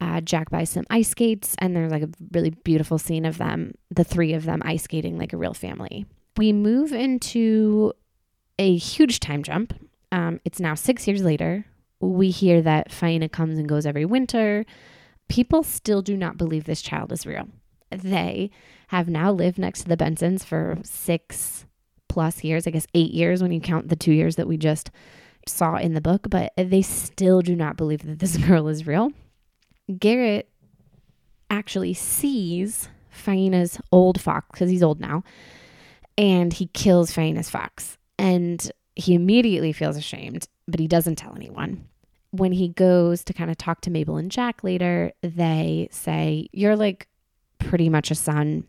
uh, 0.00 0.20
Jack 0.20 0.50
buys 0.50 0.70
some 0.70 0.84
ice 0.90 1.10
skates, 1.10 1.54
and 1.58 1.74
there's 1.74 1.92
like 1.92 2.02
a 2.02 2.10
really 2.32 2.50
beautiful 2.50 2.98
scene 2.98 3.24
of 3.24 3.38
them, 3.38 3.74
the 3.90 4.04
three 4.04 4.32
of 4.34 4.44
them 4.44 4.62
ice 4.64 4.82
skating 4.82 5.18
like 5.18 5.32
a 5.32 5.36
real 5.36 5.54
family. 5.54 6.04
We 6.36 6.52
move 6.52 6.92
into 6.92 7.92
a 8.58 8.76
huge 8.76 9.20
time 9.20 9.42
jump. 9.42 9.72
Um, 10.12 10.40
it's 10.44 10.60
now 10.60 10.74
six 10.74 11.06
years 11.06 11.22
later. 11.22 11.64
We 12.00 12.30
hear 12.30 12.60
that 12.62 12.90
Faina 12.90 13.30
comes 13.30 13.58
and 13.58 13.68
goes 13.68 13.86
every 13.86 14.04
winter. 14.04 14.66
People 15.28 15.62
still 15.62 16.02
do 16.02 16.16
not 16.16 16.36
believe 16.36 16.64
this 16.64 16.82
child 16.82 17.10
is 17.10 17.26
real. 17.26 17.48
They 17.90 18.50
have 18.88 19.08
now 19.08 19.32
lived 19.32 19.58
next 19.58 19.82
to 19.82 19.88
the 19.88 19.96
Bensons 19.96 20.44
for 20.44 20.78
six 20.82 21.66
plus 22.08 22.44
years, 22.44 22.66
I 22.66 22.70
guess 22.70 22.86
eight 22.94 23.12
years 23.12 23.42
when 23.42 23.52
you 23.52 23.60
count 23.60 23.88
the 23.88 23.96
two 23.96 24.12
years 24.12 24.36
that 24.36 24.48
we 24.48 24.56
just 24.56 24.90
saw 25.46 25.76
in 25.76 25.94
the 25.94 26.00
book, 26.00 26.28
but 26.28 26.52
they 26.56 26.82
still 26.82 27.40
do 27.40 27.54
not 27.54 27.76
believe 27.76 28.04
that 28.04 28.18
this 28.18 28.36
girl 28.46 28.68
is 28.68 28.86
real. 28.86 29.12
Garrett 29.98 30.48
actually 31.50 31.94
sees 31.94 32.88
Faina's 33.10 33.78
old 33.92 34.20
fox 34.20 34.48
because 34.52 34.70
he's 34.70 34.82
old 34.82 35.00
now, 35.00 35.22
and 36.18 36.52
he 36.52 36.66
kills 36.68 37.12
Faina's 37.12 37.50
fox. 37.50 37.98
And 38.18 38.70
he 38.94 39.14
immediately 39.14 39.72
feels 39.72 39.96
ashamed, 39.96 40.48
but 40.66 40.80
he 40.80 40.88
doesn't 40.88 41.16
tell 41.16 41.34
anyone. 41.36 41.86
When 42.30 42.52
he 42.52 42.68
goes 42.68 43.22
to 43.24 43.32
kind 43.32 43.50
of 43.50 43.56
talk 43.56 43.82
to 43.82 43.90
Mabel 43.90 44.16
and 44.16 44.30
Jack 44.30 44.64
later, 44.64 45.12
they 45.22 45.88
say, 45.90 46.48
You're 46.52 46.76
like 46.76 47.08
pretty 47.58 47.88
much 47.88 48.10
a 48.10 48.14
son. 48.14 48.64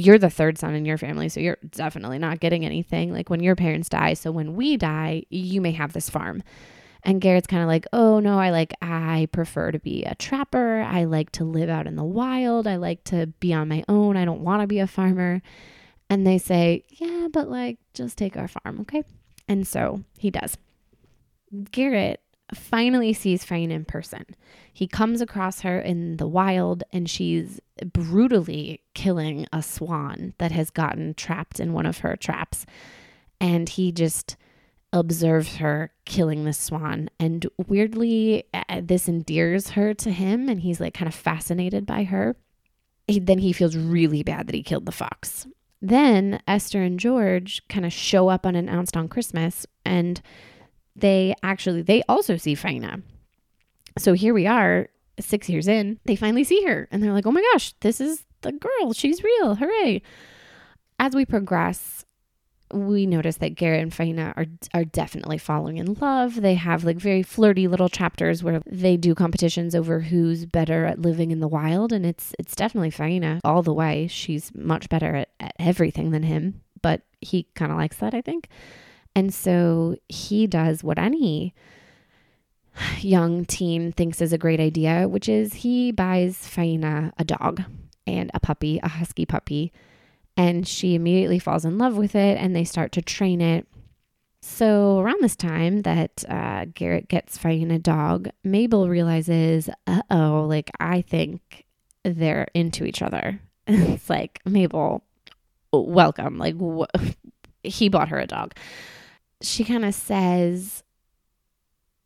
You're 0.00 0.18
the 0.18 0.30
third 0.30 0.58
son 0.58 0.76
in 0.76 0.84
your 0.84 0.96
family, 0.96 1.28
so 1.28 1.40
you're 1.40 1.58
definitely 1.70 2.20
not 2.20 2.38
getting 2.38 2.64
anything. 2.64 3.12
Like 3.12 3.28
when 3.30 3.42
your 3.42 3.56
parents 3.56 3.88
die, 3.88 4.14
so 4.14 4.30
when 4.30 4.54
we 4.54 4.76
die, 4.76 5.24
you 5.28 5.60
may 5.60 5.72
have 5.72 5.92
this 5.92 6.08
farm. 6.08 6.44
And 7.02 7.20
Garrett's 7.20 7.48
kind 7.48 7.64
of 7.64 7.68
like, 7.68 7.84
oh 7.92 8.20
no, 8.20 8.38
I 8.38 8.50
like, 8.50 8.74
I 8.80 9.28
prefer 9.32 9.72
to 9.72 9.80
be 9.80 10.04
a 10.04 10.14
trapper. 10.14 10.82
I 10.82 11.02
like 11.02 11.32
to 11.32 11.44
live 11.44 11.68
out 11.68 11.88
in 11.88 11.96
the 11.96 12.04
wild. 12.04 12.68
I 12.68 12.76
like 12.76 13.02
to 13.04 13.26
be 13.40 13.52
on 13.52 13.66
my 13.66 13.82
own. 13.88 14.16
I 14.16 14.24
don't 14.24 14.42
want 14.42 14.60
to 14.60 14.68
be 14.68 14.78
a 14.78 14.86
farmer. 14.86 15.42
And 16.08 16.24
they 16.24 16.38
say, 16.38 16.84
yeah, 16.90 17.26
but 17.32 17.48
like, 17.48 17.78
just 17.92 18.16
take 18.16 18.36
our 18.36 18.46
farm, 18.46 18.78
okay? 18.82 19.02
And 19.48 19.66
so 19.66 20.04
he 20.16 20.30
does. 20.30 20.56
Garrett 21.72 22.20
finally 22.54 23.12
sees 23.12 23.44
Faina 23.44 23.74
in 23.74 23.84
person. 23.84 24.24
He 24.72 24.86
comes 24.86 25.20
across 25.20 25.60
her 25.60 25.80
in 25.80 26.16
the 26.16 26.26
wild 26.26 26.84
and 26.92 27.08
she's 27.08 27.60
brutally 27.92 28.82
killing 28.94 29.46
a 29.52 29.62
swan 29.62 30.34
that 30.38 30.52
has 30.52 30.70
gotten 30.70 31.14
trapped 31.14 31.60
in 31.60 31.72
one 31.72 31.86
of 31.86 31.98
her 31.98 32.16
traps. 32.16 32.64
And 33.40 33.68
he 33.68 33.92
just 33.92 34.36
observes 34.92 35.56
her 35.56 35.92
killing 36.04 36.44
the 36.44 36.52
swan. 36.52 37.10
And 37.20 37.46
weirdly, 37.66 38.44
uh, 38.54 38.80
this 38.82 39.08
endears 39.08 39.70
her 39.70 39.94
to 39.94 40.10
him. 40.10 40.48
And 40.48 40.60
he's 40.60 40.80
like 40.80 40.94
kind 40.94 41.08
of 41.08 41.14
fascinated 41.14 41.86
by 41.86 42.04
her. 42.04 42.36
He, 43.06 43.18
then 43.18 43.38
he 43.38 43.52
feels 43.52 43.76
really 43.76 44.22
bad 44.22 44.46
that 44.46 44.54
he 44.54 44.62
killed 44.62 44.86
the 44.86 44.92
fox. 44.92 45.46
Then 45.80 46.40
Esther 46.48 46.82
and 46.82 46.98
George 46.98 47.62
kind 47.68 47.86
of 47.86 47.92
show 47.92 48.28
up 48.28 48.44
unannounced 48.44 48.96
on 48.96 49.08
Christmas 49.08 49.66
and 49.84 50.20
they 51.00 51.34
actually 51.42 51.82
they 51.82 52.02
also 52.08 52.36
see 52.36 52.54
Faina. 52.54 53.02
So 53.98 54.12
here 54.12 54.32
we 54.34 54.46
are, 54.46 54.88
6 55.18 55.48
years 55.48 55.66
in, 55.66 55.98
they 56.04 56.16
finally 56.16 56.44
see 56.44 56.62
her 56.64 56.88
and 56.90 57.02
they're 57.02 57.12
like, 57.12 57.26
"Oh 57.26 57.32
my 57.32 57.42
gosh, 57.52 57.72
this 57.80 58.00
is 58.00 58.24
the 58.42 58.52
girl. 58.52 58.92
She's 58.92 59.22
real. 59.22 59.56
Hooray." 59.56 60.02
As 61.00 61.14
we 61.14 61.24
progress, 61.24 62.04
we 62.72 63.06
notice 63.06 63.36
that 63.38 63.54
Garrett 63.54 63.82
and 63.82 63.92
Faina 63.92 64.34
are 64.36 64.46
are 64.74 64.84
definitely 64.84 65.38
falling 65.38 65.78
in 65.78 65.94
love. 65.94 66.40
They 66.40 66.54
have 66.54 66.84
like 66.84 66.98
very 66.98 67.22
flirty 67.22 67.66
little 67.66 67.88
chapters 67.88 68.42
where 68.42 68.60
they 68.66 68.96
do 68.96 69.14
competitions 69.14 69.74
over 69.74 70.00
who's 70.00 70.44
better 70.44 70.84
at 70.84 71.00
living 71.00 71.30
in 71.30 71.40
the 71.40 71.48
wild, 71.48 71.92
and 71.92 72.04
it's 72.04 72.34
it's 72.38 72.54
definitely 72.54 72.90
Faina 72.90 73.40
all 73.44 73.62
the 73.62 73.72
way. 73.72 74.06
She's 74.06 74.52
much 74.54 74.88
better 74.88 75.14
at, 75.14 75.30
at 75.40 75.54
everything 75.58 76.10
than 76.10 76.22
him, 76.24 76.60
but 76.82 77.02
he 77.20 77.44
kind 77.54 77.72
of 77.72 77.78
likes 77.78 77.98
that, 77.98 78.14
I 78.14 78.20
think. 78.20 78.48
And 79.18 79.34
so 79.34 79.96
he 80.08 80.46
does 80.46 80.84
what 80.84 80.96
any 80.96 81.52
young 83.00 83.44
teen 83.44 83.90
thinks 83.90 84.20
is 84.20 84.32
a 84.32 84.38
great 84.38 84.60
idea, 84.60 85.08
which 85.08 85.28
is 85.28 85.54
he 85.54 85.90
buys 85.90 86.36
Faina 86.36 87.12
a 87.18 87.24
dog 87.24 87.64
and 88.06 88.30
a 88.32 88.38
puppy, 88.38 88.78
a 88.80 88.88
husky 88.88 89.26
puppy 89.26 89.72
and 90.36 90.68
she 90.68 90.94
immediately 90.94 91.40
falls 91.40 91.64
in 91.64 91.78
love 91.78 91.96
with 91.96 92.14
it 92.14 92.38
and 92.38 92.54
they 92.54 92.62
start 92.62 92.92
to 92.92 93.02
train 93.02 93.40
it. 93.40 93.66
So, 94.40 95.00
around 95.00 95.20
this 95.20 95.34
time 95.34 95.82
that 95.82 96.24
uh, 96.28 96.66
Garrett 96.72 97.08
gets 97.08 97.36
fighting 97.36 97.72
a 97.72 97.78
dog, 97.80 98.28
Mabel 98.44 98.88
realizes, 98.88 99.68
uh 99.88 100.02
oh, 100.12 100.46
like 100.48 100.70
I 100.78 101.02
think 101.02 101.66
they're 102.04 102.46
into 102.54 102.84
each 102.84 103.02
other. 103.02 103.40
it's 103.66 104.08
like, 104.08 104.40
Mabel, 104.46 105.02
welcome. 105.72 106.38
Like, 106.38 106.54
wh- 106.56 107.10
he 107.64 107.88
bought 107.88 108.10
her 108.10 108.20
a 108.20 108.28
dog. 108.28 108.54
She 109.40 109.64
kind 109.64 109.84
of 109.84 109.94
says, 109.94 110.82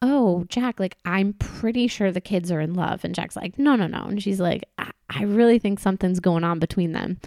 Oh, 0.00 0.44
Jack, 0.48 0.80
like, 0.80 0.96
I'm 1.04 1.34
pretty 1.34 1.86
sure 1.86 2.10
the 2.10 2.20
kids 2.20 2.50
are 2.50 2.60
in 2.60 2.74
love. 2.74 3.04
And 3.04 3.14
Jack's 3.14 3.36
like, 3.36 3.58
No, 3.58 3.76
no, 3.76 3.86
no. 3.86 4.04
And 4.04 4.22
she's 4.22 4.40
like, 4.40 4.64
I, 4.78 4.90
I 5.08 5.22
really 5.24 5.58
think 5.58 5.78
something's 5.78 6.20
going 6.20 6.44
on 6.44 6.58
between 6.58 6.92
them. 6.92 7.18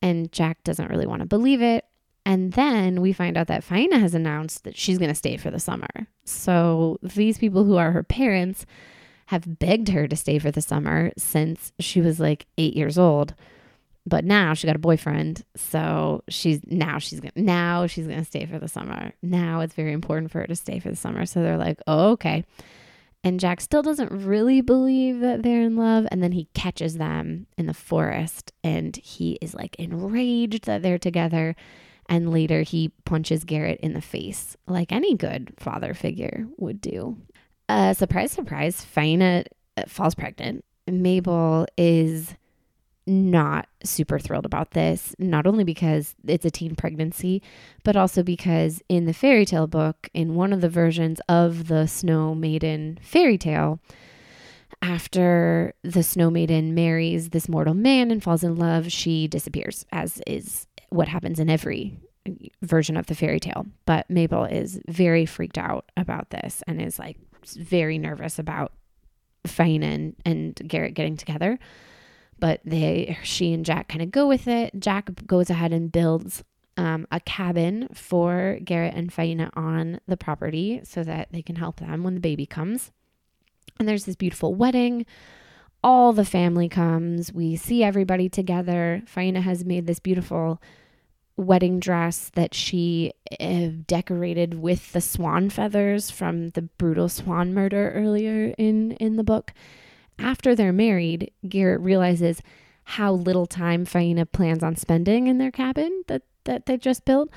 And 0.00 0.30
Jack 0.32 0.62
doesn't 0.64 0.90
really 0.90 1.06
want 1.06 1.20
to 1.20 1.26
believe 1.26 1.62
it. 1.62 1.84
And 2.24 2.52
then 2.52 3.00
we 3.00 3.12
find 3.12 3.36
out 3.36 3.48
that 3.48 3.64
Faina 3.64 3.98
has 3.98 4.14
announced 4.14 4.64
that 4.64 4.76
she's 4.76 4.98
going 4.98 5.08
to 5.08 5.14
stay 5.14 5.36
for 5.36 5.50
the 5.50 5.58
summer. 5.58 5.88
So 6.24 6.98
these 7.02 7.38
people 7.38 7.64
who 7.64 7.76
are 7.76 7.90
her 7.90 8.04
parents 8.04 8.64
have 9.26 9.58
begged 9.58 9.88
her 9.88 10.06
to 10.06 10.16
stay 10.16 10.38
for 10.38 10.50
the 10.50 10.62
summer 10.62 11.10
since 11.16 11.72
she 11.80 12.00
was 12.00 12.20
like 12.20 12.46
eight 12.58 12.74
years 12.74 12.98
old. 12.98 13.34
But 14.04 14.24
now 14.24 14.54
she 14.54 14.66
got 14.66 14.74
a 14.74 14.80
boyfriend, 14.80 15.44
so 15.54 16.24
she's 16.28 16.60
now 16.66 16.98
she's 16.98 17.20
gonna 17.20 17.32
now 17.36 17.86
she's 17.86 18.06
gonna 18.06 18.24
stay 18.24 18.46
for 18.46 18.58
the 18.58 18.66
summer. 18.66 19.12
Now 19.22 19.60
it's 19.60 19.74
very 19.74 19.92
important 19.92 20.32
for 20.32 20.40
her 20.40 20.46
to 20.46 20.56
stay 20.56 20.80
for 20.80 20.90
the 20.90 20.96
summer. 20.96 21.24
So 21.24 21.40
they're 21.40 21.56
like, 21.56 21.78
oh, 21.86 22.10
okay. 22.12 22.44
And 23.24 23.38
Jack 23.38 23.60
still 23.60 23.82
doesn't 23.82 24.10
really 24.10 24.60
believe 24.60 25.20
that 25.20 25.42
they're 25.42 25.62
in 25.62 25.76
love. 25.76 26.06
And 26.10 26.22
then 26.22 26.32
he 26.32 26.48
catches 26.54 26.96
them 26.96 27.46
in 27.56 27.66
the 27.66 27.74
forest 27.74 28.52
and 28.64 28.96
he 28.96 29.38
is 29.40 29.54
like 29.54 29.76
enraged 29.76 30.64
that 30.64 30.82
they're 30.82 30.98
together. 30.98 31.54
And 32.08 32.32
later 32.32 32.62
he 32.62 32.90
punches 33.04 33.44
Garrett 33.44 33.78
in 33.80 33.92
the 33.92 34.00
face, 34.00 34.56
like 34.66 34.90
any 34.90 35.16
good 35.16 35.52
father 35.56 35.94
figure 35.94 36.46
would 36.56 36.80
do. 36.80 37.16
Uh, 37.68 37.94
surprise, 37.94 38.32
surprise, 38.32 38.84
Faina 38.84 39.44
uh, 39.76 39.84
falls 39.86 40.16
pregnant. 40.16 40.64
Mabel 40.90 41.66
is 41.78 42.34
not 43.06 43.68
super 43.82 44.18
thrilled 44.18 44.46
about 44.46 44.72
this, 44.72 45.14
not 45.18 45.46
only 45.46 45.64
because 45.64 46.14
it's 46.26 46.44
a 46.44 46.50
teen 46.50 46.74
pregnancy, 46.74 47.42
but 47.82 47.96
also 47.96 48.22
because 48.22 48.82
in 48.88 49.06
the 49.06 49.12
fairy 49.12 49.44
tale 49.44 49.66
book, 49.66 50.08
in 50.14 50.34
one 50.34 50.52
of 50.52 50.60
the 50.60 50.68
versions 50.68 51.20
of 51.28 51.68
the 51.68 51.86
Snow 51.86 52.34
Maiden 52.34 52.98
fairy 53.02 53.38
tale, 53.38 53.80
after 54.80 55.74
the 55.82 56.02
Snow 56.02 56.30
Maiden 56.30 56.74
marries 56.74 57.30
this 57.30 57.48
mortal 57.48 57.74
man 57.74 58.10
and 58.10 58.22
falls 58.22 58.44
in 58.44 58.56
love, 58.56 58.90
she 58.90 59.28
disappears, 59.28 59.84
as 59.92 60.20
is 60.26 60.66
what 60.90 61.08
happens 61.08 61.38
in 61.38 61.50
every 61.50 61.98
version 62.62 62.96
of 62.96 63.06
the 63.06 63.14
fairy 63.14 63.40
tale. 63.40 63.66
But 63.84 64.08
Mabel 64.08 64.44
is 64.44 64.80
very 64.88 65.26
freaked 65.26 65.58
out 65.58 65.90
about 65.96 66.30
this 66.30 66.62
and 66.66 66.80
is 66.80 66.98
like 66.98 67.16
very 67.56 67.98
nervous 67.98 68.38
about 68.38 68.72
Faina 69.46 69.86
and, 69.86 70.16
and 70.24 70.54
Garrett 70.68 70.94
getting 70.94 71.16
together 71.16 71.58
but 72.42 72.60
they 72.64 73.16
she 73.22 73.52
and 73.52 73.64
Jack 73.64 73.86
kind 73.86 74.02
of 74.02 74.10
go 74.10 74.26
with 74.26 74.48
it. 74.48 74.72
Jack 74.80 75.08
goes 75.28 75.48
ahead 75.48 75.72
and 75.72 75.92
builds 75.92 76.42
um, 76.76 77.06
a 77.12 77.20
cabin 77.20 77.86
for 77.94 78.58
Garrett 78.64 78.96
and 78.96 79.12
Faina 79.12 79.48
on 79.54 80.00
the 80.08 80.16
property 80.16 80.80
so 80.82 81.04
that 81.04 81.28
they 81.30 81.40
can 81.40 81.54
help 81.54 81.78
them 81.78 82.02
when 82.02 82.14
the 82.14 82.20
baby 82.20 82.44
comes. 82.44 82.90
And 83.78 83.86
there's 83.86 84.06
this 84.06 84.16
beautiful 84.16 84.56
wedding. 84.56 85.06
All 85.84 86.12
the 86.12 86.24
family 86.24 86.68
comes. 86.68 87.32
We 87.32 87.54
see 87.54 87.84
everybody 87.84 88.28
together. 88.28 89.04
Faina 89.06 89.40
has 89.42 89.64
made 89.64 89.86
this 89.86 90.00
beautiful 90.00 90.60
wedding 91.36 91.78
dress 91.78 92.28
that 92.34 92.54
she 92.54 93.12
uh, 93.38 93.68
decorated 93.86 94.54
with 94.54 94.90
the 94.90 95.00
swan 95.00 95.48
feathers 95.48 96.10
from 96.10 96.50
the 96.50 96.62
brutal 96.62 97.08
swan 97.08 97.54
murder 97.54 97.92
earlier 97.92 98.52
in 98.58 98.92
in 98.92 99.14
the 99.14 99.22
book 99.22 99.52
after 100.22 100.54
they're 100.54 100.72
married, 100.72 101.30
Garrett 101.48 101.80
realizes 101.80 102.42
how 102.84 103.12
little 103.12 103.46
time 103.46 103.84
Faina 103.84 104.30
plans 104.30 104.62
on 104.62 104.76
spending 104.76 105.26
in 105.26 105.38
their 105.38 105.50
cabin 105.50 106.02
that, 106.08 106.22
that 106.44 106.66
they 106.66 106.76
just 106.76 107.04
built. 107.04 107.30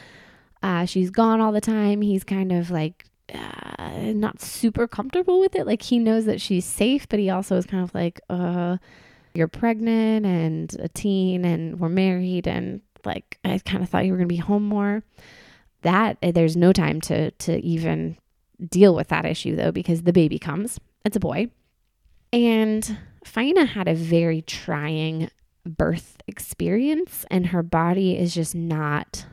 Uh, 0.63 0.85
she's 0.85 1.09
gone 1.09 1.41
all 1.41 1.51
the 1.51 1.61
time. 1.61 2.01
He's 2.01 2.23
kind 2.23 2.51
of 2.51 2.71
like 2.71 3.05
uh, 3.33 4.13
not 4.13 4.41
super 4.41 4.87
comfortable 4.87 5.39
with 5.39 5.55
it. 5.55 5.67
Like 5.67 5.83
he 5.83 5.99
knows 5.99 6.25
that 6.25 6.41
she's 6.41 6.65
safe, 6.65 7.07
but 7.07 7.19
he 7.19 7.29
also 7.29 7.57
is 7.57 7.65
kind 7.65 7.83
of 7.83 7.93
like, 7.93 8.19
uh, 8.29 8.77
you're 9.35 9.47
pregnant 9.47 10.25
and 10.25 10.75
a 10.79 10.87
teen 10.87 11.45
and 11.45 11.79
we're 11.79 11.89
married 11.89 12.47
and 12.47 12.81
like 13.03 13.37
I 13.43 13.59
kind 13.59 13.83
of 13.83 13.89
thought 13.89 14.05
you 14.05 14.11
were 14.11 14.17
going 14.17 14.29
to 14.29 14.33
be 14.33 14.37
home 14.37 14.63
more. 14.63 15.03
That 15.81 16.17
eh, 16.23 16.31
there's 16.31 16.57
no 16.57 16.73
time 16.73 17.01
to 17.01 17.31
to 17.31 17.59
even 17.59 18.17
deal 18.69 18.95
with 18.95 19.09
that 19.09 19.25
issue 19.25 19.55
though 19.55 19.71
because 19.71 20.03
the 20.03 20.13
baby 20.13 20.39
comes. 20.39 20.79
It's 21.03 21.17
a 21.17 21.19
boy. 21.19 21.49
And 22.35 22.97
Faina 23.23 23.65
had 23.65 23.87
a 23.87 23.95
very 23.95 24.41
trying 24.41 25.29
birth 25.65 26.17
experience, 26.27 27.25
and 27.31 27.47
her 27.47 27.63
body 27.63 28.17
is 28.17 28.35
just 28.35 28.53
not 28.53 29.25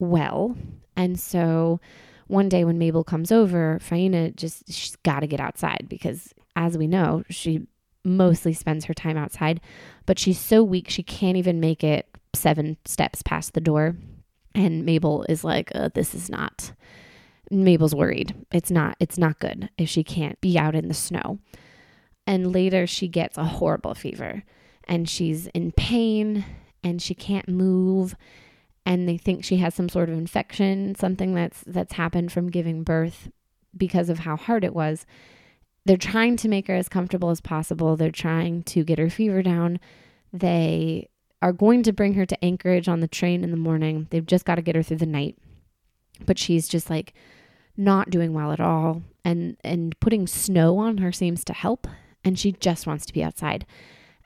well. 0.00 0.56
And 0.96 1.18
so 1.18 1.80
one 2.26 2.48
day 2.48 2.64
when 2.64 2.76
Mabel 2.76 3.04
comes 3.04 3.30
over, 3.30 3.78
Faina 3.80 4.34
just, 4.34 4.64
she's 4.72 4.96
got 4.96 5.20
to 5.20 5.28
get 5.28 5.38
outside 5.38 5.86
because, 5.88 6.34
as 6.56 6.76
we 6.76 6.88
know, 6.88 7.22
she 7.30 7.68
mostly 8.04 8.52
spends 8.52 8.86
her 8.86 8.94
time 8.94 9.16
outside, 9.16 9.60
but 10.04 10.18
she's 10.18 10.38
so 10.38 10.64
weak 10.64 10.90
she 10.90 11.04
can't 11.04 11.36
even 11.36 11.60
make 11.60 11.84
it 11.84 12.08
seven 12.34 12.76
steps 12.84 13.22
past 13.22 13.54
the 13.54 13.60
door. 13.60 13.94
And 14.56 14.84
Mabel 14.84 15.24
is 15.28 15.44
like, 15.44 15.70
uh, 15.72 15.90
this 15.94 16.16
is 16.16 16.28
not. 16.28 16.72
Mabel's 17.48 17.94
worried. 17.94 18.34
It's 18.50 18.72
not. 18.72 18.96
It's 18.98 19.18
not 19.18 19.38
good 19.38 19.70
if 19.78 19.88
she 19.88 20.02
can't 20.02 20.40
be 20.40 20.58
out 20.58 20.74
in 20.74 20.88
the 20.88 20.94
snow. 20.94 21.38
And 22.30 22.52
later 22.52 22.86
she 22.86 23.08
gets 23.08 23.36
a 23.36 23.42
horrible 23.42 23.92
fever 23.92 24.44
and 24.84 25.08
she's 25.08 25.48
in 25.48 25.72
pain 25.72 26.44
and 26.84 27.02
she 27.02 27.12
can't 27.12 27.48
move 27.48 28.14
and 28.86 29.08
they 29.08 29.16
think 29.16 29.42
she 29.42 29.56
has 29.56 29.74
some 29.74 29.88
sort 29.88 30.08
of 30.08 30.16
infection, 30.16 30.94
something 30.94 31.34
that's 31.34 31.64
that's 31.66 31.94
happened 31.94 32.30
from 32.30 32.48
giving 32.48 32.84
birth 32.84 33.32
because 33.76 34.08
of 34.08 34.20
how 34.20 34.36
hard 34.36 34.62
it 34.62 34.76
was. 34.76 35.06
They're 35.86 35.96
trying 35.96 36.36
to 36.36 36.48
make 36.48 36.68
her 36.68 36.76
as 36.76 36.88
comfortable 36.88 37.30
as 37.30 37.40
possible. 37.40 37.96
They're 37.96 38.12
trying 38.12 38.62
to 38.62 38.84
get 38.84 39.00
her 39.00 39.10
fever 39.10 39.42
down. 39.42 39.80
They 40.32 41.08
are 41.42 41.52
going 41.52 41.82
to 41.82 41.92
bring 41.92 42.14
her 42.14 42.26
to 42.26 42.44
Anchorage 42.44 42.86
on 42.86 43.00
the 43.00 43.08
train 43.08 43.42
in 43.42 43.50
the 43.50 43.56
morning. 43.56 44.06
They've 44.10 44.24
just 44.24 44.44
got 44.44 44.54
to 44.54 44.62
get 44.62 44.76
her 44.76 44.84
through 44.84 44.98
the 44.98 45.06
night. 45.06 45.36
But 46.24 46.38
she's 46.38 46.68
just 46.68 46.90
like 46.90 47.12
not 47.76 48.08
doing 48.08 48.34
well 48.34 48.52
at 48.52 48.60
all 48.60 49.02
and 49.24 49.56
and 49.64 49.98
putting 49.98 50.28
snow 50.28 50.78
on 50.78 50.98
her 50.98 51.10
seems 51.10 51.44
to 51.46 51.52
help 51.52 51.88
and 52.24 52.38
she 52.38 52.52
just 52.52 52.86
wants 52.86 53.06
to 53.06 53.12
be 53.12 53.22
outside. 53.22 53.66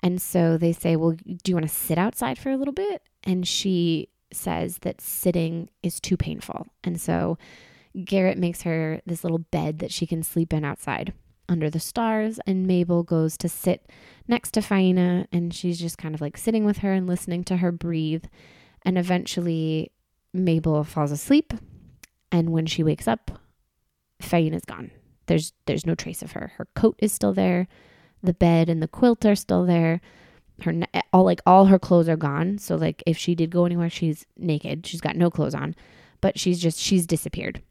And 0.03 0.21
so 0.21 0.59
they 0.59 0.73
say, 0.73 0.97
"Well, 0.97 1.13
do 1.13 1.51
you 1.51 1.55
want 1.55 1.69
to 1.69 1.75
sit 1.75 1.99
outside 1.99 2.39
for 2.39 2.51
a 2.51 2.57
little 2.57 2.75
bit?" 2.75 3.03
And 3.23 3.47
she 3.47 4.09
says 4.33 4.79
that 4.79 5.01
sitting 5.01 5.69
is 5.83 6.01
too 6.01 6.17
painful. 6.17 6.67
And 6.83 7.01
so 7.01 7.39
Garrett 8.05 8.39
makes 8.39 8.63
her 8.63 9.01
this 9.07 9.25
little 9.25 9.39
bed 9.39 9.79
that 9.79 9.93
she 9.93 10.07
can 10.07 10.23
sleep 10.23 10.53
in 10.53 10.65
outside 10.65 11.13
under 11.49 11.71
the 11.71 11.81
stars. 11.81 12.41
And 12.47 12.67
Mabel 12.67 13.03
goes 13.03 13.37
to 13.39 13.49
sit 13.49 13.91
next 14.27 14.53
to 14.53 14.61
Faina 14.61 15.27
and 15.31 15.55
she's 15.55 15.79
just 15.79 15.99
kind 15.99 16.15
of 16.15 16.21
like 16.21 16.37
sitting 16.37 16.65
with 16.65 16.79
her 16.79 16.93
and 16.93 17.07
listening 17.07 17.45
to 17.45 17.59
her 17.59 17.73
breathe. 17.73 18.25
And 18.83 18.99
eventually, 18.99 19.93
Mabel 20.33 20.85
falls 20.85 21.13
asleep. 21.13 21.53
And 22.33 22.51
when 22.51 22.67
she 22.67 22.83
wakes 22.83 23.07
up, 23.07 23.31
Faina's 24.21 24.65
gone. 24.65 24.91
There's 25.27 25.53
there's 25.67 25.87
no 25.87 25.95
trace 25.95 26.23
of 26.23 26.33
her. 26.33 26.53
Her 26.57 26.69
coat 26.75 26.97
is 26.99 27.13
still 27.13 27.33
there. 27.33 27.67
The 28.23 28.35
bed 28.35 28.69
and 28.69 28.83
the 28.83 28.89
quilt 28.89 29.25
are 29.25 29.35
still 29.35 29.65
there 29.65 30.01
her 30.63 30.75
all 31.13 31.25
like 31.25 31.41
all 31.47 31.67
her 31.67 31.79
clothes 31.79 32.09
are 32.09 32.17
gone. 32.17 32.59
So 32.59 32.77
like 32.77 33.03
if 33.07 33.17
she 33.17 33.35
did 33.35 33.51
go 33.51 33.65
anywhere, 33.65 33.91
she's 33.91 34.27
naked. 34.37 34.87
She's 34.87 35.01
got 35.01 35.17
no 35.17 35.31
clothes 35.31 35.55
on, 35.55 35.75
but 36.21 36.39
she's 36.39 36.61
just 36.61 36.79
she's 36.79 37.07
disappeared. 37.07 37.63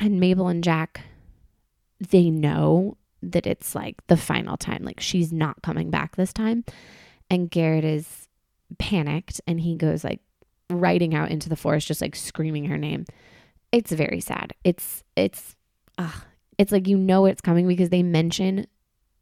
And 0.00 0.18
Mabel 0.18 0.48
and 0.48 0.64
Jack, 0.64 1.02
they 2.00 2.30
know 2.30 2.96
that 3.22 3.46
it's 3.46 3.74
like 3.74 4.04
the 4.08 4.16
final 4.16 4.56
time. 4.56 4.82
Like 4.82 5.00
she's 5.00 5.32
not 5.32 5.62
coming 5.62 5.90
back 5.90 6.16
this 6.16 6.32
time. 6.32 6.64
And 7.30 7.50
Garrett 7.50 7.84
is 7.84 8.28
panicked 8.78 9.40
and 9.46 9.60
he 9.60 9.76
goes 9.76 10.02
like 10.04 10.20
riding 10.68 11.14
out 11.14 11.30
into 11.30 11.48
the 11.48 11.56
forest, 11.56 11.86
just 11.86 12.00
like 12.00 12.16
screaming 12.16 12.64
her 12.66 12.78
name. 12.78 13.06
It's 13.70 13.92
very 13.92 14.20
sad. 14.20 14.52
It's 14.64 15.04
it's 15.16 15.54
uh, 15.96 16.10
it's 16.58 16.72
like 16.72 16.88
you 16.88 16.96
know 16.96 17.26
it's 17.26 17.40
coming 17.40 17.66
because 17.66 17.90
they 17.90 18.02
mention 18.02 18.66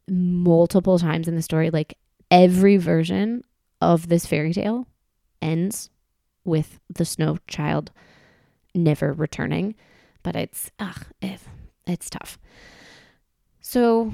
multiple 0.09 0.99
times 0.99 1.27
in 1.27 1.35
the 1.35 1.41
story 1.41 1.69
like 1.69 1.97
every 2.29 2.77
version 2.77 3.43
of 3.81 4.09
this 4.09 4.25
fairy 4.25 4.53
tale 4.53 4.87
ends 5.41 5.89
with 6.45 6.79
the 6.89 7.05
snow 7.05 7.37
child 7.47 7.91
never 8.75 9.13
returning. 9.13 9.75
But 10.23 10.35
it's 10.35 10.71
ugh, 10.79 11.05
it's 11.21 12.09
tough. 12.09 12.37
So 13.61 14.13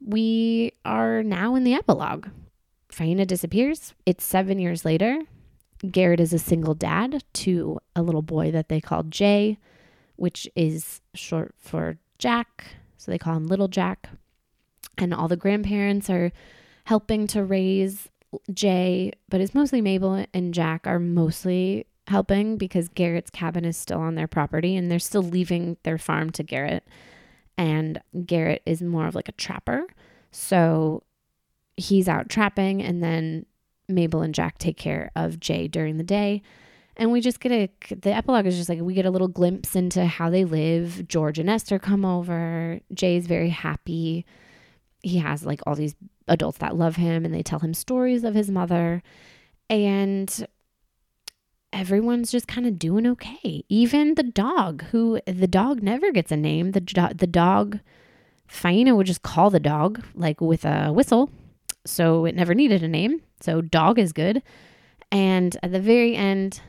we 0.00 0.72
are 0.84 1.22
now 1.22 1.54
in 1.54 1.64
the 1.64 1.74
epilogue. 1.74 2.28
Faina 2.88 3.26
disappears. 3.26 3.94
It's 4.06 4.24
seven 4.24 4.58
years 4.58 4.84
later. 4.84 5.20
Garrett 5.90 6.20
is 6.20 6.32
a 6.32 6.38
single 6.38 6.74
dad 6.74 7.22
to 7.32 7.78
a 7.94 8.02
little 8.02 8.22
boy 8.22 8.50
that 8.50 8.68
they 8.68 8.80
call 8.80 9.04
Jay 9.04 9.58
which 10.18 10.48
is 10.56 11.00
short 11.14 11.54
for 11.56 11.96
Jack 12.18 12.64
so 12.96 13.10
they 13.10 13.18
call 13.18 13.36
him 13.36 13.46
little 13.46 13.68
Jack 13.68 14.10
and 14.98 15.14
all 15.14 15.28
the 15.28 15.36
grandparents 15.36 16.10
are 16.10 16.32
helping 16.84 17.26
to 17.28 17.44
raise 17.44 18.08
Jay, 18.52 19.12
but 19.28 19.40
it's 19.40 19.54
mostly 19.54 19.80
Mabel 19.80 20.26
and 20.34 20.52
Jack 20.52 20.86
are 20.86 20.98
mostly 20.98 21.86
helping 22.08 22.56
because 22.56 22.88
Garrett's 22.88 23.30
cabin 23.30 23.64
is 23.64 23.76
still 23.76 24.00
on 24.00 24.16
their 24.16 24.26
property 24.26 24.76
and 24.76 24.90
they're 24.90 24.98
still 24.98 25.22
leaving 25.22 25.76
their 25.84 25.98
farm 25.98 26.30
to 26.30 26.42
Garrett. 26.42 26.86
And 27.56 28.00
Garrett 28.26 28.62
is 28.66 28.82
more 28.82 29.06
of 29.06 29.14
like 29.14 29.28
a 29.28 29.32
trapper. 29.32 29.86
So 30.32 31.04
he's 31.76 32.08
out 32.08 32.28
trapping 32.28 32.82
and 32.82 33.02
then 33.02 33.46
Mabel 33.88 34.22
and 34.22 34.34
Jack 34.34 34.58
take 34.58 34.76
care 34.76 35.10
of 35.14 35.40
Jay 35.40 35.68
during 35.68 35.96
the 35.96 36.04
day. 36.04 36.42
And 36.98 37.12
we 37.12 37.20
just 37.20 37.38
get 37.38 37.52
a, 37.52 37.70
the 37.94 38.12
epilogue 38.12 38.46
is 38.46 38.56
just 38.56 38.68
like 38.68 38.80
we 38.80 38.94
get 38.94 39.06
a 39.06 39.10
little 39.10 39.28
glimpse 39.28 39.76
into 39.76 40.04
how 40.04 40.30
they 40.30 40.44
live. 40.44 41.06
George 41.06 41.38
and 41.38 41.48
Esther 41.48 41.78
come 41.78 42.04
over. 42.04 42.80
Jay's 42.92 43.26
very 43.26 43.50
happy. 43.50 44.26
He 45.02 45.18
has 45.18 45.46
like 45.46 45.60
all 45.64 45.76
these 45.76 45.94
adults 46.26 46.58
that 46.58 46.76
love 46.76 46.96
him 46.96 47.24
and 47.24 47.32
they 47.32 47.42
tell 47.42 47.60
him 47.60 47.72
stories 47.72 48.24
of 48.24 48.34
his 48.34 48.50
mother. 48.50 49.02
And 49.70 50.46
everyone's 51.72 52.32
just 52.32 52.48
kind 52.48 52.66
of 52.66 52.80
doing 52.80 53.06
okay. 53.06 53.64
Even 53.68 54.16
the 54.16 54.24
dog, 54.24 54.82
who 54.90 55.20
the 55.24 55.46
dog 55.46 55.82
never 55.82 56.10
gets 56.10 56.32
a 56.32 56.36
name. 56.36 56.72
The, 56.72 57.14
the 57.14 57.28
dog, 57.28 57.78
Faina 58.50 58.96
would 58.96 59.06
just 59.06 59.22
call 59.22 59.50
the 59.50 59.60
dog 59.60 60.02
like 60.14 60.40
with 60.40 60.64
a 60.64 60.92
whistle. 60.92 61.30
So 61.86 62.24
it 62.24 62.34
never 62.34 62.54
needed 62.54 62.82
a 62.82 62.88
name. 62.88 63.22
So 63.40 63.60
dog 63.60 64.00
is 64.00 64.12
good. 64.12 64.42
And 65.12 65.56
at 65.62 65.70
the 65.70 65.80
very 65.80 66.16
end 66.16 66.60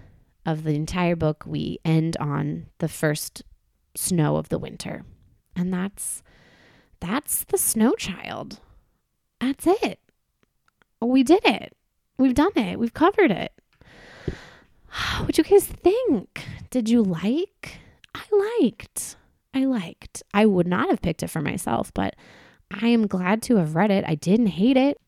of 0.51 0.63
the 0.63 0.73
entire 0.73 1.15
book, 1.15 1.43
we 1.45 1.79
end 1.85 2.17
on 2.17 2.67
the 2.79 2.87
first 2.87 3.43
snow 3.95 4.37
of 4.37 4.49
the 4.49 4.59
winter. 4.59 5.05
And 5.55 5.73
that's 5.73 6.23
that's 6.99 7.43
the 7.45 7.57
snow 7.57 7.93
child. 7.93 8.59
That's 9.39 9.65
it. 9.67 9.99
We 11.01 11.23
did 11.23 11.41
it. 11.45 11.75
We've 12.17 12.33
done 12.33 12.51
it. 12.55 12.77
We've 12.79 12.93
covered 12.93 13.31
it. 13.31 13.51
What 15.19 15.35
do 15.35 15.41
you 15.41 15.43
guys 15.43 15.65
think? 15.65 16.45
Did 16.71 16.89
you 16.89 17.03
like? 17.03 17.79
I 18.15 18.23
liked. 18.59 19.17
I 19.53 19.65
liked. 19.65 20.23
I 20.33 20.45
would 20.45 20.67
not 20.67 20.89
have 20.89 21.01
picked 21.01 21.23
it 21.23 21.29
for 21.29 21.41
myself, 21.41 21.93
but 21.93 22.15
I 22.71 22.87
am 22.87 23.07
glad 23.07 23.41
to 23.43 23.57
have 23.57 23.75
read 23.75 23.91
it. 23.91 24.03
I 24.07 24.15
didn't 24.15 24.47
hate 24.47 24.77
it. 24.77 24.99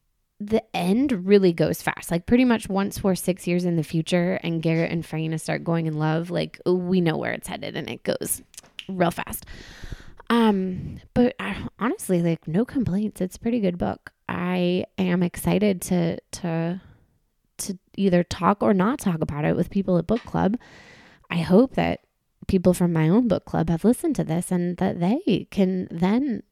The 0.44 0.64
end 0.76 1.28
really 1.28 1.54
goes 1.54 1.82
fast. 1.84 2.10
Like 2.10 2.26
pretty 2.26 2.46
much 2.46 2.68
once 2.68 3.04
we're 3.04 3.16
six 3.16 3.46
years 3.46 3.64
in 3.64 3.76
the 3.76 3.84
future 3.84 4.40
and 4.42 4.62
Garrett 4.62 4.92
and 4.92 5.04
Faina 5.04 5.40
start 5.40 5.64
going 5.64 5.86
in 5.86 6.00
love, 6.00 6.32
like 6.32 6.60
we 6.66 7.00
know 7.00 7.16
where 7.16 7.32
it's 7.32 7.48
headed 7.48 7.76
and 7.76 7.88
it 7.88 8.04
goes 8.04 8.42
real 8.90 9.12
fast. 9.12 9.46
Um, 10.32 11.00
but 11.14 11.36
I, 11.40 11.68
honestly, 11.78 12.22
like 12.22 12.48
no 12.48 12.66
complaints. 12.66 13.22
It's 13.22 13.36
a 13.36 13.40
pretty 13.40 13.60
good 13.60 13.78
book. 13.78 14.12
I 14.28 14.86
am 14.98 15.22
excited 15.22 15.82
to 15.84 16.20
to 16.32 16.82
to 17.58 17.78
either 17.96 18.24
talk 18.24 18.64
or 18.64 18.74
not 18.74 19.00
talk 19.00 19.22
about 19.22 19.46
it 19.46 19.56
with 19.56 19.70
people 19.70 19.98
at 19.98 20.08
book 20.08 20.24
club. 20.24 20.58
I 21.30 21.38
hope 21.38 21.76
that 21.76 22.00
people 22.48 22.74
from 22.74 22.92
my 22.92 23.08
own 23.08 23.28
book 23.28 23.46
club 23.46 23.70
have 23.70 23.84
listened 23.84 24.16
to 24.16 24.24
this 24.24 24.52
and 24.52 24.78
that 24.78 25.00
they 25.00 25.48
can 25.52 25.88
then 25.92 26.44
uh, 26.44 26.51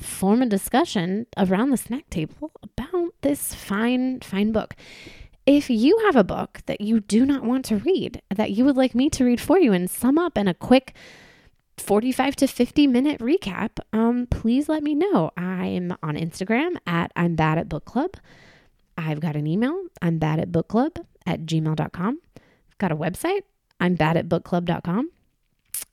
form 0.00 0.42
a 0.42 0.46
discussion 0.46 1.26
around 1.36 1.70
the 1.70 1.76
snack 1.76 2.08
table 2.10 2.52
about 2.62 3.14
this 3.22 3.54
fine 3.54 4.20
fine 4.20 4.52
book. 4.52 4.74
If 5.46 5.70
you 5.70 5.98
have 6.06 6.16
a 6.16 6.24
book 6.24 6.60
that 6.66 6.80
you 6.80 7.00
do 7.00 7.24
not 7.24 7.42
want 7.42 7.64
to 7.66 7.76
read, 7.76 8.22
that 8.30 8.52
you 8.52 8.64
would 8.64 8.76
like 8.76 8.94
me 8.94 9.10
to 9.10 9.24
read 9.24 9.40
for 9.40 9.58
you 9.58 9.72
and 9.72 9.90
sum 9.90 10.18
up 10.18 10.36
in 10.36 10.46
a 10.46 10.54
quick 10.54 10.94
45 11.78 12.36
to 12.36 12.46
50 12.46 12.86
minute 12.86 13.20
recap, 13.20 13.78
um, 13.92 14.26
please 14.26 14.68
let 14.68 14.82
me 14.82 14.94
know. 14.94 15.30
I'm 15.36 15.96
on 16.02 16.14
Instagram 16.14 16.76
at 16.86 17.10
I'm 17.16 17.34
bad 17.34 17.58
at 17.58 17.68
book 17.68 17.84
club. 17.84 18.16
I've 18.98 19.20
got 19.20 19.34
an 19.34 19.46
email, 19.46 19.86
I'm 20.02 20.18
bad 20.18 20.40
at 20.40 20.52
book 20.52 20.68
club 20.68 20.98
at 21.26 21.46
gmail.com. 21.46 22.20
I've 22.36 22.78
got 22.78 22.92
a 22.92 22.96
website, 22.96 23.42
I'm 23.80 23.94
bad 23.94 24.16
at 24.16 24.28
book 24.28 24.44
bookclub.com. 24.44 25.10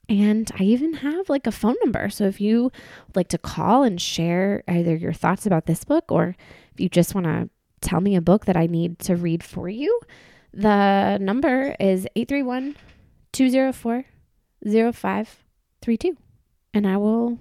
And 0.10 0.50
I 0.58 0.64
even 0.64 0.94
have 0.96 1.30
like 1.30 1.48
a 1.48 1.52
phone 1.52 1.76
number. 1.84 2.10
So 2.10 2.26
if 2.26 2.40
you 2.40 2.72
like 3.14 3.28
to 3.30 3.38
call 3.38 3.84
and 3.84 4.02
share 4.02 4.64
either 4.68 4.96
your 4.96 5.14
thoughts 5.14 5.46
about 5.46 5.66
this 5.66 5.84
book 5.84 6.12
or 6.12 6.36
if 6.74 6.80
you 6.80 6.88
just 6.88 7.14
want 7.14 7.26
to 7.26 7.50
tell 7.82 8.00
me 8.00 8.16
a 8.16 8.22
book 8.22 8.46
that 8.46 8.56
I 8.56 8.68
need 8.68 9.00
to 9.00 9.16
read 9.16 9.44
for 9.44 9.68
you, 9.68 10.00
the 10.54 11.18
number 11.20 11.76
is 11.80 12.08
831 12.16 12.76
204 13.34 14.06
05 14.94 15.44
three 15.82 15.98
and 16.74 16.88
I 16.88 16.98
will 16.98 17.38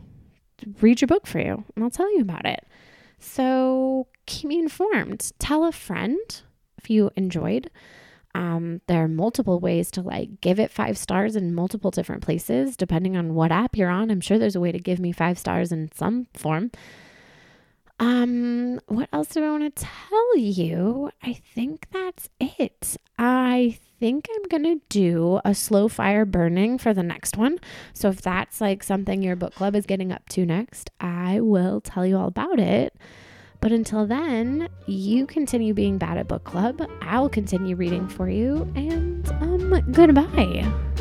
read 0.80 1.00
your 1.00 1.06
book 1.06 1.26
for 1.26 1.40
you 1.40 1.64
and 1.74 1.84
I'll 1.84 1.90
tell 1.90 2.12
you 2.14 2.20
about 2.20 2.46
it. 2.46 2.66
So 3.18 4.08
keep 4.26 4.48
me 4.48 4.58
informed. 4.58 5.32
Tell 5.38 5.64
a 5.64 5.72
friend 5.72 6.18
if 6.78 6.90
you 6.90 7.10
enjoyed. 7.16 7.70
Um, 8.36 8.82
there 8.86 9.02
are 9.02 9.08
multiple 9.08 9.60
ways 9.60 9.90
to 9.92 10.02
like 10.02 10.42
give 10.42 10.60
it 10.60 10.70
five 10.70 10.98
stars 10.98 11.36
in 11.36 11.54
multiple 11.54 11.90
different 11.90 12.22
places, 12.22 12.76
depending 12.76 13.16
on 13.16 13.34
what 13.34 13.50
app 13.50 13.78
you're 13.78 13.88
on. 13.88 14.10
I'm 14.10 14.20
sure 14.20 14.38
there's 14.38 14.54
a 14.54 14.60
way 14.60 14.72
to 14.72 14.78
give 14.78 15.00
me 15.00 15.10
five 15.10 15.38
stars 15.38 15.72
in 15.72 15.90
some 15.94 16.26
form. 16.34 16.70
Um, 17.98 18.78
what 18.88 19.08
else 19.10 19.28
do 19.28 19.42
I 19.42 19.50
want 19.50 19.74
to 19.74 19.86
tell 19.86 20.36
you? 20.36 21.10
I 21.22 21.32
think 21.54 21.86
that's 21.90 22.28
it. 22.38 22.98
I 23.18 23.78
think 23.98 24.28
I'm 24.30 24.62
to 24.64 24.82
do 24.90 25.40
a 25.42 25.54
slow 25.54 25.88
fire 25.88 26.26
burning 26.26 26.76
for 26.76 26.92
the 26.92 27.02
next 27.02 27.38
one. 27.38 27.58
So 27.94 28.10
if 28.10 28.20
that's 28.20 28.60
like 28.60 28.82
something 28.82 29.22
your 29.22 29.36
book 29.36 29.54
club 29.54 29.74
is 29.74 29.86
getting 29.86 30.12
up 30.12 30.28
to 30.30 30.44
next, 30.44 30.90
I 31.00 31.40
will 31.40 31.80
tell 31.80 32.04
you 32.04 32.18
all 32.18 32.28
about 32.28 32.60
it. 32.60 32.94
But 33.66 33.72
until 33.72 34.06
then, 34.06 34.68
you 34.86 35.26
continue 35.26 35.74
being 35.74 35.98
bad 35.98 36.18
at 36.18 36.28
book 36.28 36.44
club. 36.44 36.80
I'll 37.00 37.28
continue 37.28 37.74
reading 37.74 38.06
for 38.06 38.28
you, 38.28 38.62
and 38.76 39.28
um, 39.42 39.90
goodbye. 39.90 40.95